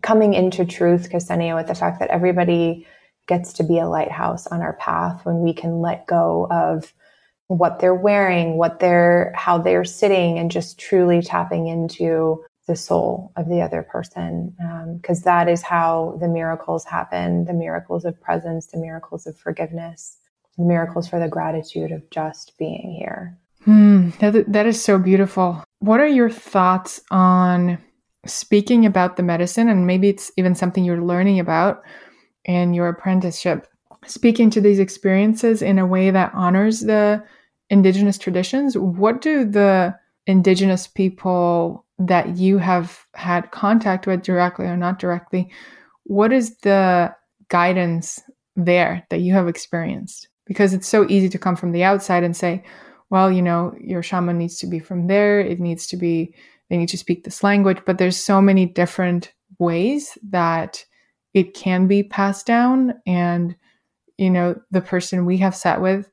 coming 0.01 0.33
into 0.33 0.65
truth, 0.65 1.11
Ksenia, 1.11 1.55
with 1.55 1.67
the 1.67 1.75
fact 1.75 1.99
that 1.99 2.09
everybody 2.09 2.87
gets 3.27 3.53
to 3.53 3.63
be 3.63 3.77
a 3.77 3.87
lighthouse 3.87 4.47
on 4.47 4.61
our 4.61 4.73
path 4.73 5.23
when 5.23 5.41
we 5.41 5.53
can 5.53 5.81
let 5.81 6.07
go 6.07 6.47
of 6.49 6.93
what 7.47 7.79
they're 7.79 7.93
wearing, 7.93 8.57
what 8.57 8.79
they're, 8.79 9.31
how 9.35 9.59
they're 9.59 9.85
sitting, 9.85 10.39
and 10.39 10.49
just 10.49 10.79
truly 10.79 11.21
tapping 11.21 11.67
into 11.67 12.43
the 12.67 12.75
soul 12.75 13.31
of 13.35 13.47
the 13.47 13.61
other 13.61 13.83
person 13.83 14.55
because 14.99 15.19
um, 15.19 15.23
that 15.25 15.47
is 15.47 15.61
how 15.61 16.17
the 16.19 16.27
miracles 16.27 16.83
happen. 16.83 17.45
The 17.45 17.53
miracles 17.53 18.05
of 18.05 18.19
presence 18.19 18.67
the 18.67 18.79
miracles 18.79 19.27
of 19.27 19.37
forgiveness 19.37 20.17
the 20.57 20.63
miracles 20.63 21.07
for 21.07 21.19
the 21.19 21.27
gratitude 21.27 21.91
of 21.91 22.09
just 22.09 22.57
being 22.57 22.95
here. 22.97 23.37
Hmm, 23.63 24.09
that, 24.19 24.51
that 24.51 24.65
is 24.65 24.81
so 24.81 24.97
beautiful. 24.99 25.63
What 25.79 25.99
are 25.99 26.07
your 26.07 26.29
thoughts 26.29 27.01
on 27.11 27.77
speaking 28.25 28.85
about 28.85 29.17
the 29.17 29.23
medicine? 29.23 29.69
And 29.69 29.87
maybe 29.87 30.09
it's 30.09 30.31
even 30.37 30.55
something 30.55 30.83
you're 30.83 31.03
learning 31.03 31.39
about 31.39 31.83
in 32.45 32.73
your 32.73 32.87
apprenticeship. 32.87 33.67
Speaking 34.05 34.49
to 34.51 34.61
these 34.61 34.79
experiences 34.79 35.61
in 35.61 35.79
a 35.79 35.85
way 35.85 36.11
that 36.11 36.31
honors 36.33 36.81
the 36.81 37.23
indigenous 37.69 38.17
traditions. 38.17 38.77
What 38.77 39.21
do 39.21 39.43
the 39.43 39.95
indigenous 40.27 40.85
people 40.85 41.84
that 41.99 42.37
you 42.37 42.57
have 42.57 43.05
had 43.13 43.51
contact 43.51 44.07
with 44.07 44.23
directly 44.23 44.65
or 44.65 44.77
not 44.77 44.99
directly, 44.99 45.51
what 46.03 46.33
is 46.33 46.57
the 46.57 47.13
guidance 47.49 48.21
there 48.55 49.05
that 49.09 49.21
you 49.21 49.33
have 49.33 49.47
experienced? 49.47 50.27
Because 50.45 50.73
it's 50.73 50.87
so 50.87 51.05
easy 51.09 51.29
to 51.29 51.39
come 51.39 51.55
from 51.55 51.71
the 51.71 51.83
outside 51.83 52.23
and 52.23 52.35
say, 52.35 52.63
well, 53.09 53.31
you 53.31 53.41
know, 53.41 53.75
your 53.79 54.03
shaman 54.03 54.37
needs 54.37 54.57
to 54.59 54.67
be 54.67 54.79
from 54.79 55.07
there. 55.07 55.39
It 55.39 55.59
needs 55.59 55.87
to 55.87 55.97
be, 55.97 56.33
they 56.69 56.77
need 56.77 56.89
to 56.89 56.97
speak 56.97 57.23
this 57.23 57.43
language. 57.43 57.79
But 57.85 57.97
there's 57.97 58.17
so 58.17 58.41
many 58.41 58.65
different 58.65 59.33
ways 59.59 60.17
that 60.29 60.83
it 61.33 61.53
can 61.53 61.87
be 61.87 62.03
passed 62.03 62.45
down. 62.45 62.95
And, 63.05 63.55
you 64.17 64.29
know, 64.29 64.59
the 64.71 64.81
person 64.81 65.25
we 65.25 65.37
have 65.37 65.55
sat 65.55 65.81
with 65.81 66.09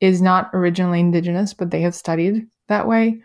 is 0.00 0.22
not 0.22 0.50
originally 0.52 1.00
indigenous, 1.00 1.54
but 1.54 1.70
they 1.70 1.80
have 1.82 1.94
studied 1.94 2.46
that 2.68 2.86
way. 2.86 3.20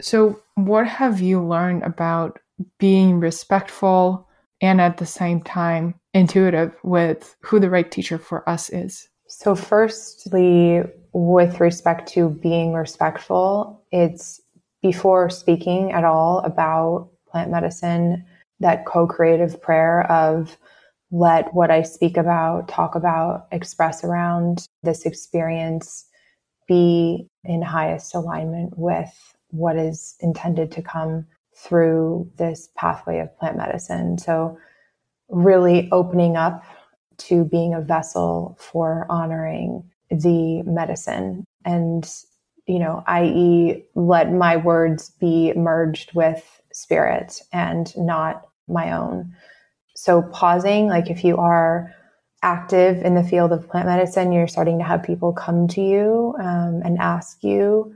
So, 0.00 0.41
what 0.54 0.86
have 0.86 1.20
you 1.20 1.42
learned 1.42 1.82
about 1.82 2.38
being 2.78 3.20
respectful 3.20 4.28
and 4.60 4.80
at 4.80 4.98
the 4.98 5.06
same 5.06 5.42
time 5.42 5.94
intuitive 6.14 6.74
with 6.84 7.36
who 7.40 7.58
the 7.58 7.70
right 7.70 7.90
teacher 7.90 8.18
for 8.18 8.48
us 8.48 8.70
is? 8.70 9.08
So, 9.28 9.54
firstly, 9.54 10.82
with 11.12 11.60
respect 11.60 12.08
to 12.12 12.30
being 12.30 12.74
respectful, 12.74 13.82
it's 13.90 14.40
before 14.82 15.30
speaking 15.30 15.92
at 15.92 16.04
all 16.04 16.40
about 16.40 17.10
plant 17.28 17.50
medicine, 17.50 18.24
that 18.60 18.84
co 18.84 19.06
creative 19.06 19.60
prayer 19.60 20.10
of 20.10 20.56
let 21.10 21.52
what 21.52 21.70
I 21.70 21.82
speak 21.82 22.16
about, 22.16 22.68
talk 22.68 22.94
about, 22.94 23.46
express 23.52 24.02
around 24.02 24.66
this 24.82 25.04
experience 25.04 26.06
be 26.66 27.28
in 27.44 27.60
highest 27.60 28.14
alignment 28.14 28.78
with 28.78 29.34
what 29.52 29.76
is 29.76 30.16
intended 30.20 30.72
to 30.72 30.82
come 30.82 31.26
through 31.56 32.30
this 32.36 32.68
pathway 32.76 33.20
of 33.20 33.36
plant 33.38 33.56
medicine. 33.56 34.18
So, 34.18 34.58
really 35.28 35.88
opening 35.92 36.36
up 36.36 36.64
to 37.16 37.44
being 37.44 37.72
a 37.72 37.80
vessel 37.80 38.58
for 38.58 39.06
honoring 39.08 39.88
the 40.10 40.62
medicine. 40.64 41.44
And 41.64 42.10
you 42.66 42.78
know, 42.78 43.02
i.e., 43.06 43.84
let 43.94 44.32
my 44.32 44.56
words 44.56 45.10
be 45.20 45.52
merged 45.54 46.14
with 46.14 46.60
spirit 46.72 47.42
and 47.52 47.96
not 47.96 48.46
my 48.68 48.92
own. 48.92 49.34
So, 49.94 50.22
pausing, 50.22 50.86
like 50.86 51.10
if 51.10 51.24
you 51.24 51.36
are 51.36 51.94
active 52.42 53.02
in 53.02 53.14
the 53.14 53.24
field 53.24 53.52
of 53.52 53.68
plant 53.68 53.86
medicine, 53.86 54.32
you're 54.32 54.48
starting 54.48 54.78
to 54.78 54.84
have 54.84 55.02
people 55.02 55.32
come 55.32 55.68
to 55.68 55.80
you 55.80 56.34
um, 56.40 56.82
and 56.84 56.98
ask 56.98 57.42
you, 57.42 57.94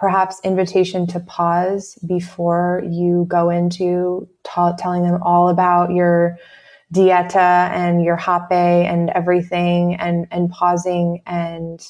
perhaps 0.00 0.40
invitation 0.44 1.06
to 1.06 1.20
pause 1.20 1.98
before 2.08 2.82
you 2.88 3.26
go 3.28 3.50
into 3.50 4.26
ta- 4.44 4.74
telling 4.76 5.02
them 5.02 5.22
all 5.22 5.50
about 5.50 5.92
your 5.92 6.38
dieta 6.94 7.68
and 7.70 8.02
your 8.02 8.16
hape 8.16 8.50
and 8.50 9.10
everything 9.10 9.94
and 9.96 10.26
and 10.30 10.48
pausing 10.48 11.22
and 11.26 11.86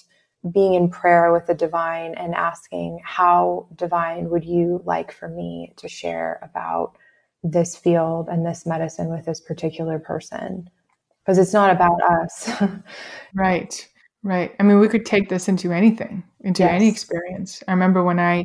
being 0.52 0.74
in 0.74 0.90
prayer 0.90 1.32
with 1.32 1.46
the 1.46 1.54
divine 1.54 2.14
and 2.16 2.34
asking 2.34 3.00
how 3.04 3.68
divine 3.76 4.28
would 4.28 4.44
you 4.44 4.82
like 4.84 5.12
for 5.12 5.28
me 5.28 5.72
to 5.76 5.88
share 5.88 6.40
about 6.42 6.94
this 7.44 7.76
field 7.76 8.26
and 8.28 8.44
this 8.44 8.66
medicine 8.66 9.08
with 9.08 9.24
this 9.24 9.40
particular 9.40 10.00
person? 10.00 10.68
Because 11.24 11.38
it's 11.38 11.52
not 11.52 11.70
about 11.70 12.02
us. 12.02 12.50
Right 13.34 13.89
right 14.22 14.54
i 14.58 14.62
mean 14.62 14.78
we 14.78 14.88
could 14.88 15.06
take 15.06 15.28
this 15.28 15.48
into 15.48 15.72
anything 15.72 16.22
into 16.40 16.62
yes. 16.62 16.72
any 16.72 16.88
experience 16.88 17.62
i 17.68 17.72
remember 17.72 18.02
when 18.02 18.20
i 18.20 18.44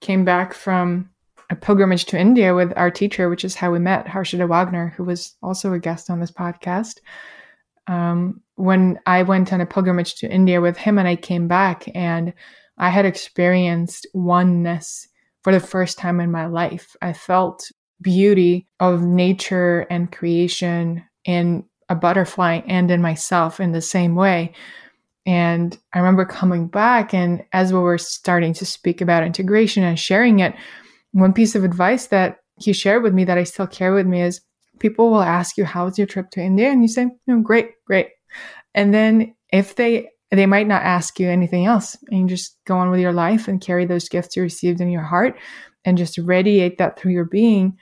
came 0.00 0.24
back 0.24 0.52
from 0.52 1.08
a 1.50 1.56
pilgrimage 1.56 2.06
to 2.06 2.18
India 2.18 2.54
with 2.54 2.72
our 2.76 2.90
teacher, 2.90 3.28
which 3.28 3.44
is 3.44 3.54
how 3.54 3.70
we 3.70 3.78
met, 3.78 4.06
Harshada 4.06 4.48
Wagner, 4.48 4.94
who 4.96 5.04
was 5.04 5.36
also 5.42 5.72
a 5.72 5.78
guest 5.78 6.10
on 6.10 6.20
this 6.20 6.30
podcast. 6.30 7.00
Um, 7.86 8.40
when 8.56 8.98
I 9.06 9.22
went 9.22 9.52
on 9.52 9.60
a 9.60 9.66
pilgrimage 9.66 10.14
to 10.16 10.30
India 10.30 10.60
with 10.60 10.76
him 10.76 10.98
and 10.98 11.06
I 11.06 11.16
came 11.16 11.48
back 11.48 11.84
and 11.94 12.32
I 12.78 12.88
had 12.88 13.04
experienced 13.04 14.06
oneness 14.14 15.06
for 15.42 15.52
the 15.52 15.60
first 15.60 15.98
time 15.98 16.20
in 16.20 16.30
my 16.30 16.46
life. 16.46 16.96
I 17.02 17.12
felt 17.12 17.70
beauty 18.00 18.66
of 18.80 19.02
nature 19.02 19.86
and 19.90 20.10
creation 20.10 21.04
in 21.24 21.64
a 21.88 21.94
butterfly 21.94 22.62
and 22.66 22.90
in 22.90 23.02
myself 23.02 23.60
in 23.60 23.72
the 23.72 23.82
same 23.82 24.14
way. 24.14 24.54
And 25.26 25.76
I 25.92 25.98
remember 25.98 26.24
coming 26.24 26.68
back, 26.68 27.14
and 27.14 27.44
as 27.52 27.72
we 27.72 27.78
were 27.78 27.98
starting 27.98 28.52
to 28.54 28.66
speak 28.66 29.00
about 29.00 29.24
integration 29.24 29.82
and 29.82 29.98
sharing 29.98 30.40
it, 30.40 30.54
one 31.12 31.32
piece 31.32 31.54
of 31.54 31.64
advice 31.64 32.08
that 32.08 32.38
he 32.58 32.72
shared 32.72 33.02
with 33.02 33.14
me 33.14 33.24
that 33.24 33.38
I 33.38 33.44
still 33.44 33.66
carry 33.66 33.94
with 33.94 34.06
me 34.06 34.22
is 34.22 34.40
people 34.78 35.10
will 35.10 35.22
ask 35.22 35.56
you, 35.56 35.64
How 35.64 35.86
was 35.86 35.98
your 35.98 36.06
trip 36.06 36.30
to 36.30 36.42
India? 36.42 36.70
And 36.70 36.82
you 36.82 36.88
say, 36.88 37.08
oh, 37.28 37.40
Great, 37.40 37.72
great. 37.86 38.08
And 38.74 38.92
then 38.92 39.34
if 39.52 39.76
they, 39.76 40.10
they 40.30 40.46
might 40.46 40.66
not 40.66 40.82
ask 40.82 41.18
you 41.20 41.28
anything 41.28 41.64
else 41.64 41.96
and 42.10 42.20
you 42.20 42.26
just 42.26 42.58
go 42.66 42.76
on 42.76 42.90
with 42.90 43.00
your 43.00 43.12
life 43.12 43.48
and 43.48 43.60
carry 43.60 43.86
those 43.86 44.08
gifts 44.08 44.36
you 44.36 44.42
received 44.42 44.80
in 44.80 44.90
your 44.90 45.02
heart 45.02 45.38
and 45.84 45.96
just 45.96 46.18
radiate 46.18 46.78
that 46.78 46.98
through 46.98 47.12
your 47.12 47.24
being. 47.24 47.78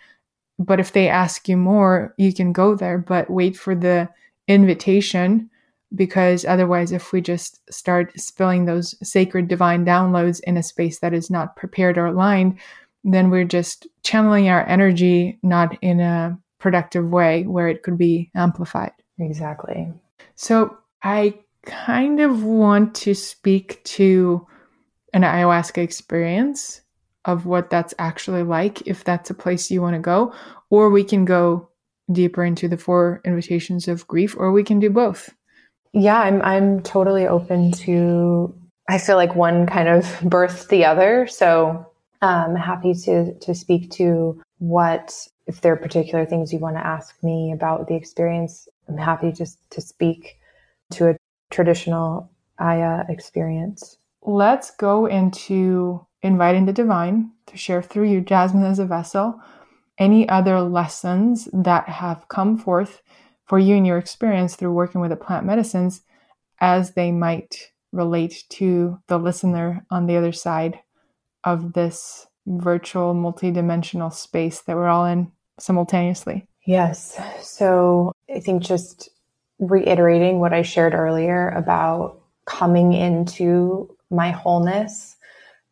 But 0.59 0.81
if 0.81 0.93
they 0.93 1.09
ask 1.09 1.49
you 1.49 1.57
more, 1.57 2.15
you 2.19 2.33
can 2.33 2.53
go 2.53 2.75
there, 2.75 2.99
but 2.99 3.31
wait 3.31 3.57
for 3.57 3.75
the 3.75 4.09
invitation 4.49 5.49
because 5.95 6.45
otherwise, 6.45 6.93
if 6.93 7.13
we 7.13 7.21
just 7.21 7.61
start 7.73 8.19
spilling 8.19 8.65
those 8.65 8.95
sacred 9.07 9.49
divine 9.49 9.85
downloads 9.85 10.41
in 10.45 10.57
a 10.57 10.63
space 10.63 11.01
that 11.01 11.13
is 11.13 11.31
not 11.31 11.57
prepared 11.57 11.99
or 11.99 12.07
aligned, 12.07 12.59
then 13.05 13.31
we're 13.31 13.45
just 13.45 13.87
channeling 14.03 14.49
our 14.49 14.67
energy 14.69 15.39
not 15.43 15.77
in 15.83 16.01
a 16.01 16.39
productive 16.59 17.11
way 17.11 17.43
where 17.45 17.69
it 17.69 17.83
could 17.83 17.99
be 17.99 18.31
amplified. 18.35 18.93
Exactly. 19.19 19.93
So 20.37 20.77
I 21.03 21.39
kind 21.65 22.21
of 22.21 22.45
want 22.45 22.95
to 22.95 23.15
speak 23.15 23.83
to 23.85 24.47
an 25.13 25.23
ayahuasca 25.23 25.79
experience 25.79 26.81
of 27.25 27.47
what 27.47 27.71
that's 27.71 27.95
actually 27.99 28.43
like, 28.43 28.87
if 28.87 29.05
that's 29.05 29.31
a 29.31 29.35
place 29.35 29.71
you 29.71 29.83
want 29.83 29.95
to 29.95 30.01
go, 30.01 30.33
or 30.71 30.91
we 30.91 31.05
can 31.05 31.25
go 31.25 31.69
deeper 32.11 32.45
into 32.45 32.69
the 32.69 32.79
four 32.79 33.21
invitations 33.25 33.87
of 33.89 34.07
grief, 34.09 34.35
or 34.37 34.51
we 34.51 34.65
can 34.65 34.81
do 34.81 34.91
both. 34.91 35.33
Yeah, 35.93 36.21
I'm 36.21 36.41
I'm 36.43 36.83
totally 36.83 37.27
open 37.27 37.73
to 37.73 38.55
I 38.89 38.99
feel 38.99 39.17
like 39.17 39.35
one 39.35 39.67
kind 39.67 39.89
of 39.89 40.05
birthed 40.21 40.69
the 40.69 40.85
other. 40.85 41.27
So 41.27 41.87
I'm 42.21 42.57
happy 42.57 42.95
to 42.95 43.35
to 43.35 43.55
speak 43.55 43.91
to 43.93 44.41
what 44.59 45.29
if 45.47 45.61
there 45.61 45.73
are 45.73 45.77
particular 45.77 46.25
things 46.25 46.53
you 46.53 46.59
want 46.59 46.77
to 46.77 46.87
ask 46.87 47.23
me 47.23 47.53
about 47.53 47.89
the 47.89 47.95
experience. 47.95 48.69
I'm 48.89 48.97
happy 48.97 49.33
just 49.33 49.59
to 49.71 49.81
speak 49.81 50.39
to 50.93 51.11
a 51.11 51.17
traditional 51.51 52.31
Aya 52.59 53.05
experience. 53.09 53.99
Let's 54.25 54.71
go 54.71 55.07
into 55.07 56.07
inviting 56.23 56.67
the 56.67 56.73
divine 56.73 57.33
to 57.47 57.57
share 57.57 57.83
through 57.83 58.09
you, 58.09 58.21
Jasmine, 58.21 58.65
as 58.65 58.79
a 58.79 58.87
vessel, 58.87 59.41
any 59.99 60.29
other 60.29 60.61
lessons 60.61 61.49
that 61.53 61.89
have 61.89 62.29
come 62.29 62.57
forth 62.57 63.03
for 63.53 63.59
you 63.59 63.77
and 63.77 63.87
your 63.87 63.99
experience 63.99 64.57
through 64.57 64.73
working 64.73 65.03
with 65.03 65.11
the 65.11 65.17
plant 65.17 65.45
medicines 65.45 66.01
as 66.63 66.95
they 66.95 67.13
might 67.13 67.71
relate 67.93 68.45
to 68.49 68.99
the 69.09 69.19
listener 69.19 69.85
on 69.91 70.07
the 70.07 70.17
other 70.17 70.33
side 70.33 70.79
of 71.45 71.75
this 71.75 72.27
virtual 72.47 73.15
multidimensional 73.15 74.11
space 74.11 74.63
that 74.63 74.75
we're 74.75 74.89
all 74.89 75.05
in 75.05 75.31
simultaneously. 75.59 76.47
Yes. 76.65 77.21
So 77.43 78.15
I 78.35 78.41
think 78.41 78.63
just 78.63 79.11
reiterating 79.59 80.41
what 80.41 80.55
I 80.55 80.63
shared 80.63 80.95
earlier 80.95 81.51
about 81.51 82.23
coming 82.47 82.95
into 82.95 83.95
my 84.09 84.31
wholeness, 84.31 85.17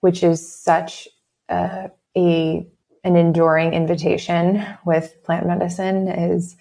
which 0.01 0.23
is 0.23 0.47
such 0.47 1.09
a, 1.49 1.91
a 2.15 2.67
an 3.05 3.17
enduring 3.17 3.73
invitation 3.73 4.67
with 4.85 5.17
plant 5.25 5.47
medicine 5.47 6.09
is 6.09 6.59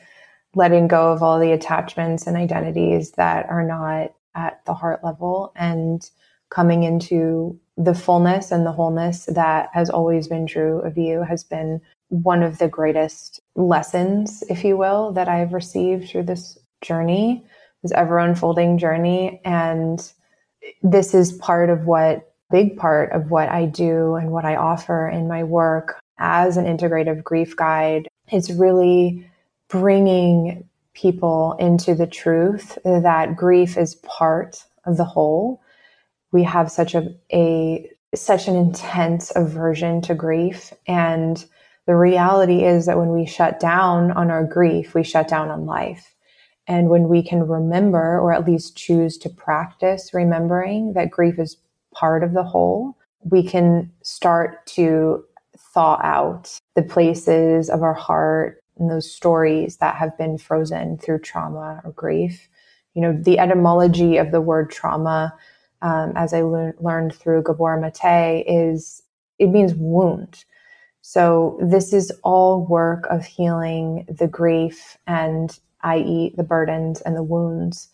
letting 0.55 0.87
go 0.87 1.11
of 1.11 1.21
all 1.21 1.39
the 1.39 1.51
attachments 1.51 2.25
and 2.25 2.35
identities 2.35 3.11
that 3.11 3.49
are 3.49 3.65
not 3.65 4.13
at 4.35 4.63
the 4.65 4.73
heart 4.73 5.03
level 5.03 5.51
and 5.55 6.09
coming 6.49 6.83
into 6.83 7.59
the 7.77 7.93
fullness 7.93 8.51
and 8.51 8.65
the 8.65 8.71
wholeness 8.71 9.25
that 9.25 9.69
has 9.73 9.89
always 9.89 10.27
been 10.27 10.47
true 10.47 10.79
of 10.79 10.97
you 10.97 11.21
has 11.23 11.43
been 11.43 11.79
one 12.09 12.41
of 12.41 12.57
the 12.57 12.67
greatest 12.67 13.39
lessons, 13.55 14.43
if 14.49 14.63
you 14.63 14.75
will, 14.75 15.11
that 15.13 15.29
I've 15.29 15.53
received 15.53 16.09
through 16.09 16.23
this 16.23 16.57
journey, 16.81 17.45
this 17.83 17.91
ever 17.91 18.17
unfolding 18.17 18.77
journey. 18.77 19.39
And 19.45 20.11
this 20.81 21.13
is 21.13 21.31
part 21.33 21.69
of 21.69 21.85
what, 21.85 22.33
big 22.51 22.77
part 22.77 23.11
of 23.11 23.29
what 23.29 23.49
I 23.49 23.65
do 23.65 24.15
and 24.15 24.31
what 24.31 24.43
I 24.43 24.55
offer 24.55 25.07
in 25.07 25.27
my 25.27 25.43
work 25.43 25.99
as 26.17 26.57
an 26.57 26.65
integrative 26.65 27.23
grief 27.23 27.55
guide. 27.55 28.07
It's 28.31 28.49
really 28.49 29.28
bringing 29.69 30.67
people 30.93 31.55
into 31.59 31.95
the 31.95 32.07
truth 32.07 32.77
that 32.83 33.35
grief 33.35 33.77
is 33.77 33.95
part 33.95 34.65
of 34.85 34.97
the 34.97 35.05
whole. 35.05 35.61
We 36.31 36.43
have 36.43 36.71
such 36.71 36.95
a, 36.95 37.15
a 37.31 37.89
such 38.15 38.47
an 38.47 38.55
intense 38.55 39.31
aversion 39.35 40.01
to 40.01 40.15
grief. 40.15 40.73
And 40.87 41.45
the 41.85 41.95
reality 41.95 42.65
is 42.65 42.87
that 42.87 42.97
when 42.97 43.09
we 43.09 43.25
shut 43.25 43.59
down 43.59 44.11
on 44.11 44.31
our 44.31 44.43
grief 44.43 44.93
we 44.93 45.03
shut 45.03 45.27
down 45.27 45.49
on 45.49 45.65
life. 45.65 46.15
And 46.67 46.89
when 46.89 47.07
we 47.07 47.23
can 47.23 47.47
remember 47.47 48.19
or 48.19 48.33
at 48.33 48.45
least 48.45 48.75
choose 48.75 49.17
to 49.19 49.29
practice 49.29 50.13
remembering 50.13 50.93
that 50.93 51.11
grief 51.11 51.39
is 51.39 51.57
part 51.93 52.23
of 52.23 52.33
the 52.33 52.43
whole 52.43 52.95
we 53.23 53.43
can 53.43 53.91
start 54.01 54.65
to 54.65 55.23
thaw 55.73 55.99
out 56.01 56.57
the 56.75 56.81
places 56.81 57.69
of 57.69 57.83
our 57.83 57.93
heart 57.93 58.63
and 58.79 58.89
those 58.89 59.11
stories 59.11 59.77
that 59.77 59.95
have 59.95 60.17
been 60.17 60.37
frozen 60.37 60.97
through 60.97 61.19
trauma 61.19 61.81
or 61.83 61.91
grief 61.91 62.49
you 62.95 63.01
know 63.01 63.17
the 63.21 63.39
etymology 63.39 64.17
of 64.17 64.31
the 64.31 64.41
word 64.41 64.71
trauma 64.71 65.33
um, 65.81 66.13
as 66.15 66.33
I 66.33 66.41
le- 66.41 66.73
learned 66.79 67.13
through 67.15 67.43
Gabor 67.43 67.79
Mate, 67.79 68.43
is 68.47 69.01
it 69.37 69.47
means 69.47 69.73
wound. 69.75 70.43
So 71.01 71.57
this 71.61 71.93
is 71.93 72.11
all 72.23 72.65
work 72.65 73.05
of 73.09 73.25
healing 73.25 74.05
the 74.09 74.27
grief 74.27 74.97
and 75.07 75.57
i.e. 75.81 76.33
the 76.35 76.43
burdens 76.43 76.99
and 77.01 77.15
the 77.15 77.23
wounds 77.23 77.87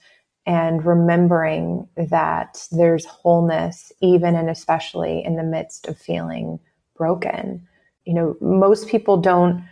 and 0.47 0.83
remembering 0.85 1.87
that 1.97 2.67
there's 2.71 3.05
wholeness 3.05 3.91
even 4.01 4.35
and 4.35 4.49
especially 4.49 5.23
in 5.23 5.35
the 5.35 5.43
midst 5.43 5.87
of 5.87 5.97
feeling 5.97 6.59
broken. 6.97 7.67
You 8.05 8.15
know, 8.15 8.37
most 8.41 8.87
people 8.87 9.17
don't 9.17 9.63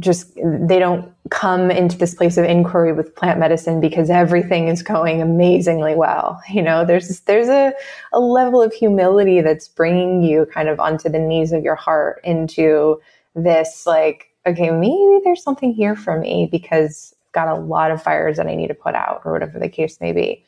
just 0.00 0.34
they 0.34 0.78
don't 0.78 1.12
come 1.30 1.70
into 1.70 1.96
this 1.96 2.14
place 2.14 2.36
of 2.36 2.44
inquiry 2.44 2.92
with 2.92 3.14
plant 3.14 3.38
medicine 3.38 3.80
because 3.80 4.10
everything 4.10 4.66
is 4.66 4.82
going 4.82 5.22
amazingly 5.22 5.94
well. 5.94 6.40
You 6.50 6.62
know 6.62 6.84
there's 6.84 7.20
there's 7.20 7.48
a, 7.48 7.72
a 8.12 8.20
level 8.20 8.60
of 8.60 8.72
humility 8.72 9.40
that's 9.40 9.68
bringing 9.68 10.22
you 10.22 10.46
kind 10.52 10.68
of 10.68 10.80
onto 10.80 11.08
the 11.08 11.18
knees 11.18 11.52
of 11.52 11.62
your 11.62 11.76
heart 11.76 12.20
into 12.24 13.00
this 13.36 13.84
like 13.86 14.30
okay 14.46 14.70
maybe 14.70 15.20
there's 15.24 15.42
something 15.42 15.72
here 15.72 15.96
for 15.96 16.20
me 16.20 16.48
because 16.50 17.12
i've 17.26 17.32
got 17.32 17.48
a 17.48 17.60
lot 17.60 17.90
of 17.90 18.00
fires 18.00 18.36
that 18.36 18.46
i 18.46 18.54
need 18.54 18.68
to 18.68 18.74
put 18.74 18.94
out 18.94 19.20
or 19.24 19.32
whatever 19.32 19.58
the 19.58 19.68
case 19.68 20.00
may 20.00 20.12
be. 20.12 20.44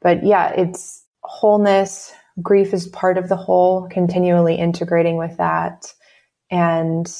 But 0.00 0.24
yeah 0.24 0.50
it's 0.50 1.04
wholeness. 1.22 2.12
Grief 2.40 2.72
is 2.72 2.86
part 2.86 3.18
of 3.18 3.28
the 3.28 3.36
whole, 3.36 3.88
continually 3.88 4.54
integrating 4.54 5.16
with 5.16 5.36
that. 5.38 5.92
And 6.50 7.12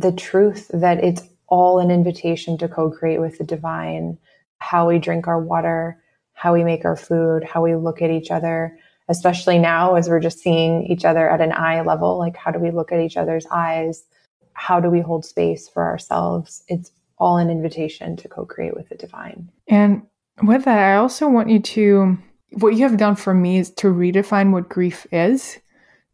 the 0.00 0.12
truth 0.12 0.70
that 0.72 1.02
it's 1.02 1.22
all 1.48 1.78
an 1.78 1.90
invitation 1.90 2.58
to 2.58 2.68
co 2.68 2.90
create 2.90 3.20
with 3.20 3.38
the 3.38 3.44
divine, 3.44 4.18
how 4.58 4.88
we 4.88 4.98
drink 4.98 5.26
our 5.26 5.40
water, 5.40 6.02
how 6.32 6.52
we 6.52 6.64
make 6.64 6.84
our 6.84 6.96
food, 6.96 7.44
how 7.44 7.62
we 7.62 7.74
look 7.76 8.02
at 8.02 8.10
each 8.10 8.30
other, 8.30 8.76
especially 9.08 9.58
now 9.58 9.94
as 9.94 10.08
we're 10.08 10.20
just 10.20 10.40
seeing 10.40 10.86
each 10.86 11.04
other 11.04 11.28
at 11.28 11.40
an 11.40 11.52
eye 11.52 11.80
level. 11.80 12.18
Like, 12.18 12.36
how 12.36 12.50
do 12.50 12.58
we 12.58 12.70
look 12.70 12.92
at 12.92 13.00
each 13.00 13.16
other's 13.16 13.46
eyes? 13.50 14.04
How 14.52 14.80
do 14.80 14.90
we 14.90 15.00
hold 15.00 15.24
space 15.24 15.68
for 15.68 15.84
ourselves? 15.84 16.62
It's 16.68 16.90
all 17.18 17.38
an 17.38 17.50
invitation 17.50 18.16
to 18.16 18.28
co 18.28 18.44
create 18.44 18.74
with 18.74 18.88
the 18.88 18.96
divine. 18.96 19.50
And 19.68 20.02
with 20.42 20.64
that, 20.64 20.78
I 20.78 20.96
also 20.96 21.28
want 21.28 21.48
you 21.48 21.60
to, 21.60 22.18
what 22.52 22.74
you 22.74 22.82
have 22.82 22.98
done 22.98 23.16
for 23.16 23.32
me 23.32 23.58
is 23.58 23.70
to 23.74 23.88
redefine 23.88 24.52
what 24.52 24.68
grief 24.68 25.06
is. 25.12 25.58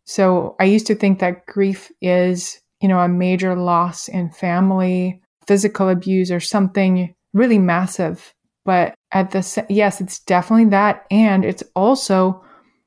So 0.04 0.56
I 0.60 0.64
used 0.64 0.86
to 0.88 0.94
think 0.94 1.18
that 1.20 1.46
grief 1.46 1.90
is, 2.00 2.60
you 2.82 2.88
know, 2.88 2.98
a 2.98 3.08
major 3.08 3.54
loss 3.54 4.08
in 4.08 4.30
family, 4.30 5.22
physical 5.46 5.88
abuse, 5.88 6.30
or 6.30 6.40
something 6.40 7.14
really 7.32 7.58
massive. 7.58 8.34
But 8.64 8.94
at 9.12 9.30
the, 9.30 9.66
yes, 9.68 10.00
it's 10.00 10.18
definitely 10.18 10.66
that. 10.66 11.06
And 11.10 11.44
it's 11.44 11.62
also 11.74 12.44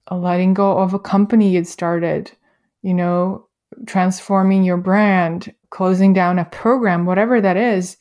a 0.08 0.18
letting 0.18 0.54
go 0.54 0.78
of 0.78 0.94
a 0.94 1.00
company 1.00 1.50
you'd 1.50 1.68
started, 1.68 2.32
you 2.84 2.94
know, 2.94 3.48
transforming 3.88 4.64
your 4.64 4.78
brand, 4.78 5.54
closing 5.72 6.14
down 6.14 6.40
a 6.40 6.46
program, 6.46 7.06
whatever 7.06 7.42
that 7.42 7.58
is. 7.58 7.98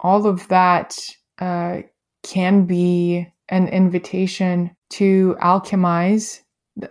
All 0.00 0.26
of 0.26 0.46
that 0.48 0.98
uh, 1.38 1.82
can 2.22 2.66
be 2.66 3.26
an 3.48 3.68
invitation 3.68 4.70
to 4.90 5.36
alchemize. 5.40 6.40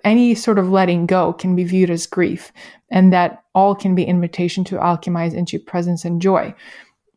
Any 0.04 0.36
sort 0.36 0.60
of 0.60 0.70
letting 0.70 1.06
go 1.06 1.34
can 1.34 1.56
be 1.56 1.64
viewed 1.64 1.90
as 1.90 2.06
grief, 2.06 2.52
and 2.92 3.14
that 3.14 3.44
all 3.56 3.76
can 3.76 3.96
be 3.96 4.04
invitation 4.04 4.64
to 4.66 4.76
alchemize 4.76 5.34
into 5.34 5.60
presence 5.60 6.06
and 6.06 6.22
joy. 6.22 6.54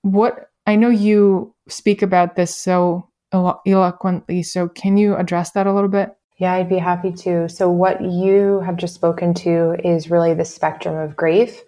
What 0.02 0.50
I 0.66 0.76
know 0.76 0.88
you 0.88 1.54
speak 1.68 2.02
about 2.02 2.36
this 2.36 2.54
so 2.54 3.08
eloquently, 3.32 4.42
so 4.42 4.68
can 4.68 4.96
you 4.96 5.16
address 5.16 5.52
that 5.52 5.66
a 5.66 5.72
little 5.72 5.88
bit? 5.88 6.14
Yeah, 6.38 6.54
I'd 6.54 6.68
be 6.70 6.78
happy 6.78 7.12
to. 7.12 7.48
So, 7.48 7.70
what 7.70 8.00
you 8.00 8.60
have 8.60 8.76
just 8.76 8.94
spoken 8.94 9.34
to 9.34 9.76
is 9.84 10.10
really 10.10 10.32
the 10.32 10.44
spectrum 10.44 10.96
of 10.96 11.16
grief. 11.16 11.62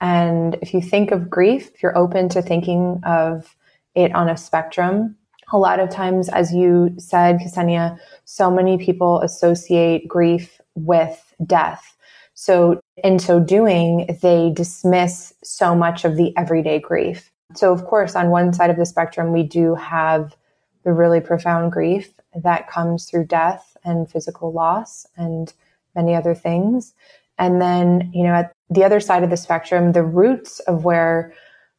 And 0.00 0.56
if 0.62 0.72
you 0.72 0.80
think 0.80 1.10
of 1.10 1.28
grief, 1.28 1.70
if 1.74 1.82
you're 1.82 1.96
open 1.96 2.28
to 2.30 2.42
thinking 2.42 3.00
of 3.04 3.54
it 3.94 4.14
on 4.14 4.28
a 4.28 4.36
spectrum, 4.36 5.16
a 5.52 5.58
lot 5.58 5.80
of 5.80 5.90
times, 5.90 6.28
as 6.28 6.52
you 6.52 6.94
said, 6.98 7.38
Ksenia, 7.38 7.98
so 8.24 8.50
many 8.50 8.78
people 8.78 9.20
associate 9.20 10.08
grief 10.08 10.60
with 10.74 11.34
death. 11.46 11.96
So, 12.34 12.80
in 13.02 13.18
so 13.18 13.38
doing, 13.38 14.18
they 14.22 14.50
dismiss 14.54 15.32
so 15.44 15.74
much 15.74 16.04
of 16.04 16.16
the 16.16 16.36
everyday 16.36 16.80
grief. 16.80 17.30
So, 17.54 17.72
of 17.72 17.84
course, 17.84 18.16
on 18.16 18.30
one 18.30 18.52
side 18.52 18.70
of 18.70 18.76
the 18.76 18.86
spectrum, 18.86 19.32
we 19.32 19.44
do 19.44 19.74
have 19.76 20.36
the 20.84 20.92
really 20.92 21.20
profound 21.20 21.72
grief 21.72 22.12
that 22.34 22.68
comes 22.68 23.08
through 23.08 23.26
death 23.26 23.76
and 23.84 24.10
physical 24.10 24.52
loss 24.52 25.06
and 25.16 25.52
many 25.94 26.14
other 26.14 26.34
things. 26.34 26.92
And 27.38 27.60
then, 27.60 28.10
you 28.12 28.24
know, 28.24 28.34
at 28.34 28.52
the 28.70 28.84
other 28.84 29.00
side 29.00 29.22
of 29.22 29.30
the 29.30 29.36
spectrum, 29.36 29.92
the 29.92 30.02
roots 30.02 30.60
of 30.60 30.84
where 30.84 31.32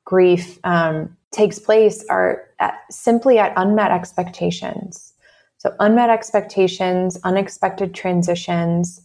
grief 0.05 0.59
um, 0.63 1.15
takes 1.35 1.59
place 1.59 2.05
are 2.09 2.43
at, 2.59 2.79
simply 2.89 3.37
at 3.37 3.53
unmet 3.57 3.91
expectations. 3.91 5.13
So, 5.57 5.75
unmet 5.79 6.09
expectations, 6.09 7.17
unexpected 7.23 7.93
transitions, 7.93 9.01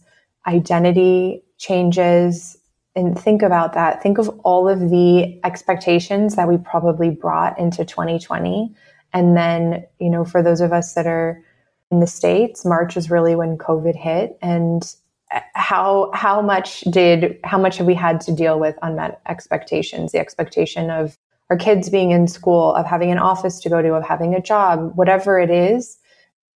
identity 0.47 1.43
changes. 1.57 2.57
And 2.95 3.17
think 3.17 3.41
about 3.41 3.73
that. 3.73 4.01
Think 4.01 4.17
of 4.17 4.29
all 4.43 4.67
of 4.67 4.79
the 4.79 5.39
expectations 5.43 6.35
that 6.35 6.47
we 6.47 6.57
probably 6.57 7.09
brought 7.09 7.57
into 7.57 7.85
2020. 7.85 8.73
And 9.13 9.35
then, 9.37 9.85
you 9.99 10.09
know, 10.09 10.25
for 10.25 10.41
those 10.43 10.61
of 10.61 10.71
us 10.73 10.93
that 10.93 11.07
are 11.07 11.41
in 11.89 11.99
the 11.99 12.07
States, 12.07 12.65
March 12.65 12.95
is 12.95 13.09
really 13.09 13.35
when 13.35 13.57
COVID 13.57 13.95
hit. 13.95 14.37
And 14.41 14.83
uh, 15.31 15.39
how 15.53 16.11
how 16.13 16.41
much 16.41 16.81
did 16.81 17.39
how 17.43 17.57
much 17.57 17.77
have 17.77 17.87
we 17.87 17.95
had 17.95 18.19
to 18.21 18.35
deal 18.35 18.59
with 18.59 18.77
unmet 18.81 19.21
expectations 19.27 20.11
the 20.11 20.19
expectation 20.19 20.89
of 20.89 21.17
our 21.51 21.57
kids 21.57 21.89
being 21.89 22.11
in 22.11 22.29
school, 22.29 22.73
of 22.75 22.85
having 22.85 23.11
an 23.11 23.17
office 23.17 23.59
to 23.59 23.67
go 23.67 23.81
to, 23.81 23.93
of 23.93 24.05
having 24.05 24.33
a 24.33 24.41
job, 24.41 24.93
whatever 24.95 25.37
it 25.37 25.49
is. 25.49 25.97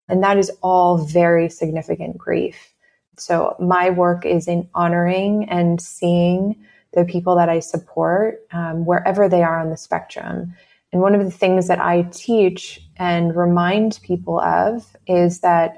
And 0.08 0.24
that 0.24 0.38
is 0.38 0.50
all 0.64 0.98
very 0.98 1.50
significant 1.50 2.18
grief. 2.18 2.74
So 3.18 3.58
my 3.60 3.90
work 3.90 4.26
is 4.26 4.48
in 4.48 4.70
honoring 4.74 5.50
and 5.50 5.82
seeing 5.82 6.56
the 6.94 7.04
people 7.04 7.36
that 7.36 7.50
I 7.50 7.60
support 7.60 8.40
um, 8.54 8.86
wherever 8.86 9.28
they 9.28 9.44
are 9.44 9.60
on 9.60 9.70
the 9.70 9.76
spectrum. 9.76 10.56
And 10.94 11.02
one 11.02 11.14
of 11.14 11.26
the 11.26 11.32
things 11.32 11.68
that 11.68 11.82
I 11.82 12.04
teach 12.14 12.80
and 12.96 13.36
remind 13.36 14.00
people 14.02 14.40
of 14.40 14.96
is 15.08 15.42
that 15.42 15.76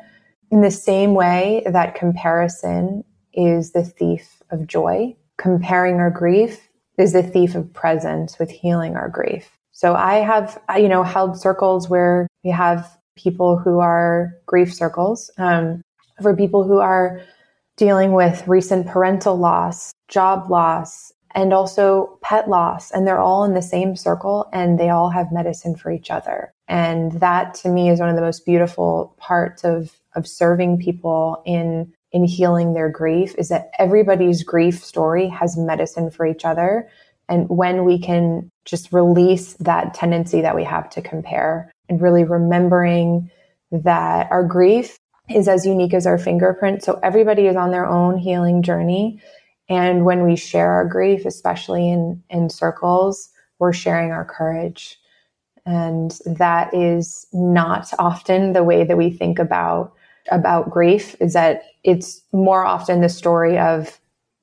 in 0.51 0.61
the 0.61 0.69
same 0.69 1.15
way 1.15 1.63
that 1.65 1.95
comparison 1.95 3.03
is 3.33 3.71
the 3.71 3.83
thief 3.83 4.43
of 4.51 4.67
joy, 4.67 5.15
comparing 5.37 5.95
our 5.95 6.11
grief 6.11 6.66
is 6.97 7.13
the 7.13 7.23
thief 7.23 7.55
of 7.55 7.71
presence 7.73 8.39
with 8.39 8.49
healing 8.49 8.95
our 8.95 9.09
grief. 9.09 9.57
So 9.71 9.95
I 9.95 10.15
have, 10.15 10.59
you 10.77 10.89
know, 10.89 11.03
held 11.03 11.39
circles 11.39 11.87
where 11.87 12.27
we 12.43 12.49
have 12.49 12.97
people 13.15 13.57
who 13.57 13.79
are 13.79 14.33
grief 14.45 14.73
circles 14.73 15.29
um, 15.37 15.81
for 16.21 16.35
people 16.35 16.63
who 16.63 16.79
are 16.79 17.21
dealing 17.75 18.13
with 18.13 18.47
recent 18.47 18.87
parental 18.87 19.37
loss, 19.37 19.91
job 20.07 20.49
loss, 20.49 21.13
and 21.35 21.53
also 21.53 22.17
pet 22.23 22.49
loss. 22.49 22.89
And 22.89 23.05
they're 23.05 23.19
all 23.19 23.43
in 23.43 23.53
the 23.53 23.61
same 23.61 23.95
circle 23.95 24.49
and 24.51 24.79
they 24.79 24.89
all 24.89 25.11
have 25.11 25.31
medicine 25.31 25.75
for 25.75 25.91
each 25.91 26.09
other. 26.09 26.51
And 26.67 27.11
that 27.19 27.53
to 27.55 27.69
me 27.69 27.89
is 27.89 27.99
one 27.99 28.09
of 28.09 28.15
the 28.15 28.21
most 28.21 28.45
beautiful 28.45 29.15
parts 29.17 29.63
of, 29.63 29.91
of 30.15 30.27
serving 30.27 30.79
people 30.79 31.41
in 31.45 31.93
in 32.17 32.23
healing 32.23 32.73
their 32.73 32.89
grief 32.89 33.35
is 33.37 33.49
that 33.49 33.69
everybody's 33.77 34.41
grief 34.41 34.83
story 34.83 35.27
has 35.27 35.55
medicine 35.55 36.09
for 36.09 36.25
each 36.25 36.45
other. 36.45 36.89
And 37.29 37.47
when 37.47 37.85
we 37.85 37.99
can 37.99 38.49
just 38.65 38.91
release 38.91 39.53
that 39.59 39.93
tendency 39.93 40.41
that 40.41 40.55
we 40.55 40.63
have 40.63 40.89
to 40.89 41.01
compare 41.01 41.71
and 41.87 42.01
really 42.01 42.23
remembering 42.23 43.29
that 43.71 44.31
our 44.31 44.43
grief 44.43 44.97
is 45.29 45.47
as 45.47 45.63
unique 45.63 45.93
as 45.93 46.07
our 46.07 46.17
fingerprint. 46.17 46.83
So 46.83 46.99
everybody 47.03 47.45
is 47.45 47.55
on 47.55 47.69
their 47.69 47.85
own 47.85 48.17
healing 48.17 48.63
journey. 48.63 49.21
And 49.69 50.03
when 50.03 50.23
we 50.23 50.35
share 50.35 50.71
our 50.71 50.85
grief, 50.85 51.23
especially 51.23 51.87
in, 51.87 52.23
in 52.31 52.49
circles, 52.49 53.29
we're 53.59 53.73
sharing 53.73 54.09
our 54.11 54.25
courage. 54.25 54.99
And 55.67 56.17
that 56.25 56.73
is 56.73 57.27
not 57.31 57.93
often 57.99 58.53
the 58.53 58.63
way 58.63 58.85
that 58.85 58.97
we 58.97 59.11
think 59.11 59.37
about 59.37 59.93
about 60.31 60.69
grief 60.69 61.15
is 61.19 61.33
that 61.33 61.63
it's 61.83 62.21
more 62.33 62.65
often 62.65 63.01
the 63.01 63.09
story 63.09 63.57
of, 63.57 63.99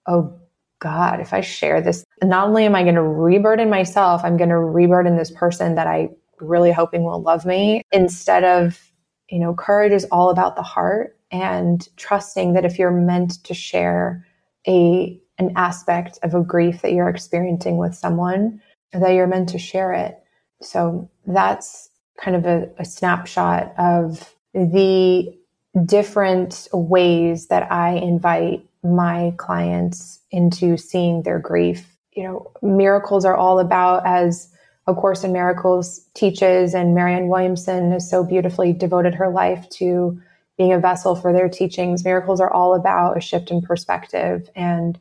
oh 0.07 0.39
God, 0.81 1.21
if 1.21 1.33
I 1.33 1.41
share 1.41 1.81
this, 1.81 2.05
not 2.23 2.49
only 2.49 2.65
am 2.65 2.75
I 2.75 2.83
going 2.83 2.95
to 2.95 3.03
reburden 3.03 3.71
myself, 3.71 4.23
I'm 4.25 4.37
going 4.37 4.51
to 4.51 4.59
reburden 4.59 5.17
this 5.17 5.31
person 5.31 5.75
that 5.77 5.87
I 5.87 6.11
really 6.41 6.73
hoping 6.73 7.05
will 7.05 7.23
love 7.23 7.47
me 7.47 7.83
instead 7.93 8.45
of, 8.45 8.93
you 9.31 9.39
know, 9.39 9.55
courage 9.55 9.93
is 9.93 10.05
all 10.13 10.31
about 10.31 10.57
the 10.57 10.63
heart 10.63 11.17
and 11.31 11.89
trusting 11.97 12.53
that 12.53 12.65
if 12.65 12.79
you're 12.79 12.91
meant 12.91 13.43
to 13.45 13.55
share 13.55 14.27
a 14.69 15.21
an 15.39 15.53
aspect 15.57 16.19
of 16.23 16.35
a 16.35 16.43
grief 16.43 16.83
that 16.83 16.93
you're 16.93 17.09
experiencing 17.09 17.77
with 17.77 17.93
someone, 17.95 18.61
that 18.93 19.11
you're 19.15 19.27
meant 19.27 19.49
to 19.49 19.59
share 19.59 19.93
it. 19.93 20.23
So 20.63 21.11
that's 21.27 21.91
kind 22.21 22.37
of 22.37 22.47
a, 22.47 22.71
a 22.79 22.85
snapshot 22.85 23.75
of 23.77 24.33
the 24.53 25.37
different 25.85 26.69
ways 26.73 27.49
that 27.49 27.71
I 27.73 27.93
invite 27.93 28.65
my 28.83 29.35
clients 29.39 30.21
into 30.31 30.77
seeing 30.77 31.23
their 31.23 31.39
grief. 31.39 31.97
You 32.13 32.25
know, 32.25 32.53
miracles 32.63 33.25
are 33.25 33.37
all 33.37 33.59
about, 33.59 34.07
as 34.07 34.49
A 34.87 34.95
Course 34.95 35.25
in 35.25 35.33
Miracles 35.33 36.01
teaches, 36.15 36.75
and 36.75 36.95
Marianne 36.95 37.29
Williamson 37.29 37.91
has 37.91 38.09
so 38.09 38.23
beautifully 38.23 38.73
devoted 38.73 39.15
her 39.15 39.31
life 39.31 39.69
to 39.71 40.21
being 40.57 40.73
a 40.73 40.79
vessel 40.79 41.17
for 41.17 41.33
their 41.33 41.49
teachings. 41.49 42.05
Miracles 42.05 42.41
are 42.41 42.53
all 42.53 42.75
about 42.75 43.17
a 43.17 43.21
shift 43.21 43.51
in 43.51 43.61
perspective. 43.61 44.49
And 44.55 44.99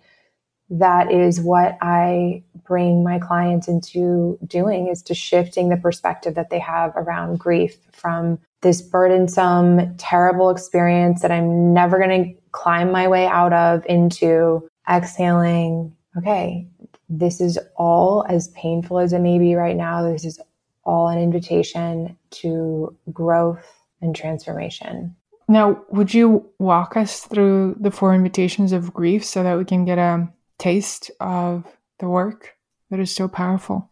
that 0.69 1.11
is 1.11 1.39
what 1.39 1.77
I 1.81 2.41
bring 2.65 3.03
my 3.03 3.19
clients 3.19 3.67
into 3.67 4.39
doing 4.47 4.87
is 4.87 5.03
to 5.03 5.13
shifting 5.13 5.69
the 5.69 5.77
perspective 5.77 6.33
that 6.35 6.49
they 6.49 6.57
have 6.59 6.93
around 6.95 7.37
grief 7.37 7.77
from 7.91 8.39
this 8.63 8.81
burdensome, 8.81 9.95
terrible 9.97 10.49
experience 10.49 11.21
that 11.21 11.31
I'm 11.31 11.73
never 11.73 11.99
going 11.99 12.23
to 12.23 12.41
climb 12.51 12.91
my 12.91 13.07
way 13.07 13.27
out 13.27 13.53
of 13.53 13.85
into 13.85 14.67
exhaling, 14.89 15.95
okay, 16.17 16.67
this 17.09 17.39
is 17.39 17.59
all 17.75 18.25
as 18.27 18.47
painful 18.49 18.99
as 18.99 19.13
it 19.13 19.19
may 19.19 19.37
be 19.37 19.53
right 19.53 19.75
now. 19.75 20.01
This 20.01 20.25
is 20.25 20.39
all 20.83 21.07
an 21.09 21.19
invitation 21.19 22.17
to 22.31 22.95
growth 23.11 23.65
and 24.01 24.15
transformation. 24.15 25.15
Now, 25.47 25.83
would 25.89 26.13
you 26.13 26.49
walk 26.59 26.97
us 26.97 27.21
through 27.21 27.75
the 27.79 27.91
four 27.91 28.15
invitations 28.15 28.71
of 28.71 28.93
grief 28.93 29.23
so 29.25 29.43
that 29.43 29.57
we 29.57 29.65
can 29.65 29.85
get 29.85 29.97
a 29.97 30.27
taste 30.57 31.11
of 31.19 31.65
the 31.99 32.07
work 32.07 32.55
that 32.89 32.99
is 32.99 33.13
so 33.13 33.27
powerful? 33.27 33.91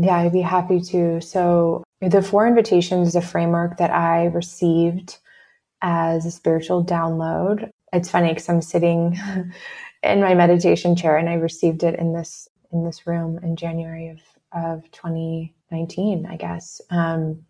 Yeah, 0.00 0.16
I'd 0.16 0.32
be 0.32 0.40
happy 0.40 0.80
to. 0.80 1.20
So, 1.20 1.82
the 2.00 2.22
four 2.22 2.46
invitations 2.46 3.08
is 3.08 3.16
a 3.16 3.20
framework 3.20 3.78
that 3.78 3.90
I 3.90 4.26
received 4.26 5.18
as 5.82 6.24
a 6.24 6.30
spiritual 6.30 6.84
download. 6.84 7.70
It's 7.92 8.10
funny 8.10 8.28
because 8.28 8.48
I'm 8.48 8.62
sitting 8.62 9.18
in 10.02 10.20
my 10.20 10.34
meditation 10.34 10.94
chair 10.94 11.16
and 11.16 11.28
I 11.28 11.34
received 11.34 11.82
it 11.82 11.98
in 11.98 12.12
this 12.12 12.48
in 12.72 12.84
this 12.84 13.06
room 13.06 13.40
in 13.42 13.56
January 13.56 14.08
of 14.08 14.20
of 14.52 14.90
2019, 14.92 16.26
I 16.26 16.36
guess. 16.36 16.80
Um, 16.90 17.44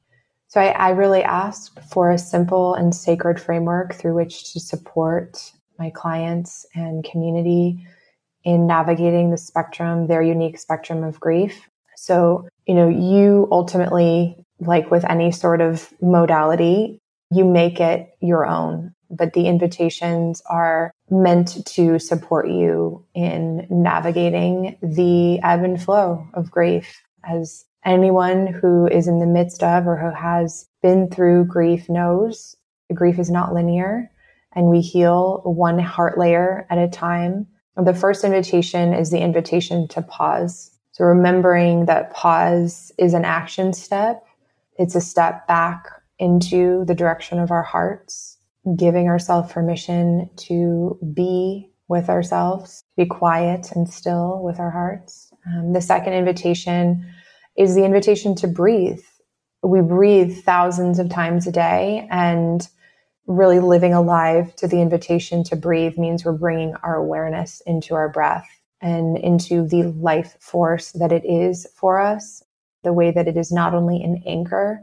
so 0.49 0.61
I, 0.61 0.69
I 0.69 0.91
really 0.91 1.23
asked 1.23 1.79
for 1.93 2.11
a 2.11 2.19
simple 2.19 2.75
and 2.75 2.95
sacred 2.95 3.39
framework 3.39 3.95
through 3.95 4.15
which 4.15 4.53
to 4.53 4.61
support 4.61 5.53
my 5.79 5.91
clients 5.91 6.67
and 6.75 7.05
community 7.05 7.87
in 8.45 8.67
navigating 8.67 9.31
the 9.31 9.37
spectrum, 9.37 10.07
their 10.07 10.23
unique 10.23 10.59
spectrum 10.59 11.05
of 11.05 11.21
grief. 11.21 11.69
So, 12.01 12.49
you 12.67 12.75
know, 12.75 12.89
you 12.89 13.49
ultimately, 13.51 14.37
like 14.61 14.89
with 14.91 15.05
any 15.05 15.33
sort 15.33 15.61
of 15.61 15.93
modality, 16.01 17.01
you 17.31 17.45
make 17.45 17.81
it 17.81 18.09
your 18.21 18.47
own, 18.47 18.95
but 19.11 19.33
the 19.33 19.49
invitations 19.49 20.41
are 20.49 20.93
meant 21.11 21.67
to 21.67 21.99
support 21.99 22.49
you 22.49 23.05
in 23.15 23.67
navigating 23.69 24.79
the 24.81 25.41
ebb 25.43 25.65
and 25.65 25.83
flow 25.83 26.25
of 26.35 26.53
grief 26.53 27.03
as 27.29 27.65
anyone 27.85 28.47
who 28.47 28.87
is 28.87 29.09
in 29.09 29.19
the 29.19 29.27
midst 29.27 29.65
of 29.65 29.87
or 29.87 29.97
who 29.97 30.15
has 30.15 30.67
been 30.83 31.11
through 31.11 31.47
grief 31.47 31.89
knows 31.89 32.55
grief 32.95 33.19
is 33.19 33.31
not 33.31 33.53
linear 33.53 34.11
and 34.55 34.67
we 34.67 34.81
heal 34.81 35.43
one 35.45 35.79
heart 35.79 36.17
layer 36.17 36.65
at 36.71 36.79
a 36.79 36.89
time. 36.89 37.47
The 37.77 37.93
first 37.93 38.25
invitation 38.25 38.95
is 38.95 39.11
the 39.11 39.21
invitation 39.21 39.89
to 39.89 40.03
pause. 40.03 40.71
So 40.99 41.05
remembering 41.05 41.87
that 41.87 42.13
pause 42.13 42.91
is 42.99 43.15
an 43.15 43.25
action 43.25 43.73
step. 43.73 44.27
It's 44.79 44.97
a 44.97 45.01
step 45.01 45.47
back 45.47 45.87
into 46.19 46.85
the 46.87 46.95
direction 46.95 47.39
of 47.39 47.53
our 47.53 47.63
hearts, 47.63 48.37
giving 48.77 49.07
ourselves 49.07 49.53
permission 49.53 50.29
to 50.49 50.99
be 51.15 51.71
with 51.87 52.09
ourselves, 52.09 52.83
be 52.97 53.07
quiet 53.07 53.71
and 53.77 53.89
still 53.89 54.43
with 54.43 54.59
our 54.59 54.73
hearts. 54.73 55.33
Um, 55.47 55.73
the 55.73 55.81
second 55.81 56.15
invitation 56.15 57.07
is 57.57 57.77
the 57.77 57.85
invitation 57.85 58.35
to 58.35 58.49
breathe. 58.49 58.99
We 59.63 59.83
breathe 59.83 60.39
thousands 60.39 60.99
of 60.99 61.11
times 61.11 61.47
a 61.47 61.53
day, 61.53 62.09
and 62.11 62.67
really 63.29 63.61
living 63.61 63.95
alive 63.95 64.57
to 64.57 64.67
the 64.67 64.81
invitation 64.81 65.45
to 65.45 65.55
breathe 65.55 65.97
means 65.97 66.25
we're 66.25 66.33
bringing 66.33 66.75
our 66.83 66.97
awareness 66.97 67.63
into 67.67 67.95
our 67.95 68.09
breath 68.09 68.58
and 68.81 69.18
into 69.18 69.66
the 69.66 69.85
life 69.85 70.37
force 70.41 70.93
that 70.93 71.12
it 71.12 71.24
is 71.24 71.66
for 71.74 71.99
us, 71.99 72.43
the 72.85 72.93
way 72.93 73.11
that 73.11 73.29
it 73.29 73.37
is 73.37 73.51
not 73.51 73.74
only 73.74 74.03
an 74.03 74.22
anchor 74.26 74.83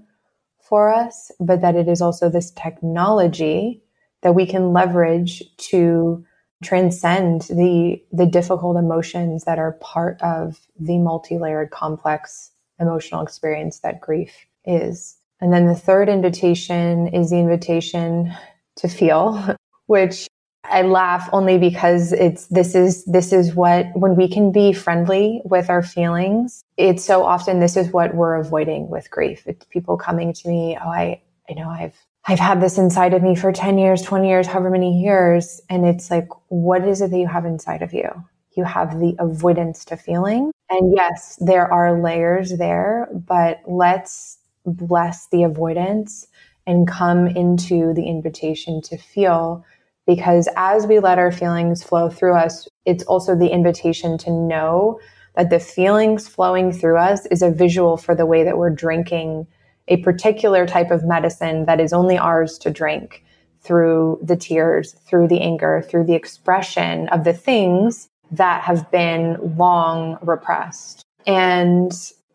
for 0.59 0.93
us, 0.93 1.31
but 1.39 1.61
that 1.61 1.75
it 1.75 1.87
is 1.87 2.01
also 2.01 2.29
this 2.29 2.51
technology 2.51 3.81
that 4.21 4.33
we 4.33 4.45
can 4.45 4.73
leverage 4.73 5.43
to 5.57 6.25
transcend 6.63 7.41
the 7.43 8.01
the 8.11 8.25
difficult 8.25 8.77
emotions 8.77 9.43
that 9.43 9.59
are 9.59 9.73
part 9.73 10.19
of 10.21 10.59
the 10.79 10.97
multi-layered 10.97 11.69
complex 11.69 12.51
emotional 12.79 13.21
experience 13.21 13.79
that 13.79 14.01
grief 14.01 14.33
is. 14.65 15.17
And 15.41 15.53
then 15.53 15.67
the 15.67 15.75
third 15.75 16.09
invitation 16.09 17.07
is 17.07 17.29
the 17.29 17.37
invitation 17.37 18.33
to 18.77 18.87
feel, 18.87 19.55
which 19.85 20.27
I 20.69 20.81
laugh 20.81 21.29
only 21.31 21.57
because 21.57 22.11
it's 22.13 22.47
this 22.47 22.75
is 22.75 23.05
this 23.05 23.31
is 23.31 23.55
what 23.55 23.87
when 23.95 24.15
we 24.15 24.27
can 24.27 24.51
be 24.51 24.73
friendly 24.73 25.41
with 25.45 25.69
our 25.69 25.83
feelings, 25.83 26.63
it's 26.77 27.03
so 27.03 27.23
often 27.23 27.59
this 27.59 27.77
is 27.77 27.91
what 27.91 28.15
we're 28.15 28.35
avoiding 28.35 28.89
with 28.89 29.09
grief. 29.09 29.43
It's 29.45 29.65
people 29.65 29.97
coming 29.97 30.33
to 30.33 30.47
me, 30.47 30.77
oh 30.81 30.89
I 30.89 31.21
I 31.49 31.53
know 31.53 31.69
I've 31.69 31.95
I've 32.27 32.39
had 32.39 32.61
this 32.61 32.77
inside 32.77 33.13
of 33.13 33.21
me 33.21 33.35
for 33.35 33.51
10 33.51 33.77
years, 33.77 34.01
20 34.01 34.27
years, 34.27 34.47
however 34.47 34.71
many 34.71 34.99
years. 34.99 35.61
And 35.69 35.85
it's 35.85 36.09
like, 36.09 36.27
what 36.47 36.87
is 36.87 37.01
it 37.01 37.11
that 37.11 37.19
you 37.19 37.27
have 37.27 37.45
inside 37.45 37.83
of 37.83 37.93
you? 37.93 38.09
You 38.55 38.63
have 38.63 38.99
the 38.99 39.15
avoidance 39.19 39.85
to 39.85 39.97
feeling. 39.97 40.51
And 40.69 40.93
yes, 40.95 41.37
there 41.39 41.71
are 41.71 42.01
layers 42.01 42.57
there, 42.57 43.07
but 43.13 43.61
let's 43.67 44.39
bless 44.65 45.27
the 45.27 45.43
avoidance 45.43 46.27
and 46.65 46.87
come 46.87 47.27
into 47.27 47.93
the 47.93 48.07
invitation 48.07 48.81
to 48.81 48.97
feel. 48.97 49.63
Because 50.05 50.47
as 50.55 50.85
we 50.85 50.99
let 50.99 51.17
our 51.17 51.31
feelings 51.31 51.83
flow 51.83 52.09
through 52.09 52.35
us, 52.35 52.67
it's 52.85 53.03
also 53.03 53.35
the 53.35 53.49
invitation 53.49 54.17
to 54.19 54.31
know 54.31 54.99
that 55.35 55.49
the 55.49 55.59
feelings 55.59 56.27
flowing 56.27 56.71
through 56.71 56.97
us 56.97 57.25
is 57.27 57.41
a 57.41 57.51
visual 57.51 57.97
for 57.97 58.15
the 58.15 58.25
way 58.25 58.43
that 58.43 58.57
we're 58.57 58.69
drinking 58.69 59.47
a 59.87 59.97
particular 59.97 60.65
type 60.65 60.91
of 60.91 61.03
medicine 61.03 61.65
that 61.65 61.79
is 61.79 61.93
only 61.93 62.17
ours 62.17 62.57
to 62.59 62.71
drink 62.71 63.23
through 63.61 64.19
the 64.21 64.35
tears, 64.35 64.93
through 65.07 65.27
the 65.27 65.41
anger, 65.41 65.83
through 65.87 66.05
the 66.05 66.13
expression 66.13 67.07
of 67.09 67.23
the 67.23 67.33
things 67.33 68.07
that 68.31 68.63
have 68.63 68.89
been 68.91 69.57
long 69.57 70.17
repressed. 70.21 71.03
And 71.27 71.91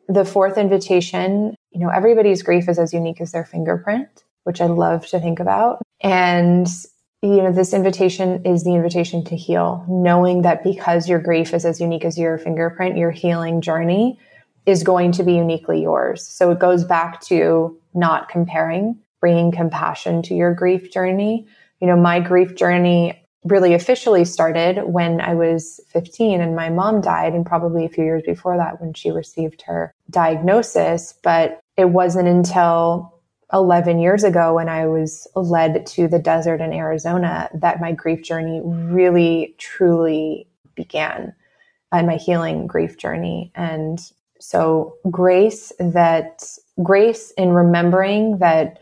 the 0.08 0.24
fourth 0.24 0.58
invitation, 0.58 1.54
you 1.70 1.80
know, 1.80 1.88
everybody's 1.88 2.42
grief 2.42 2.68
is 2.68 2.78
as 2.78 2.92
unique 2.92 3.20
as 3.20 3.32
their 3.32 3.44
fingerprint, 3.44 4.24
which 4.44 4.60
I 4.60 4.66
love 4.66 5.06
to 5.08 5.20
think 5.20 5.40
about. 5.40 5.82
And, 6.00 6.68
you 7.22 7.42
know, 7.42 7.52
this 7.52 7.74
invitation 7.74 8.44
is 8.46 8.64
the 8.64 8.74
invitation 8.74 9.24
to 9.24 9.36
heal, 9.36 9.84
knowing 9.88 10.42
that 10.42 10.64
because 10.64 11.08
your 11.08 11.18
grief 11.18 11.52
is 11.52 11.66
as 11.66 11.80
unique 11.80 12.04
as 12.04 12.16
your 12.16 12.38
fingerprint, 12.38 12.96
your 12.96 13.10
healing 13.10 13.60
journey 13.60 14.18
is 14.64 14.82
going 14.82 15.12
to 15.12 15.22
be 15.22 15.34
uniquely 15.34 15.82
yours. 15.82 16.26
So 16.26 16.50
it 16.50 16.58
goes 16.58 16.84
back 16.84 17.20
to 17.22 17.78
not 17.92 18.30
comparing, 18.30 18.98
bringing 19.20 19.52
compassion 19.52 20.22
to 20.22 20.34
your 20.34 20.54
grief 20.54 20.90
journey. 20.90 21.46
You 21.80 21.88
know, 21.88 21.96
my 21.96 22.20
grief 22.20 22.54
journey 22.54 23.22
really 23.44 23.74
officially 23.74 24.24
started 24.24 24.82
when 24.84 25.20
I 25.20 25.34
was 25.34 25.80
15 25.88 26.40
and 26.40 26.56
my 26.56 26.70
mom 26.70 27.00
died, 27.00 27.34
and 27.34 27.44
probably 27.44 27.84
a 27.84 27.88
few 27.88 28.04
years 28.04 28.22
before 28.24 28.56
that 28.56 28.80
when 28.80 28.94
she 28.94 29.10
received 29.10 29.62
her 29.62 29.94
diagnosis. 30.08 31.14
But 31.22 31.60
it 31.76 31.90
wasn't 31.90 32.28
until 32.28 33.09
11 33.52 33.98
years 33.98 34.24
ago 34.24 34.54
when 34.54 34.68
I 34.68 34.86
was 34.86 35.26
led 35.34 35.86
to 35.86 36.08
the 36.08 36.18
desert 36.18 36.60
in 36.60 36.72
Arizona 36.72 37.48
that 37.54 37.80
my 37.80 37.92
grief 37.92 38.22
journey 38.22 38.60
really, 38.64 39.54
truly 39.58 40.46
began 40.74 41.34
and 41.92 42.06
my 42.06 42.16
healing 42.16 42.66
grief 42.66 42.96
journey. 42.96 43.50
And 43.54 44.00
so, 44.38 44.94
grace 45.10 45.72
that 45.78 46.44
grace 46.82 47.32
in 47.32 47.50
remembering 47.50 48.38
that 48.38 48.78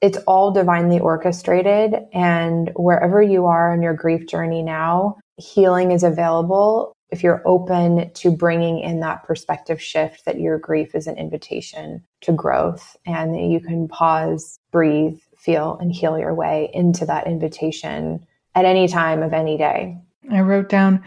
it's 0.00 0.18
all 0.18 0.50
divinely 0.50 0.98
orchestrated. 0.98 1.94
And 2.12 2.70
wherever 2.76 3.22
you 3.22 3.46
are 3.46 3.72
on 3.72 3.82
your 3.82 3.94
grief 3.94 4.26
journey 4.26 4.62
now, 4.62 5.16
healing 5.36 5.90
is 5.90 6.02
available 6.02 6.94
if 7.10 7.22
you're 7.22 7.42
open 7.44 8.10
to 8.12 8.30
bringing 8.30 8.80
in 8.80 9.00
that 9.00 9.24
perspective 9.24 9.82
shift 9.82 10.24
that 10.24 10.40
your 10.40 10.58
grief 10.58 10.94
is 10.94 11.06
an 11.06 11.16
invitation 11.16 12.02
to 12.20 12.32
growth 12.32 12.96
and 13.06 13.52
you 13.52 13.60
can 13.60 13.88
pause, 13.88 14.58
breathe, 14.70 15.18
feel, 15.36 15.76
and 15.80 15.92
heal 15.92 16.18
your 16.18 16.34
way 16.34 16.70
into 16.72 17.04
that 17.06 17.26
invitation 17.26 18.24
at 18.54 18.64
any 18.64 18.86
time 18.86 19.22
of 19.22 19.32
any 19.32 19.56
day. 19.56 19.96
I 20.30 20.40
wrote 20.40 20.68
down 20.68 21.02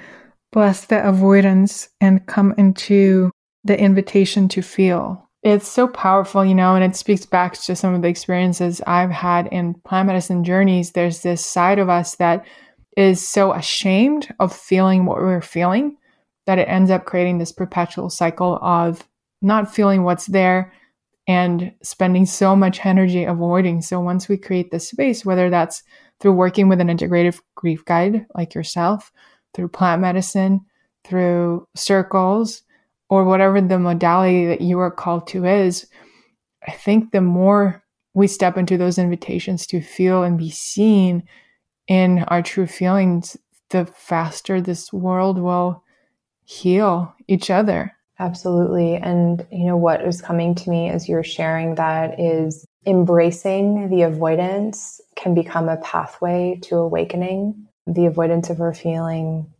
bless 0.51 0.85
the 0.85 1.07
avoidance 1.07 1.89
and 1.99 2.25
come 2.27 2.53
into 2.59 3.31
the 3.63 3.79
invitation 3.79 4.47
to 4.47 4.61
feel 4.61 5.23
it's 5.43 5.67
so 5.67 5.87
powerful, 5.89 6.45
you 6.45 6.55
know, 6.55 6.73
and 6.75 6.83
it 6.83 6.95
speaks 6.95 7.25
back 7.25 7.53
to 7.53 7.75
some 7.75 7.93
of 7.93 8.01
the 8.01 8.07
experiences 8.07 8.81
I've 8.87 9.11
had 9.11 9.47
in 9.47 9.73
plant 9.73 10.07
medicine 10.07 10.45
journeys. 10.45 10.91
There's 10.91 11.21
this 11.21 11.45
side 11.45 11.79
of 11.79 11.89
us 11.89 12.15
that 12.15 12.45
is 12.97 13.27
so 13.27 13.53
ashamed 13.53 14.33
of 14.39 14.55
feeling 14.55 15.05
what 15.05 15.17
we're 15.17 15.41
feeling 15.41 15.97
that 16.45 16.59
it 16.59 16.67
ends 16.67 16.91
up 16.91 17.05
creating 17.05 17.37
this 17.37 17.51
perpetual 17.51 18.09
cycle 18.09 18.59
of 18.61 19.07
not 19.41 19.73
feeling 19.73 20.03
what's 20.03 20.27
there 20.27 20.73
and 21.27 21.73
spending 21.81 22.25
so 22.25 22.55
much 22.55 22.85
energy 22.85 23.23
avoiding. 23.23 23.81
So 23.81 23.99
once 23.99 24.27
we 24.27 24.37
create 24.37 24.71
this 24.71 24.89
space, 24.89 25.25
whether 25.25 25.49
that's 25.49 25.83
through 26.19 26.33
working 26.33 26.67
with 26.67 26.81
an 26.81 26.87
integrative 26.87 27.39
grief 27.55 27.83
guide 27.85 28.25
like 28.35 28.53
yourself, 28.53 29.11
through 29.53 29.69
plant 29.69 30.01
medicine, 30.01 30.61
through 31.05 31.67
circles, 31.75 32.63
or 33.09 33.23
whatever 33.23 33.61
the 33.61 33.79
modality 33.79 34.45
that 34.47 34.61
you 34.61 34.79
are 34.79 34.91
called 34.91 35.27
to 35.27 35.45
is, 35.45 35.87
I 36.67 36.71
think 36.71 37.11
the 37.11 37.21
more 37.21 37.83
we 38.13 38.27
step 38.27 38.57
into 38.57 38.77
those 38.77 38.97
invitations 38.97 39.67
to 39.67 39.81
feel 39.81 40.23
and 40.23 40.37
be 40.37 40.49
seen 40.49 41.23
in 41.87 42.19
our 42.27 42.41
true 42.41 42.67
feelings, 42.67 43.37
the 43.69 43.85
faster 43.85 44.61
this 44.61 44.93
world 44.93 45.39
will 45.39 45.83
heal 46.45 47.13
each 47.27 47.49
other. 47.49 47.93
Absolutely. 48.19 48.95
And 48.95 49.45
you 49.51 49.65
know 49.65 49.77
what 49.77 50.05
is 50.05 50.21
coming 50.21 50.55
to 50.55 50.69
me 50.69 50.89
as 50.89 51.09
you're 51.09 51.23
sharing 51.23 51.75
that 51.75 52.19
is 52.19 52.65
embracing 52.85 53.89
the 53.89 54.03
avoidance 54.03 55.01
can 55.15 55.33
become 55.33 55.67
a 55.67 55.77
pathway 55.77 56.59
to 56.63 56.75
awakening. 56.75 57.67
The 57.87 58.05
avoidance 58.05 58.49
of 58.49 58.61
our 58.61 58.73
feeling, 58.73 59.51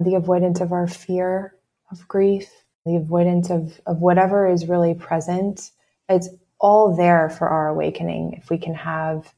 the 0.00 0.16
avoidance 0.16 0.60
of 0.60 0.72
our 0.72 0.86
fear 0.86 1.54
of 1.90 2.06
grief, 2.08 2.50
the 2.84 2.96
avoidance 2.96 3.50
of, 3.50 3.80
of 3.86 3.98
whatever 4.00 4.48
is 4.48 4.68
really 4.68 4.94
present. 4.94 5.70
It's 6.08 6.28
all 6.58 6.94
there 6.94 7.30
for 7.30 7.48
our 7.48 7.68
awakening 7.68 8.34
if 8.34 8.50
we 8.50 8.58
can 8.58 8.74
have 8.74 9.32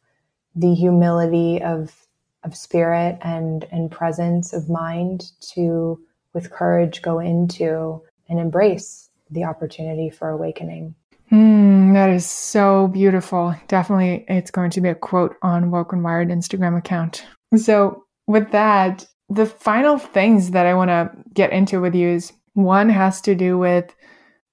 the 0.55 0.74
humility 0.74 1.62
of 1.62 2.02
of 2.45 2.57
spirit 2.57 3.18
and 3.22 3.66
and 3.70 3.90
presence 3.90 4.53
of 4.53 4.68
mind 4.68 5.32
to 5.55 6.01
with 6.34 6.51
courage 6.51 7.03
go 7.03 7.18
into 7.18 8.03
and 8.28 8.38
embrace 8.38 9.11
the 9.30 9.45
opportunity 9.45 10.11
for 10.11 10.30
awakening. 10.30 10.95
Mm, 11.30 11.95
that 11.95 12.11
is 12.11 12.26
so 12.26 12.88
beautiful. 12.88 13.55
Definitely, 13.68 14.26
it's 14.28 14.51
going 14.51 14.70
to 14.70 14.80
be 14.80 14.90
a 14.90 14.95
quote 14.95 15.36
on 15.43 15.70
Woke 15.70 15.93
and 15.93 16.05
Wired 16.05 16.28
Instagram 16.28 16.76
account. 16.76 17.24
So, 17.57 18.05
with 18.26 18.51
that, 18.53 19.07
the 19.30 19.47
final 19.47 19.99
things 19.99 20.51
that 20.51 20.66
I 20.66 20.74
want 20.74 20.90
to 20.90 21.11
get 21.32 21.53
into 21.53 21.80
with 21.80 21.95
you 21.95 22.09
is 22.09 22.32
one 22.53 22.90
has 22.90 23.20
to 23.22 23.34
do 23.34 23.57
with 23.57 23.95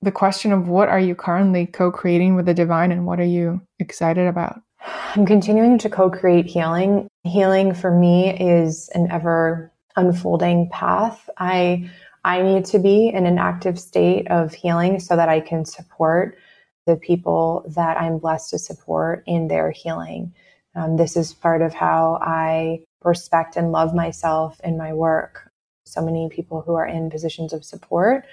the 0.02 0.12
question 0.12 0.54
of 0.54 0.70
what 0.70 0.88
are 0.88 1.00
you 1.00 1.16
currently 1.16 1.66
co 1.66 1.92
creating 1.92 2.36
with 2.36 2.46
the 2.46 2.54
divine 2.54 2.94
and 2.94 3.06
what 3.06 3.20
are 3.20 3.26
you 3.26 3.62
excited 3.80 4.28
about? 4.28 4.62
I'm 4.82 5.26
continuing 5.26 5.78
to 5.80 5.90
co 5.90 6.10
create 6.10 6.46
healing. 6.46 7.08
Healing 7.24 7.74
for 7.74 7.92
me 7.92 8.30
is 8.30 8.90
an 8.90 9.12
ever 9.12 9.72
unfolding 9.96 10.70
path. 10.70 11.30
I 11.38 11.90
I 12.24 12.42
need 12.42 12.66
to 12.66 12.80
be 12.80 13.10
in 13.10 13.26
an 13.26 13.38
active 13.38 13.80
state 13.80 14.30
of 14.30 14.54
healing 14.54 15.00
so 15.00 15.16
that 15.16 15.30
I 15.30 15.40
can 15.40 15.66
support 15.66 16.38
the 16.86 16.96
people 16.96 17.66
that 17.76 17.98
I'm 18.00 18.20
blessed 18.20 18.52
to 18.52 18.60
support 18.60 19.24
in 19.26 19.48
their 19.48 19.72
healing. 19.72 20.34
Um, 20.76 20.98
this 20.98 21.16
is 21.16 21.34
part 21.34 21.62
of 21.62 21.74
how 21.74 22.20
I 22.22 22.82
respect 23.04 23.56
and 23.56 23.72
love 23.72 23.94
myself 23.94 24.60
in 24.64 24.78
my 24.78 24.94
work. 24.94 25.52
So 25.86 26.02
many 26.02 26.30
people 26.30 26.62
who 26.62 26.76
are 26.76 26.86
in 26.86 27.10
positions 27.10 27.54
of 27.54 27.66
support 27.66 28.26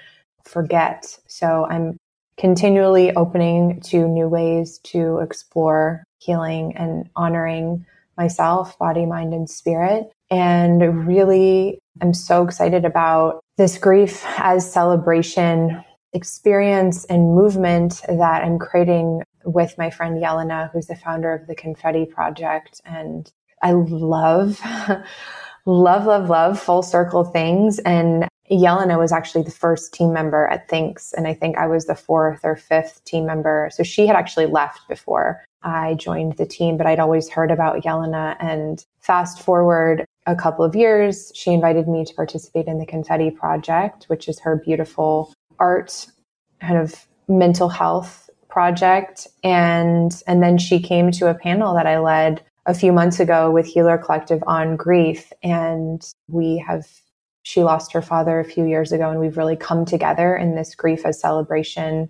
forget. 0.43 1.17
So 1.27 1.65
I'm 1.69 1.97
continually 2.37 3.15
opening 3.15 3.81
to 3.81 4.07
new 4.07 4.27
ways 4.27 4.79
to 4.79 5.19
explore 5.19 6.03
healing 6.19 6.75
and 6.75 7.09
honoring 7.15 7.85
myself, 8.17 8.77
body, 8.79 9.05
mind, 9.05 9.33
and 9.33 9.49
spirit. 9.49 10.11
And 10.29 11.07
really, 11.07 11.79
I'm 12.01 12.13
so 12.13 12.43
excited 12.43 12.85
about 12.85 13.41
this 13.57 13.77
grief 13.77 14.23
as 14.37 14.71
celebration 14.71 15.83
experience 16.13 17.05
and 17.05 17.35
movement 17.35 18.01
that 18.07 18.43
I'm 18.43 18.59
creating 18.59 19.21
with 19.45 19.77
my 19.77 19.89
friend 19.89 20.21
Yelena, 20.21 20.71
who's 20.71 20.87
the 20.87 20.95
founder 20.95 21.33
of 21.33 21.47
the 21.47 21.55
Confetti 21.55 22.05
Project. 22.05 22.81
And 22.85 23.31
I 23.61 23.71
love, 23.71 24.61
love, 25.65 26.05
love, 26.05 26.29
love 26.29 26.59
full 26.59 26.83
circle 26.83 27.23
things. 27.23 27.79
And 27.79 28.27
Yelena 28.49 28.97
was 28.97 29.11
actually 29.11 29.43
the 29.43 29.51
first 29.51 29.93
team 29.93 30.13
member 30.13 30.47
at 30.47 30.69
Thinx, 30.69 31.13
And 31.13 31.27
I 31.27 31.33
think 31.33 31.57
I 31.57 31.67
was 31.67 31.85
the 31.85 31.95
fourth 31.95 32.41
or 32.43 32.55
fifth 32.55 33.03
team 33.03 33.25
member. 33.25 33.69
So 33.73 33.83
she 33.83 34.07
had 34.07 34.15
actually 34.15 34.45
left 34.45 34.87
before 34.87 35.43
I 35.63 35.95
joined 35.95 36.37
the 36.37 36.45
team, 36.45 36.77
but 36.77 36.87
I'd 36.87 36.99
always 36.99 37.29
heard 37.29 37.51
about 37.51 37.83
Yelena. 37.83 38.37
And 38.39 38.85
fast 38.99 39.41
forward 39.41 40.05
a 40.25 40.35
couple 40.35 40.63
of 40.63 40.75
years, 40.75 41.31
she 41.35 41.51
invited 41.51 41.87
me 41.87 42.05
to 42.05 42.13
participate 42.13 42.67
in 42.67 42.79
the 42.79 42.85
Confetti 42.85 43.31
Project, 43.31 44.05
which 44.05 44.29
is 44.29 44.39
her 44.39 44.55
beautiful 44.55 45.33
art 45.59 46.07
kind 46.61 46.77
of 46.77 47.05
mental 47.27 47.69
health 47.69 48.29
project. 48.49 49.27
And, 49.43 50.21
and 50.25 50.41
then 50.41 50.57
she 50.57 50.79
came 50.79 51.11
to 51.11 51.29
a 51.29 51.35
panel 51.35 51.73
that 51.75 51.85
I 51.85 51.99
led 51.99 52.41
a 52.65 52.73
few 52.73 52.91
months 52.93 53.19
ago 53.19 53.51
with 53.51 53.65
Healer 53.65 53.97
Collective 53.97 54.43
on 54.47 54.75
grief. 54.75 55.31
And 55.43 56.01
we 56.27 56.63
have 56.65 56.87
she 57.47 57.63
lost 57.63 57.93
her 57.93 58.01
father 58.01 58.41
a 58.41 58.43
few 58.43 58.65
years 58.65 58.91
ago, 58.91 59.09
and 59.09 59.21
we've 59.21 59.37
really 59.37 59.55
come 59.55 59.85
together 59.85 60.35
in 60.35 60.55
this 60.55 60.75
grief 60.75 61.05
as 61.05 61.17
celebration. 61.17 62.09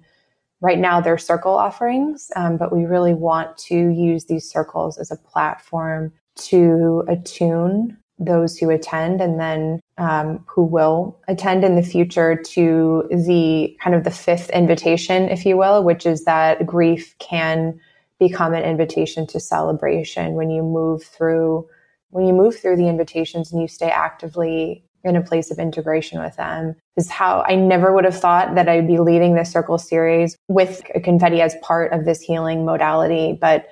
Right 0.61 0.79
now, 0.79 0.99
they're 0.99 1.19
circle 1.19 1.55
offerings, 1.55 2.31
um, 2.35 2.57
but 2.57 2.75
we 2.75 2.85
really 2.85 3.13
want 3.13 3.55
to 3.69 3.75
use 3.75 4.25
these 4.25 4.49
circles 4.49 4.97
as 4.97 5.11
a 5.11 5.15
platform 5.15 6.11
to 6.37 7.03
attune 7.07 7.95
those 8.17 8.57
who 8.57 8.71
attend 8.71 9.21
and 9.21 9.39
then 9.39 9.79
um, 9.99 10.43
who 10.47 10.63
will 10.63 11.15
attend 11.27 11.63
in 11.63 11.75
the 11.75 11.83
future 11.83 12.35
to 12.35 13.07
the 13.11 13.77
kind 13.79 13.95
of 13.95 14.05
the 14.05 14.09
fifth 14.09 14.49
invitation, 14.49 15.29
if 15.29 15.45
you 15.45 15.55
will, 15.55 15.83
which 15.83 16.07
is 16.07 16.23
that 16.23 16.65
grief 16.65 17.15
can 17.19 17.79
become 18.17 18.55
an 18.55 18.63
invitation 18.63 19.27
to 19.27 19.39
celebration 19.39 20.33
when 20.33 20.49
you 20.49 20.63
move 20.63 21.03
through 21.03 21.69
when 22.09 22.25
you 22.25 22.33
move 22.33 22.57
through 22.57 22.77
the 22.77 22.87
invitations 22.87 23.51
and 23.51 23.61
you 23.61 23.67
stay 23.67 23.89
actively 23.89 24.83
in 25.03 25.15
a 25.15 25.21
place 25.21 25.51
of 25.51 25.59
integration 25.59 26.19
with 26.19 26.35
them 26.35 26.75
is 26.95 27.09
how 27.09 27.43
I 27.47 27.55
never 27.55 27.93
would 27.93 28.03
have 28.03 28.19
thought 28.19 28.55
that 28.55 28.67
I'd 28.67 28.87
be 28.87 28.99
leading 28.99 29.35
this 29.35 29.51
circle 29.51 29.77
series 29.77 30.35
with 30.47 30.81
confetti 31.03 31.41
as 31.41 31.55
part 31.61 31.93
of 31.93 32.05
this 32.05 32.21
healing 32.21 32.65
modality. 32.65 33.37
But 33.39 33.69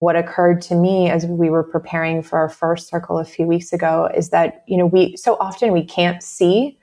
what 0.00 0.16
occurred 0.16 0.60
to 0.62 0.74
me 0.74 1.08
as 1.08 1.24
we 1.24 1.48
were 1.48 1.62
preparing 1.62 2.22
for 2.22 2.38
our 2.38 2.48
first 2.48 2.88
circle 2.88 3.18
a 3.18 3.24
few 3.24 3.46
weeks 3.46 3.72
ago 3.72 4.10
is 4.14 4.30
that, 4.30 4.62
you 4.66 4.76
know, 4.76 4.86
we 4.86 5.16
so 5.16 5.36
often 5.40 5.72
we 5.72 5.84
can't 5.84 6.22
see 6.22 6.78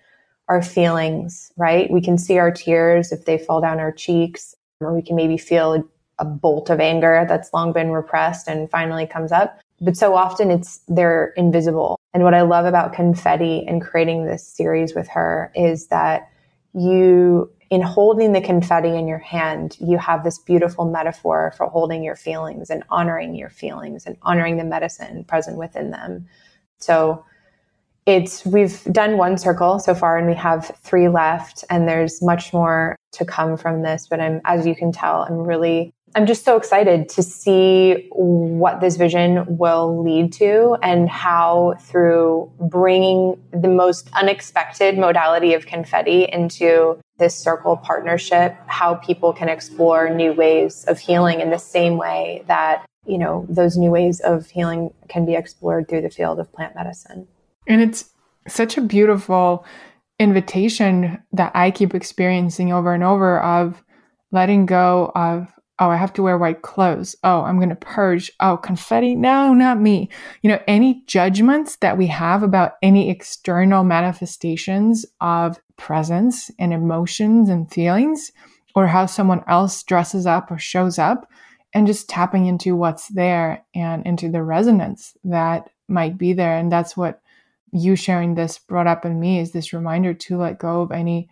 our 0.47 0.61
feelings, 0.61 1.51
right? 1.57 1.89
We 1.91 2.01
can 2.01 2.17
see 2.17 2.37
our 2.37 2.51
tears 2.51 3.11
if 3.11 3.25
they 3.25 3.37
fall 3.37 3.61
down 3.61 3.79
our 3.79 3.91
cheeks, 3.91 4.55
or 4.79 4.93
we 4.93 5.01
can 5.01 5.15
maybe 5.15 5.37
feel 5.37 5.87
a 6.19 6.25
bolt 6.25 6.69
of 6.69 6.79
anger 6.79 7.25
that's 7.27 7.53
long 7.53 7.73
been 7.73 7.91
repressed 7.91 8.47
and 8.47 8.69
finally 8.69 9.05
comes 9.05 9.31
up. 9.31 9.59
But 9.79 9.97
so 9.97 10.15
often 10.15 10.51
it's 10.51 10.81
they're 10.87 11.33
invisible. 11.37 11.99
And 12.13 12.23
what 12.23 12.33
I 12.33 12.41
love 12.41 12.65
about 12.65 12.93
confetti 12.93 13.65
and 13.67 13.81
creating 13.81 14.25
this 14.25 14.47
series 14.47 14.93
with 14.93 15.07
her 15.09 15.51
is 15.55 15.87
that 15.87 16.29
you 16.73 17.51
in 17.69 17.81
holding 17.81 18.33
the 18.33 18.41
confetti 18.41 18.89
in 18.89 19.07
your 19.07 19.17
hand, 19.17 19.77
you 19.79 19.97
have 19.97 20.23
this 20.23 20.37
beautiful 20.37 20.85
metaphor 20.85 21.53
for 21.57 21.67
holding 21.67 22.03
your 22.03 22.15
feelings 22.15 22.69
and 22.69 22.83
honoring 22.89 23.33
your 23.33 23.49
feelings 23.49 24.05
and 24.05 24.15
honoring 24.21 24.57
the 24.57 24.63
medicine 24.63 25.23
present 25.23 25.57
within 25.57 25.89
them. 25.89 26.27
So 26.77 27.25
it's 28.05 28.45
we've 28.45 28.83
done 28.85 29.17
one 29.17 29.37
circle 29.37 29.79
so 29.79 29.95
far 29.95 30.17
and 30.17 30.27
we 30.27 30.35
have 30.35 30.77
three 30.83 31.07
left 31.07 31.63
and 31.69 31.87
there's 31.87 32.21
much 32.21 32.53
more 32.53 32.95
to 33.13 33.23
come 33.23 33.55
from 33.55 33.81
this 33.81 34.07
but 34.09 34.19
i'm 34.19 34.41
as 34.43 34.67
you 34.67 34.75
can 34.75 34.91
tell 34.91 35.21
i'm 35.21 35.37
really 35.37 35.93
I'm 36.15 36.25
just 36.27 36.45
so 36.45 36.57
excited 36.57 37.09
to 37.09 37.23
see 37.23 38.07
what 38.11 38.81
this 38.81 38.97
vision 38.97 39.57
will 39.57 40.03
lead 40.03 40.31
to 40.33 40.77
and 40.83 41.09
how 41.09 41.75
through 41.79 42.51
bringing 42.59 43.41
the 43.51 43.67
most 43.67 44.09
unexpected 44.13 44.97
modality 44.97 45.53
of 45.53 45.65
confetti 45.65 46.27
into 46.31 46.99
this 47.17 47.35
circle 47.35 47.77
partnership, 47.77 48.55
how 48.67 48.95
people 48.95 49.33
can 49.33 49.49
explore 49.49 50.09
new 50.09 50.33
ways 50.33 50.85
of 50.85 50.99
healing 50.99 51.41
in 51.41 51.49
the 51.49 51.57
same 51.57 51.97
way 51.97 52.43
that, 52.47 52.85
you 53.05 53.17
know, 53.17 53.45
those 53.49 53.77
new 53.77 53.89
ways 53.89 54.19
of 54.19 54.49
healing 54.49 54.93
can 55.09 55.25
be 55.25 55.33
explored 55.33 55.87
through 55.87 56.01
the 56.01 56.09
field 56.09 56.39
of 56.39 56.51
plant 56.53 56.75
medicine. 56.75 57.27
And 57.67 57.81
it's 57.81 58.11
such 58.47 58.77
a 58.77 58.81
beautiful 58.81 59.65
invitation 60.19 61.23
that 61.31 61.51
I 61.55 61.71
keep 61.71 61.95
experiencing 61.95 62.71
over 62.71 62.93
and 62.93 63.03
over 63.03 63.39
of 63.41 63.83
letting 64.31 64.65
go 64.65 65.11
of 65.15 65.47
oh, 65.79 65.89
I 65.89 65.95
have 65.95 66.13
to 66.13 66.23
wear 66.23 66.37
white 66.37 66.61
clothes. 66.61 67.15
Oh, 67.23 67.41
I'm 67.41 67.57
going 67.57 67.69
to 67.69 67.75
purge. 67.75 68.31
Oh, 68.39 68.57
confetti. 68.57 69.15
No, 69.15 69.53
not 69.53 69.79
me. 69.79 70.09
You 70.41 70.49
know, 70.49 70.59
any 70.67 71.03
judgments 71.07 71.77
that 71.77 71.97
we 71.97 72.07
have 72.07 72.43
about 72.43 72.73
any 72.81 73.09
external 73.09 73.83
manifestations 73.83 75.05
of 75.19 75.59
presence 75.77 76.51
and 76.59 76.73
emotions 76.73 77.49
and 77.49 77.71
feelings, 77.71 78.31
or 78.75 78.87
how 78.87 79.05
someone 79.05 79.43
else 79.47 79.81
dresses 79.83 80.25
up 80.25 80.51
or 80.51 80.59
shows 80.59 80.99
up, 80.99 81.29
and 81.73 81.87
just 81.87 82.07
tapping 82.07 82.45
into 82.45 82.75
what's 82.75 83.07
there 83.09 83.65
and 83.73 84.05
into 84.05 84.29
the 84.29 84.43
resonance 84.43 85.17
that 85.23 85.69
might 85.87 86.17
be 86.17 86.33
there. 86.33 86.55
And 86.57 86.71
that's 86.71 86.95
what 86.95 87.19
you 87.71 87.95
sharing 87.95 88.35
this 88.35 88.59
brought 88.59 88.87
up 88.87 89.05
in 89.05 89.19
me 89.19 89.39
is 89.39 89.51
this 89.51 89.73
reminder 89.73 90.13
to 90.13 90.37
let 90.37 90.59
go 90.59 90.81
of 90.81 90.91
any 90.91 91.29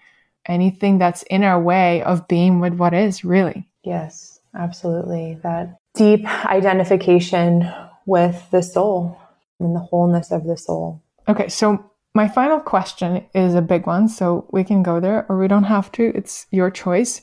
anything 0.47 0.97
that's 0.97 1.21
in 1.23 1.43
our 1.43 1.61
way 1.61 2.01
of 2.01 2.27
being 2.27 2.59
with 2.59 2.73
what 2.73 2.95
is 2.95 3.23
really. 3.23 3.69
Yes 3.83 4.30
absolutely. 4.55 5.39
That 5.43 5.77
deep 5.95 6.25
identification 6.45 7.71
with 8.05 8.49
the 8.51 8.61
soul 8.61 9.17
and 9.59 9.75
the 9.75 9.79
wholeness 9.79 10.31
of 10.31 10.45
the 10.45 10.57
soul. 10.57 11.01
Okay, 11.27 11.47
so 11.47 11.91
my 12.13 12.27
final 12.27 12.59
question 12.59 13.25
is 13.33 13.55
a 13.55 13.61
big 13.61 13.87
one, 13.87 14.07
so 14.07 14.47
we 14.51 14.63
can 14.63 14.83
go 14.83 14.99
there 14.99 15.25
or 15.29 15.37
we 15.37 15.47
don't 15.47 15.63
have 15.63 15.91
to. 15.93 16.11
It's 16.15 16.47
your 16.51 16.69
choice. 16.69 17.21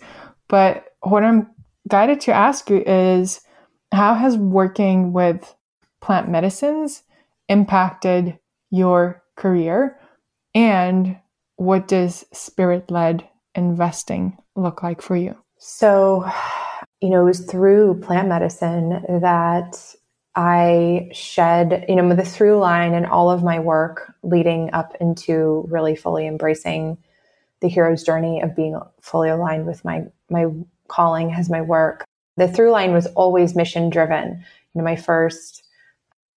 But 0.48 0.86
what 1.00 1.24
I'm 1.24 1.48
guided 1.88 2.20
to 2.22 2.32
ask 2.32 2.70
you 2.70 2.82
is 2.86 3.40
how 3.92 4.14
has 4.14 4.36
working 4.36 5.12
with 5.12 5.54
plant 6.00 6.28
medicines 6.28 7.02
impacted 7.48 8.38
your 8.70 9.22
career? 9.36 9.98
And 10.54 11.18
what 11.56 11.88
does 11.88 12.24
spirit 12.32 12.90
led 12.90 13.28
investing 13.54 14.36
look 14.56 14.82
like 14.82 15.02
for 15.02 15.16
you? 15.16 15.36
So, 15.58 16.30
you 17.01 17.11
know, 17.11 17.22
it 17.22 17.24
was 17.24 17.40
through 17.40 18.01
plant 18.01 18.28
medicine 18.28 19.03
that 19.20 19.94
I 20.34 21.09
shed, 21.12 21.84
you 21.88 21.96
know, 21.96 22.14
the 22.14 22.24
through 22.24 22.59
line 22.59 22.94
in 22.94 23.05
all 23.05 23.30
of 23.30 23.42
my 23.42 23.59
work 23.59 24.12
leading 24.22 24.70
up 24.72 24.94
into 25.01 25.66
really 25.68 25.96
fully 25.96 26.26
embracing 26.26 26.99
the 27.61 27.68
hero's 27.68 28.05
journey 28.05 28.40
of 28.40 28.55
being 28.55 28.78
fully 29.01 29.28
aligned 29.28 29.66
with 29.66 29.84
my 29.84 30.05
my 30.30 30.46
calling 30.88 31.32
as 31.32 31.51
my 31.51 31.61
work. 31.61 32.05
The 32.36 32.49
through 32.49 32.70
line 32.70 32.92
was 32.92 33.07
always 33.09 33.57
mission 33.57 33.90
driven. 33.90 34.44
You 34.74 34.78
know, 34.78 34.84
my 34.84 34.96
first 34.96 35.64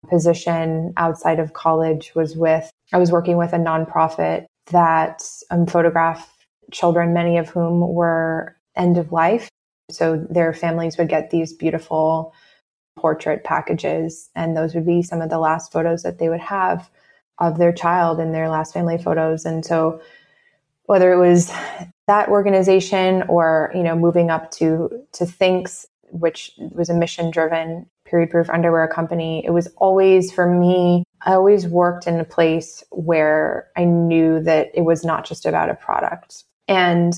position 0.09 0.93
outside 0.95 1.39
of 1.39 1.53
college 1.53 2.13
was 2.15 2.35
with 2.35 2.71
I 2.93 2.97
was 2.97 3.11
working 3.11 3.37
with 3.37 3.53
a 3.53 3.57
nonprofit 3.57 4.45
that 4.67 5.23
um, 5.51 5.65
photographed 5.65 6.29
children, 6.71 7.13
many 7.13 7.37
of 7.37 7.49
whom 7.49 7.81
were 7.81 8.55
end 8.75 8.97
of 8.97 9.11
life. 9.11 9.49
So 9.89 10.25
their 10.29 10.53
families 10.53 10.97
would 10.97 11.09
get 11.09 11.29
these 11.29 11.53
beautiful 11.53 12.33
portrait 12.97 13.43
packages, 13.43 14.29
and 14.35 14.55
those 14.55 14.75
would 14.75 14.85
be 14.85 15.01
some 15.01 15.21
of 15.21 15.29
the 15.29 15.39
last 15.39 15.71
photos 15.71 16.03
that 16.03 16.19
they 16.19 16.29
would 16.29 16.39
have 16.39 16.89
of 17.39 17.57
their 17.57 17.71
child 17.71 18.19
and 18.19 18.33
their 18.33 18.49
last 18.49 18.73
family 18.73 18.97
photos. 18.97 19.45
And 19.45 19.65
so 19.65 20.01
whether 20.83 21.13
it 21.13 21.19
was 21.19 21.51
that 22.07 22.29
organization 22.29 23.23
or 23.29 23.71
you 23.75 23.83
know 23.83 23.95
moving 23.95 24.29
up 24.29 24.51
to 24.51 24.89
to 25.13 25.23
Thinx, 25.25 25.85
which 26.11 26.51
was 26.57 26.89
a 26.89 26.93
mission 26.93 27.31
driven 27.31 27.85
period 28.05 28.31
proof 28.31 28.49
underwear 28.49 28.87
company, 28.87 29.45
it 29.45 29.51
was 29.51 29.67
always 29.77 30.31
for 30.31 30.51
me. 30.51 31.03
I 31.21 31.33
always 31.33 31.67
worked 31.67 32.07
in 32.07 32.19
a 32.19 32.25
place 32.25 32.83
where 32.89 33.67
I 33.77 33.83
knew 33.83 34.41
that 34.41 34.69
it 34.73 34.81
was 34.81 35.05
not 35.05 35.25
just 35.25 35.45
about 35.45 35.69
a 35.69 35.75
product. 35.75 36.43
And 36.67 37.13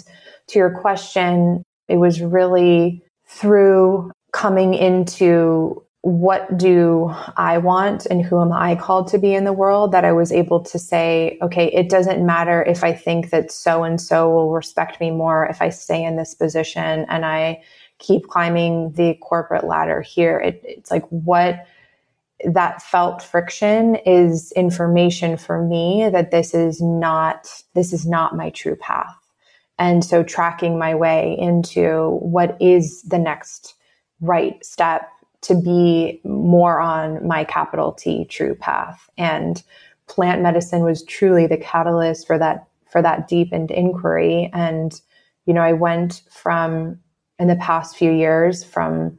to 0.48 0.60
your 0.60 0.72
question, 0.72 1.64
it 1.92 1.98
was 1.98 2.22
really 2.22 3.04
through 3.28 4.12
coming 4.32 4.74
into 4.74 5.84
what 6.04 6.58
do 6.58 7.14
I 7.38 7.60
want 7.60 8.08
and 8.08 8.26
who 8.26 8.42
am 8.42 8.52
I 8.52 8.76
called 8.76 9.08
to 9.10 9.20
be 9.20 9.36
in 9.36 9.44
the 9.44 9.54
world 9.54 9.92
that 9.92 10.04
I 10.04 10.14
was 10.14 10.32
able 10.32 10.62
to 10.62 10.80
say, 10.80 11.38
okay, 11.44 11.68
it 11.68 11.90
doesn't 11.90 12.26
matter 12.26 12.64
if 12.64 12.84
I 12.84 12.94
think 12.94 13.30
that 13.30 13.52
so 13.52 13.84
and 13.84 14.02
so 14.02 14.30
will 14.30 14.52
respect 14.52 15.00
me 15.00 15.12
more 15.12 15.46
if 15.46 15.62
I 15.62 15.70
stay 15.70 16.04
in 16.04 16.16
this 16.16 16.34
position 16.34 17.06
and 17.08 17.24
I 17.24 17.62
keep 18.00 18.28
climbing 18.28 18.94
the 18.94 19.14
corporate 19.22 19.64
ladder 19.64 20.02
here. 20.02 20.40
It, 20.40 20.62
it's 20.66 20.90
like 20.90 21.06
what 21.10 21.68
that 22.46 22.82
felt 22.82 23.22
friction 23.22 23.96
is 23.98 24.52
information 24.54 25.38
for 25.38 25.64
me 25.64 26.10
that 26.12 26.32
this 26.32 26.56
is 26.56 26.82
not 26.82 27.48
this 27.76 27.94
is 27.94 28.08
not 28.08 28.36
my 28.36 28.50
true 28.50 28.76
path. 28.76 29.21
And 29.82 30.06
so 30.06 30.22
tracking 30.22 30.78
my 30.78 30.94
way 30.94 31.36
into 31.40 32.20
what 32.22 32.56
is 32.62 33.02
the 33.02 33.18
next 33.18 33.74
right 34.20 34.64
step 34.64 35.10
to 35.42 35.56
be 35.56 36.22
more 36.24 36.80
on 36.80 37.28
my 37.28 37.44
capital 37.44 37.92
T 37.92 38.26
true 38.26 38.54
path. 38.54 39.10
And 39.18 39.64
plant 40.06 40.44
medicine 40.44 40.84
was 40.84 41.04
truly 41.06 41.48
the 41.48 41.58
catalyst 41.58 42.28
for 42.28 42.38
that 42.38 42.68
for 42.92 43.02
that 43.02 43.28
deepened 43.28 43.72
inquiry. 43.72 44.52
And, 44.54 45.02
you 45.48 45.54
know, 45.54 45.62
I 45.62 45.74
went 45.74 46.22
from 46.30 47.00
in 47.40 47.48
the 47.48 47.56
past 47.56 47.98
few 47.98 48.12
years 48.12 48.64
from 48.64 49.18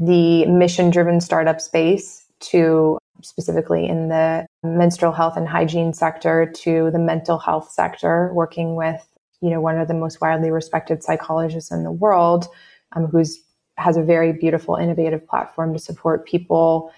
the 0.00 0.46
mission 0.46 0.90
driven 0.90 1.20
startup 1.20 1.60
space 1.60 2.26
to 2.40 2.98
specifically 3.20 3.86
in 3.86 4.08
the 4.08 4.46
menstrual 4.64 5.12
health 5.12 5.36
and 5.36 5.46
hygiene 5.46 5.92
sector 5.92 6.50
to 6.56 6.90
the 6.90 6.98
mental 6.98 7.38
health 7.38 7.70
sector, 7.70 8.32
working 8.34 8.74
with, 8.74 9.06
you 9.42 9.50
know, 9.50 9.60
one 9.60 9.78
of 9.78 9.88
the 9.88 9.94
most 9.94 10.20
widely 10.20 10.50
respected 10.50 11.02
psychologists 11.02 11.70
in 11.70 11.82
the 11.82 11.92
world, 11.92 12.46
um, 12.92 13.06
who's 13.06 13.40
has 13.76 13.96
a 13.96 14.02
very 14.02 14.32
beautiful, 14.32 14.76
innovative 14.76 15.26
platform 15.26 15.72
to 15.72 15.78
support 15.78 16.26
people 16.26 16.92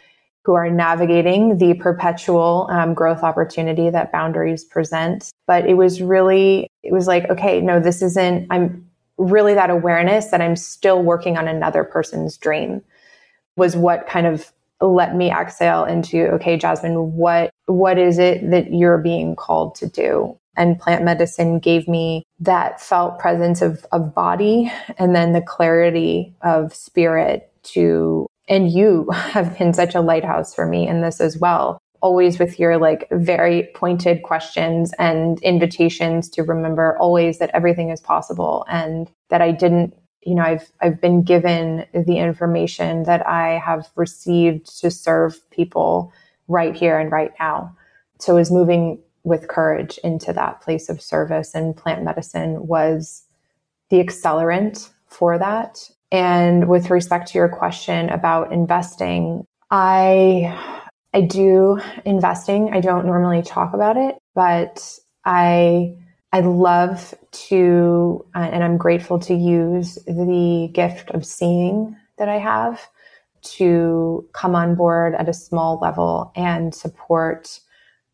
who 0.45 0.53
are 0.53 0.69
navigating 0.69 1.57
the 1.57 1.75
perpetual 1.75 2.69
um, 2.71 2.93
growth 2.93 3.23
opportunity 3.23 3.89
that 3.89 4.13
boundaries 4.13 4.65
present. 4.65 5.31
But 5.47 5.67
it 5.67 5.75
was 5.75 6.03
really, 6.03 6.69
it 6.83 6.93
was 6.93 7.07
like, 7.07 7.31
okay, 7.31 7.61
no, 7.61 7.81
this 7.81 8.03
isn't, 8.03 8.47
I'm 8.51 8.87
really 9.17 9.55
that 9.55 9.71
awareness 9.71 10.27
that 10.27 10.43
I'm 10.43 10.57
still 10.57 11.03
working 11.03 11.39
on 11.39 11.49
another 11.49 11.85
person's 11.85 12.37
dream 12.37 12.83
was 13.57 13.77
what 13.77 14.07
kind 14.07 14.27
of 14.27 14.53
let 14.81 15.15
me 15.15 15.31
exhale 15.31 15.85
into, 15.85 16.27
okay, 16.33 16.59
Jasmine, 16.59 17.15
what, 17.15 17.51
what 17.67 17.97
is 17.97 18.19
it 18.19 18.51
that 18.51 18.75
you're 18.75 18.99
being 18.99 19.37
called 19.37 19.77
to 19.77 19.89
do? 19.89 20.39
And 20.57 20.79
plant 20.79 21.05
medicine 21.05 21.59
gave 21.59 21.89
me 21.89 22.25
that 22.41 22.81
felt 22.81 23.19
presence 23.19 23.63
of, 23.63 23.85
of 23.93 24.15
body 24.15 24.71
and 24.99 25.15
then 25.15 25.33
the 25.33 25.43
clarity 25.43 26.35
of 26.43 26.75
spirit 26.75 27.51
to 27.63 28.27
and 28.49 28.71
you 28.71 29.09
have 29.13 29.57
been 29.59 29.73
such 29.73 29.95
a 29.95 30.01
lighthouse 30.01 30.55
for 30.55 30.67
me 30.67 30.87
in 30.87 31.01
this 31.01 31.21
as 31.21 31.39
well. 31.39 31.79
Always 32.01 32.39
with 32.39 32.59
your 32.59 32.77
like 32.77 33.09
very 33.11 33.71
pointed 33.75 34.23
questions 34.23 34.93
and 34.99 35.41
invitations 35.43 36.29
to 36.31 36.43
remember 36.43 36.99
always 36.99 37.39
that 37.39 37.51
everything 37.55 37.89
is 37.89 38.01
possible 38.01 38.67
and 38.69 39.11
that 39.31 39.41
I 39.41 39.53
didn't 39.53 39.95
you 40.23 40.35
know 40.35 40.43
I've 40.43 40.71
I've 40.81 41.01
been 41.01 41.23
given 41.23 41.87
the 41.95 42.19
information 42.19 43.05
that 43.05 43.27
I 43.27 43.59
have 43.59 43.89
received 43.97 44.81
to 44.81 44.91
serve 44.91 45.39
people 45.51 46.13
right 46.49 46.77
here 46.77 46.99
and 46.99 47.11
right 47.11 47.33
now. 47.41 47.75
So 48.19 48.37
is 48.37 48.51
moving 48.51 48.99
with 49.25 49.49
courage 49.49 49.99
into 50.05 50.33
that 50.33 50.61
place 50.61 50.89
of 50.89 51.01
service 51.03 51.55
and 51.55 51.77
plant 51.77 52.05
medicine 52.05 52.67
was 52.67 53.25
the 53.91 53.99
accelerant 53.99 54.91
for 55.09 55.39
that. 55.39 55.91
And 56.13 56.69
with 56.69 56.91
respect 56.91 57.29
to 57.29 57.39
your 57.39 57.49
question 57.49 58.09
about 58.11 58.53
investing, 58.53 59.45
I 59.71 60.57
I 61.13 61.23
do 61.23 61.81
investing. 62.05 62.71
I 62.73 62.81
don't 62.81 63.07
normally 63.07 63.43
talk 63.43 63.73
about 63.73 63.97
it, 63.97 64.17
but 64.35 64.99
I 65.25 65.97
I 66.33 66.41
love 66.41 67.15
to 67.49 68.25
uh, 68.35 68.49
and 68.53 68.63
I'm 68.63 68.77
grateful 68.77 69.19
to 69.21 69.35
use 69.35 69.95
the 70.07 70.71
gift 70.73 71.11
of 71.11 71.25
seeing 71.25 71.97
that 72.19 72.29
I 72.29 72.39
have 72.39 72.81
to 73.43 74.29
come 74.33 74.55
on 74.55 74.75
board 74.75 75.15
at 75.15 75.29
a 75.29 75.35
small 75.35 75.79
level 75.79 76.33
and 76.35 76.75
support 76.75 77.61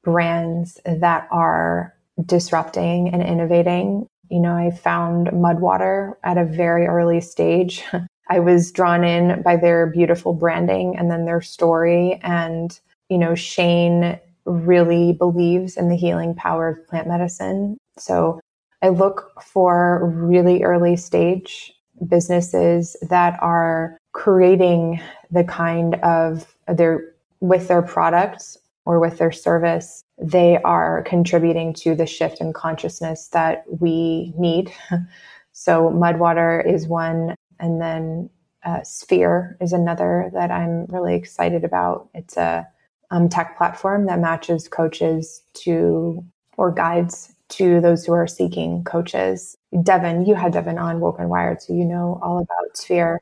brands 0.02 0.80
that 0.84 1.28
are 1.30 1.94
disrupting 2.24 3.08
and 3.12 3.22
innovating. 3.22 4.06
You 4.30 4.40
know, 4.40 4.54
I 4.54 4.70
found 4.70 5.28
Mudwater 5.28 6.14
at 6.22 6.38
a 6.38 6.44
very 6.44 6.86
early 6.86 7.20
stage. 7.20 7.84
I 8.30 8.38
was 8.38 8.70
drawn 8.70 9.02
in 9.02 9.42
by 9.42 9.56
their 9.56 9.86
beautiful 9.88 10.32
branding 10.32 10.96
and 10.96 11.10
then 11.10 11.24
their 11.24 11.40
story. 11.40 12.20
And, 12.22 12.78
you 13.08 13.18
know, 13.18 13.34
Shane 13.34 14.20
really 14.44 15.12
believes 15.12 15.76
in 15.76 15.88
the 15.88 15.96
healing 15.96 16.34
power 16.34 16.68
of 16.68 16.86
plant 16.86 17.08
medicine. 17.08 17.76
So 17.98 18.40
I 18.82 18.88
look 18.90 19.32
for 19.42 20.08
really 20.14 20.62
early 20.62 20.96
stage 20.96 21.72
businesses 22.06 22.96
that 23.02 23.38
are 23.42 23.98
creating 24.12 25.00
the 25.30 25.44
kind 25.44 25.96
of 25.96 26.56
their 26.66 27.14
with 27.40 27.68
their 27.68 27.82
products 27.82 28.56
or 28.84 28.98
with 28.98 29.18
their 29.18 29.32
service, 29.32 30.04
they 30.18 30.58
are 30.62 31.02
contributing 31.02 31.72
to 31.74 31.94
the 31.94 32.06
shift 32.06 32.40
in 32.40 32.52
consciousness 32.52 33.28
that 33.28 33.64
we 33.80 34.32
need. 34.36 34.72
so, 35.52 35.90
Mudwater 35.90 36.64
is 36.66 36.86
one, 36.86 37.34
and 37.58 37.80
then 37.80 38.30
uh, 38.64 38.82
Sphere 38.82 39.56
is 39.60 39.72
another 39.72 40.30
that 40.34 40.50
I'm 40.50 40.86
really 40.86 41.14
excited 41.14 41.64
about. 41.64 42.08
It's 42.14 42.36
a 42.36 42.66
um, 43.10 43.28
tech 43.28 43.56
platform 43.56 44.06
that 44.06 44.20
matches 44.20 44.68
coaches 44.68 45.42
to 45.54 46.24
or 46.56 46.70
guides 46.70 47.34
to 47.48 47.80
those 47.80 48.04
who 48.04 48.12
are 48.12 48.26
seeking 48.26 48.84
coaches. 48.84 49.56
Devin, 49.82 50.26
you 50.26 50.34
had 50.34 50.52
Devin 50.52 50.78
on 50.78 51.00
Woke 51.00 51.18
and 51.18 51.28
Wired, 51.28 51.62
so 51.62 51.72
you 51.72 51.84
know 51.84 52.18
all 52.22 52.38
about 52.38 52.76
Sphere. 52.76 53.20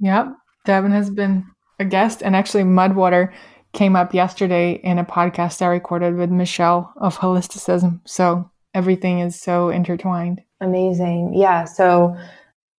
Yep. 0.00 0.28
Devin 0.64 0.92
has 0.92 1.10
been 1.10 1.46
a 1.78 1.84
guest, 1.84 2.22
and 2.22 2.36
actually, 2.36 2.62
Mudwater 2.62 3.32
came 3.74 3.96
up 3.96 4.14
yesterday 4.14 4.72
in 4.72 4.98
a 4.98 5.04
podcast 5.04 5.60
I 5.60 5.66
recorded 5.66 6.16
with 6.16 6.30
Michelle 6.30 6.92
of 6.96 7.18
Holisticism. 7.18 8.00
So 8.06 8.50
everything 8.72 9.18
is 9.18 9.38
so 9.38 9.68
intertwined. 9.68 10.42
Amazing. 10.60 11.34
Yeah. 11.34 11.64
So 11.64 12.16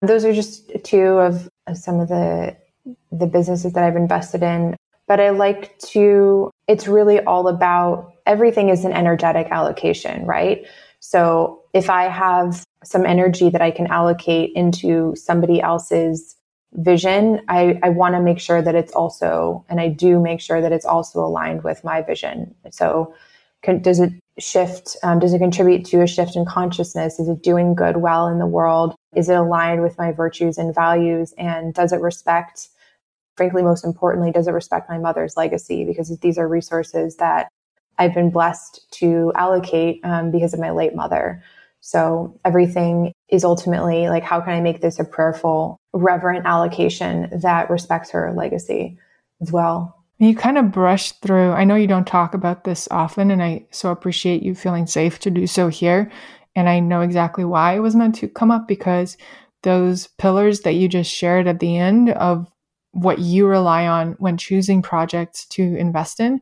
those 0.02 0.26
are 0.26 0.34
just 0.34 0.72
two 0.84 1.20
of 1.20 1.50
some 1.74 2.00
of 2.00 2.08
the 2.08 2.56
the 3.12 3.28
businesses 3.28 3.74
that 3.74 3.84
I've 3.84 3.96
invested 3.96 4.44
in. 4.44 4.76
But 5.08 5.20
I 5.20 5.30
like 5.30 5.78
to 5.80 6.50
it's 6.68 6.88
really 6.88 7.20
all 7.22 7.48
about 7.48 8.12
everything 8.26 8.70
is 8.70 8.86
an 8.86 8.94
energetic 8.94 9.48
allocation, 9.52 10.26
right? 10.26 10.66
So 11.00 11.62
if 11.74 11.90
I 11.90 12.04
have 12.04 12.64
some 12.84 13.06
energy 13.06 13.50
that 13.50 13.62
I 13.62 13.72
can 13.72 13.88
allocate 13.88 14.52
into 14.56 15.14
somebody 15.16 15.62
else's 15.62 16.36
vision, 16.76 17.42
I, 17.48 17.80
I 17.84 17.90
want 17.90 18.16
to 18.16 18.22
make 18.22 18.40
sure 18.40 18.62
that 18.62 18.76
it's 18.76 18.92
also, 18.94 19.66
and 19.70 19.80
I 19.80 19.90
do 19.90 20.20
make 20.20 20.42
sure 20.42 20.62
that 20.62 20.72
it's 20.72 20.86
also 20.86 21.20
aligned 21.20 21.64
with 21.64 21.84
my 21.84 22.02
vision. 22.02 22.54
So, 22.72 23.14
can, 23.62 23.82
does 23.82 24.00
it 24.00 24.14
shift? 24.38 24.96
Um, 25.02 25.20
does 25.20 25.34
it 25.34 25.40
contribute 25.40 25.86
to 25.86 26.02
a 26.02 26.08
shift 26.08 26.36
in 26.36 26.46
consciousness? 26.46 27.20
Is 27.20 27.28
it 27.28 27.42
doing 27.42 27.74
good 27.74 27.98
well 27.98 28.28
in 28.28 28.40
the 28.40 28.46
world? 28.46 28.96
Is 29.16 29.30
it 29.30 29.36
aligned 29.36 29.82
with 29.82 29.98
my 29.98 30.12
virtues 30.12 30.58
and 30.58 30.76
values? 30.76 31.34
And 31.38 31.74
does 31.74 31.92
it 31.92 32.02
respect, 32.02 32.68
frankly, 33.38 33.64
most 33.64 33.84
importantly, 33.84 34.32
does 34.32 34.48
it 34.48 34.52
respect 34.52 34.90
my 34.90 34.98
mother's 34.98 35.36
legacy? 35.38 35.86
Because 35.86 36.16
these 36.20 36.38
are 36.38 36.48
resources 36.48 37.16
that 37.18 37.48
I've 37.98 38.14
been 38.14 38.30
blessed 38.30 38.86
to 39.00 39.32
allocate 39.36 40.02
um, 40.04 40.32
because 40.32 40.54
of 40.54 40.60
my 40.60 40.72
late 40.72 40.96
mother. 40.96 41.42
So 41.86 42.36
everything 42.44 43.14
is 43.30 43.46
ultimately 43.46 44.10
like, 44.10 44.24
how 44.24 44.42
can 44.42 44.54
I 44.54 44.60
make 44.60 44.82
this 44.82 44.98
a 44.98 45.06
prayerful, 45.06 45.78
reverent 45.94 46.48
allocation 46.48 47.30
that 47.44 47.70
respects 47.70 48.10
her 48.10 48.34
legacy 48.36 48.98
as 49.40 49.52
well? 49.52 50.04
You 50.18 50.36
kind 50.36 50.58
of 50.58 50.72
brushed 50.72 51.22
through. 51.22 51.52
I 51.52 51.64
know 51.64 51.76
you 51.76 51.86
don't 51.86 52.08
talk 52.08 52.34
about 52.34 52.64
this 52.64 52.88
often, 52.90 53.30
and 53.30 53.44
I 53.44 53.68
so 53.70 53.92
appreciate 53.92 54.42
you 54.42 54.56
feeling 54.56 54.88
safe 54.88 55.20
to 55.20 55.30
do 55.30 55.46
so 55.46 55.68
here. 55.68 56.12
And 56.56 56.68
I 56.68 56.80
know 56.80 57.02
exactly 57.02 57.46
why 57.46 57.76
it 57.76 57.82
was 57.82 57.96
meant 57.96 58.16
to 58.16 58.28
come 58.28 58.50
up 58.50 58.68
because 58.68 59.16
those 59.62 60.08
pillars 60.18 60.62
that 60.62 60.74
you 60.74 60.88
just 60.88 61.12
shared 61.12 61.46
at 61.46 61.60
the 61.60 61.78
end 61.78 62.10
of 62.10 62.52
what 62.94 63.20
you 63.20 63.46
rely 63.46 63.86
on 63.86 64.14
when 64.14 64.38
choosing 64.38 64.82
projects 64.82 65.46
to 65.50 65.62
invest 65.76 66.20
in, 66.20 66.42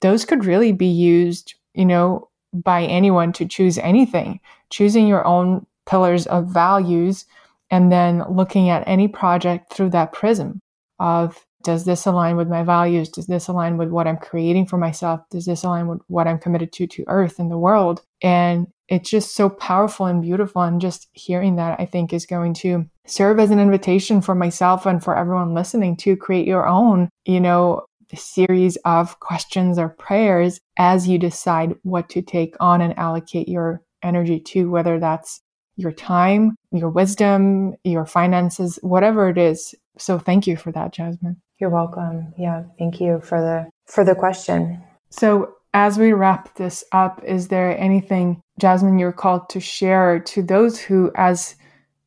those 0.00 0.24
could 0.24 0.44
really 0.44 0.72
be 0.72 0.86
used, 0.86 1.54
you 1.72 1.84
know, 1.84 2.30
by 2.52 2.82
anyone 2.82 3.32
to 3.32 3.46
choose 3.46 3.78
anything. 3.78 4.40
Choosing 4.72 5.06
your 5.06 5.26
own 5.26 5.66
pillars 5.86 6.26
of 6.26 6.48
values 6.48 7.26
and 7.70 7.92
then 7.92 8.24
looking 8.28 8.68
at 8.68 8.86
any 8.86 9.08
project 9.08 9.72
through 9.72 9.90
that 9.90 10.12
prism 10.12 10.60
of 10.98 11.44
does 11.62 11.84
this 11.84 12.06
align 12.06 12.36
with 12.36 12.48
my 12.48 12.62
values? 12.62 13.08
Does 13.08 13.26
this 13.26 13.48
align 13.48 13.76
with 13.76 13.90
what 13.90 14.08
I'm 14.08 14.16
creating 14.16 14.66
for 14.66 14.78
myself? 14.78 15.20
Does 15.30 15.46
this 15.46 15.62
align 15.62 15.86
with 15.86 16.00
what 16.08 16.26
I'm 16.26 16.38
committed 16.38 16.72
to 16.72 16.86
to 16.88 17.04
earth 17.06 17.38
and 17.38 17.50
the 17.50 17.58
world? 17.58 18.02
And 18.20 18.66
it's 18.88 19.10
just 19.10 19.34
so 19.34 19.48
powerful 19.48 20.06
and 20.06 20.20
beautiful. 20.20 20.62
And 20.62 20.80
just 20.80 21.08
hearing 21.12 21.56
that, 21.56 21.78
I 21.78 21.86
think, 21.86 22.12
is 22.12 22.26
going 22.26 22.54
to 22.54 22.86
serve 23.06 23.38
as 23.38 23.50
an 23.50 23.60
invitation 23.60 24.20
for 24.20 24.34
myself 24.34 24.86
and 24.86 25.02
for 25.02 25.16
everyone 25.16 25.54
listening 25.54 25.96
to 25.98 26.16
create 26.16 26.46
your 26.46 26.66
own, 26.66 27.08
you 27.24 27.40
know, 27.40 27.86
series 28.14 28.76
of 28.84 29.18
questions 29.20 29.78
or 29.78 29.88
prayers 29.88 30.60
as 30.76 31.08
you 31.08 31.18
decide 31.18 31.74
what 31.82 32.08
to 32.10 32.20
take 32.20 32.54
on 32.60 32.80
and 32.80 32.98
allocate 32.98 33.48
your 33.48 33.82
energy 34.02 34.40
to, 34.40 34.70
whether 34.70 34.98
that's 34.98 35.40
your 35.76 35.92
time, 35.92 36.56
your 36.70 36.90
wisdom, 36.90 37.74
your 37.84 38.06
finances, 38.06 38.78
whatever 38.82 39.28
it 39.28 39.38
is. 39.38 39.74
So 39.98 40.18
thank 40.18 40.46
you 40.46 40.56
for 40.56 40.72
that, 40.72 40.92
Jasmine. 40.92 41.40
You're 41.58 41.70
welcome. 41.70 42.34
Yeah, 42.38 42.64
thank 42.78 43.00
you 43.00 43.20
for 43.20 43.40
the 43.40 43.70
for 43.86 44.04
the 44.04 44.14
question. 44.14 44.82
So 45.10 45.54
as 45.74 45.98
we 45.98 46.12
wrap 46.12 46.54
this 46.56 46.84
up, 46.92 47.22
is 47.24 47.48
there 47.48 47.78
anything, 47.78 48.42
Jasmine, 48.58 48.98
you're 48.98 49.12
called 49.12 49.48
to 49.50 49.60
share 49.60 50.20
to 50.20 50.42
those 50.42 50.78
who, 50.78 51.10
as 51.14 51.56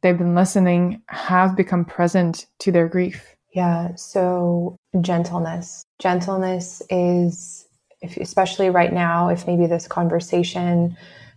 they've 0.01 0.17
been 0.17 0.35
listening, 0.35 1.01
have 1.07 1.55
become 1.55 1.85
present 1.85 2.45
to 2.59 2.71
their 2.71 2.87
grief? 2.87 3.35
Yeah, 3.53 3.95
so 3.95 4.75
gentleness. 5.01 5.83
Gentleness 5.99 6.81
is, 6.89 7.65
if, 8.01 8.17
especially 8.17 8.69
right 8.69 8.93
now, 8.93 9.29
if 9.29 9.47
maybe 9.47 9.65
this 9.65 9.87
conversation 9.87 10.95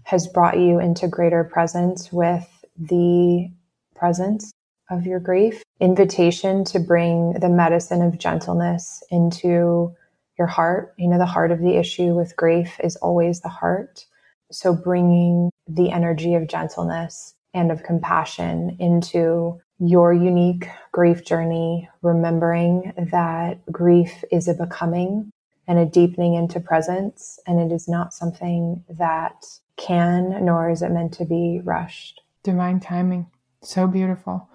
has 0.09 0.27
brought 0.27 0.59
you 0.59 0.81
into 0.81 1.07
greater 1.07 1.45
presence 1.45 2.11
with 2.11 2.65
the 2.79 3.47
presence 3.95 4.51
of 4.91 5.05
your 5.05 5.21
grief, 5.21 5.63
invitation 5.81 6.65
to 6.65 6.81
bring 6.81 7.35
the 7.35 7.49
medicine 7.51 8.01
of 8.01 8.19
gentleness 8.19 9.03
into 9.11 9.95
your 10.39 10.47
heart. 10.47 10.95
You 10.97 11.09
know, 11.09 11.19
the 11.19 11.27
heart 11.27 11.51
of 11.51 11.61
the 11.61 11.77
issue 11.77 12.15
with 12.15 12.37
grief 12.37 12.81
is 12.83 12.97
always 12.97 13.43
the 13.43 13.51
heart. 13.51 14.07
So 14.51 14.73
bringing 14.73 15.51
the 15.69 15.91
energy 15.91 16.35
of 16.35 16.49
gentleness 16.49 17.35
and 17.53 17.71
of 17.71 17.83
compassion 17.83 18.79
into 18.81 19.61
your 19.79 20.15
unique 20.15 20.69
grief 20.91 21.23
journey, 21.23 21.87
remembering 22.01 22.95
that 23.13 23.61
grief 23.71 24.25
is 24.33 24.49
a 24.49 24.55
becoming 24.55 25.31
and 25.67 25.79
a 25.79 25.85
deepening 25.85 26.33
into 26.33 26.61
presence, 26.61 27.39
and 27.47 27.61
it 27.61 27.75
is 27.75 27.89
not 27.89 28.15
something 28.15 28.83
that 28.89 29.45
can 29.79 30.45
nor 30.45 30.69
is 30.71 30.83
it 30.83 30.91
meant 30.91 31.13
to 31.15 31.25
be 31.25 31.61
rushed. 31.65 32.21
Divine 32.43 32.81
timing. 32.81 33.31
So 33.63 33.87
beautiful. 33.87 34.49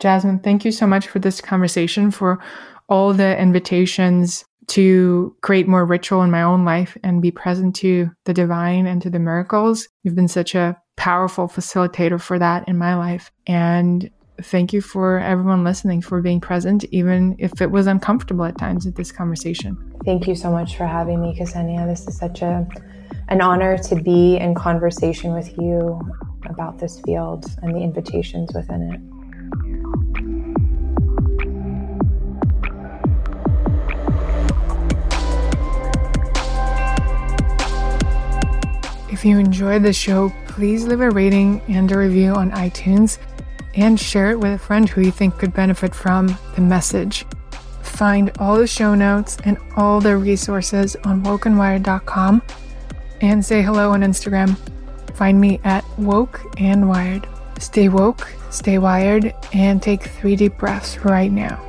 Jasmine, 0.00 0.40
thank 0.40 0.64
you 0.64 0.72
so 0.72 0.86
much 0.86 1.06
for 1.08 1.20
this 1.20 1.40
conversation, 1.40 2.10
for 2.10 2.38
all 2.88 3.14
the 3.14 3.38
invitations 3.40 4.44
to 4.68 5.34
create 5.42 5.68
more 5.68 5.86
ritual 5.86 6.22
in 6.22 6.30
my 6.30 6.42
own 6.42 6.64
life 6.64 6.96
and 7.02 7.22
be 7.22 7.30
present 7.30 7.76
to 7.76 8.10
the 8.24 8.34
divine 8.34 8.86
and 8.86 9.00
to 9.02 9.10
the 9.10 9.18
miracles. 9.18 9.88
You've 10.02 10.16
been 10.16 10.28
such 10.28 10.54
a 10.54 10.76
powerful 10.96 11.46
facilitator 11.46 12.20
for 12.20 12.38
that 12.38 12.66
in 12.68 12.76
my 12.76 12.96
life. 12.96 13.30
And 13.46 14.10
thank 14.42 14.72
you 14.72 14.80
for 14.80 15.18
everyone 15.20 15.64
listening 15.64 16.02
for 16.02 16.20
being 16.20 16.40
present, 16.40 16.84
even 16.90 17.36
if 17.38 17.62
it 17.62 17.70
was 17.70 17.86
uncomfortable 17.86 18.44
at 18.44 18.58
times 18.58 18.84
with 18.84 18.96
this 18.96 19.12
conversation. 19.12 19.78
Thank 20.04 20.26
you 20.26 20.34
so 20.34 20.50
much 20.50 20.76
for 20.76 20.86
having 20.86 21.22
me, 21.22 21.36
Ksenia. 21.38 21.86
This 21.86 22.06
is 22.06 22.18
such 22.18 22.42
a 22.42 22.66
an 23.28 23.40
honor 23.40 23.76
to 23.78 23.96
be 23.96 24.36
in 24.36 24.54
conversation 24.54 25.32
with 25.32 25.56
you 25.58 26.00
about 26.48 26.78
this 26.78 27.00
field 27.00 27.46
and 27.62 27.74
the 27.74 27.80
invitations 27.80 28.52
within 28.54 28.82
it. 28.92 29.00
If 39.12 39.24
you 39.24 39.38
enjoyed 39.38 39.82
the 39.82 39.92
show, 39.92 40.32
please 40.46 40.86
leave 40.86 41.00
a 41.00 41.10
rating 41.10 41.62
and 41.68 41.90
a 41.90 41.98
review 41.98 42.34
on 42.34 42.50
iTunes 42.52 43.18
and 43.74 43.98
share 43.98 44.30
it 44.30 44.38
with 44.38 44.52
a 44.52 44.58
friend 44.58 44.88
who 44.88 45.00
you 45.00 45.10
think 45.10 45.38
could 45.38 45.54
benefit 45.54 45.94
from 45.94 46.36
the 46.54 46.60
message. 46.60 47.24
Find 47.82 48.30
all 48.38 48.56
the 48.56 48.66
show 48.66 48.94
notes 48.94 49.38
and 49.44 49.56
all 49.76 50.00
the 50.00 50.16
resources 50.16 50.96
on 51.04 51.22
wokeandwired.com 51.22 52.42
and 53.26 53.44
say 53.44 53.60
hello 53.60 53.90
on 53.90 54.02
Instagram. 54.02 54.56
Find 55.14 55.40
me 55.40 55.60
at 55.64 55.84
woke 55.98 56.40
and 56.58 56.88
wired. 56.88 57.26
Stay 57.58 57.88
woke, 57.88 58.32
stay 58.50 58.78
wired, 58.78 59.34
and 59.52 59.82
take 59.82 60.02
three 60.02 60.36
deep 60.36 60.56
breaths 60.58 60.98
right 60.98 61.32
now. 61.32 61.60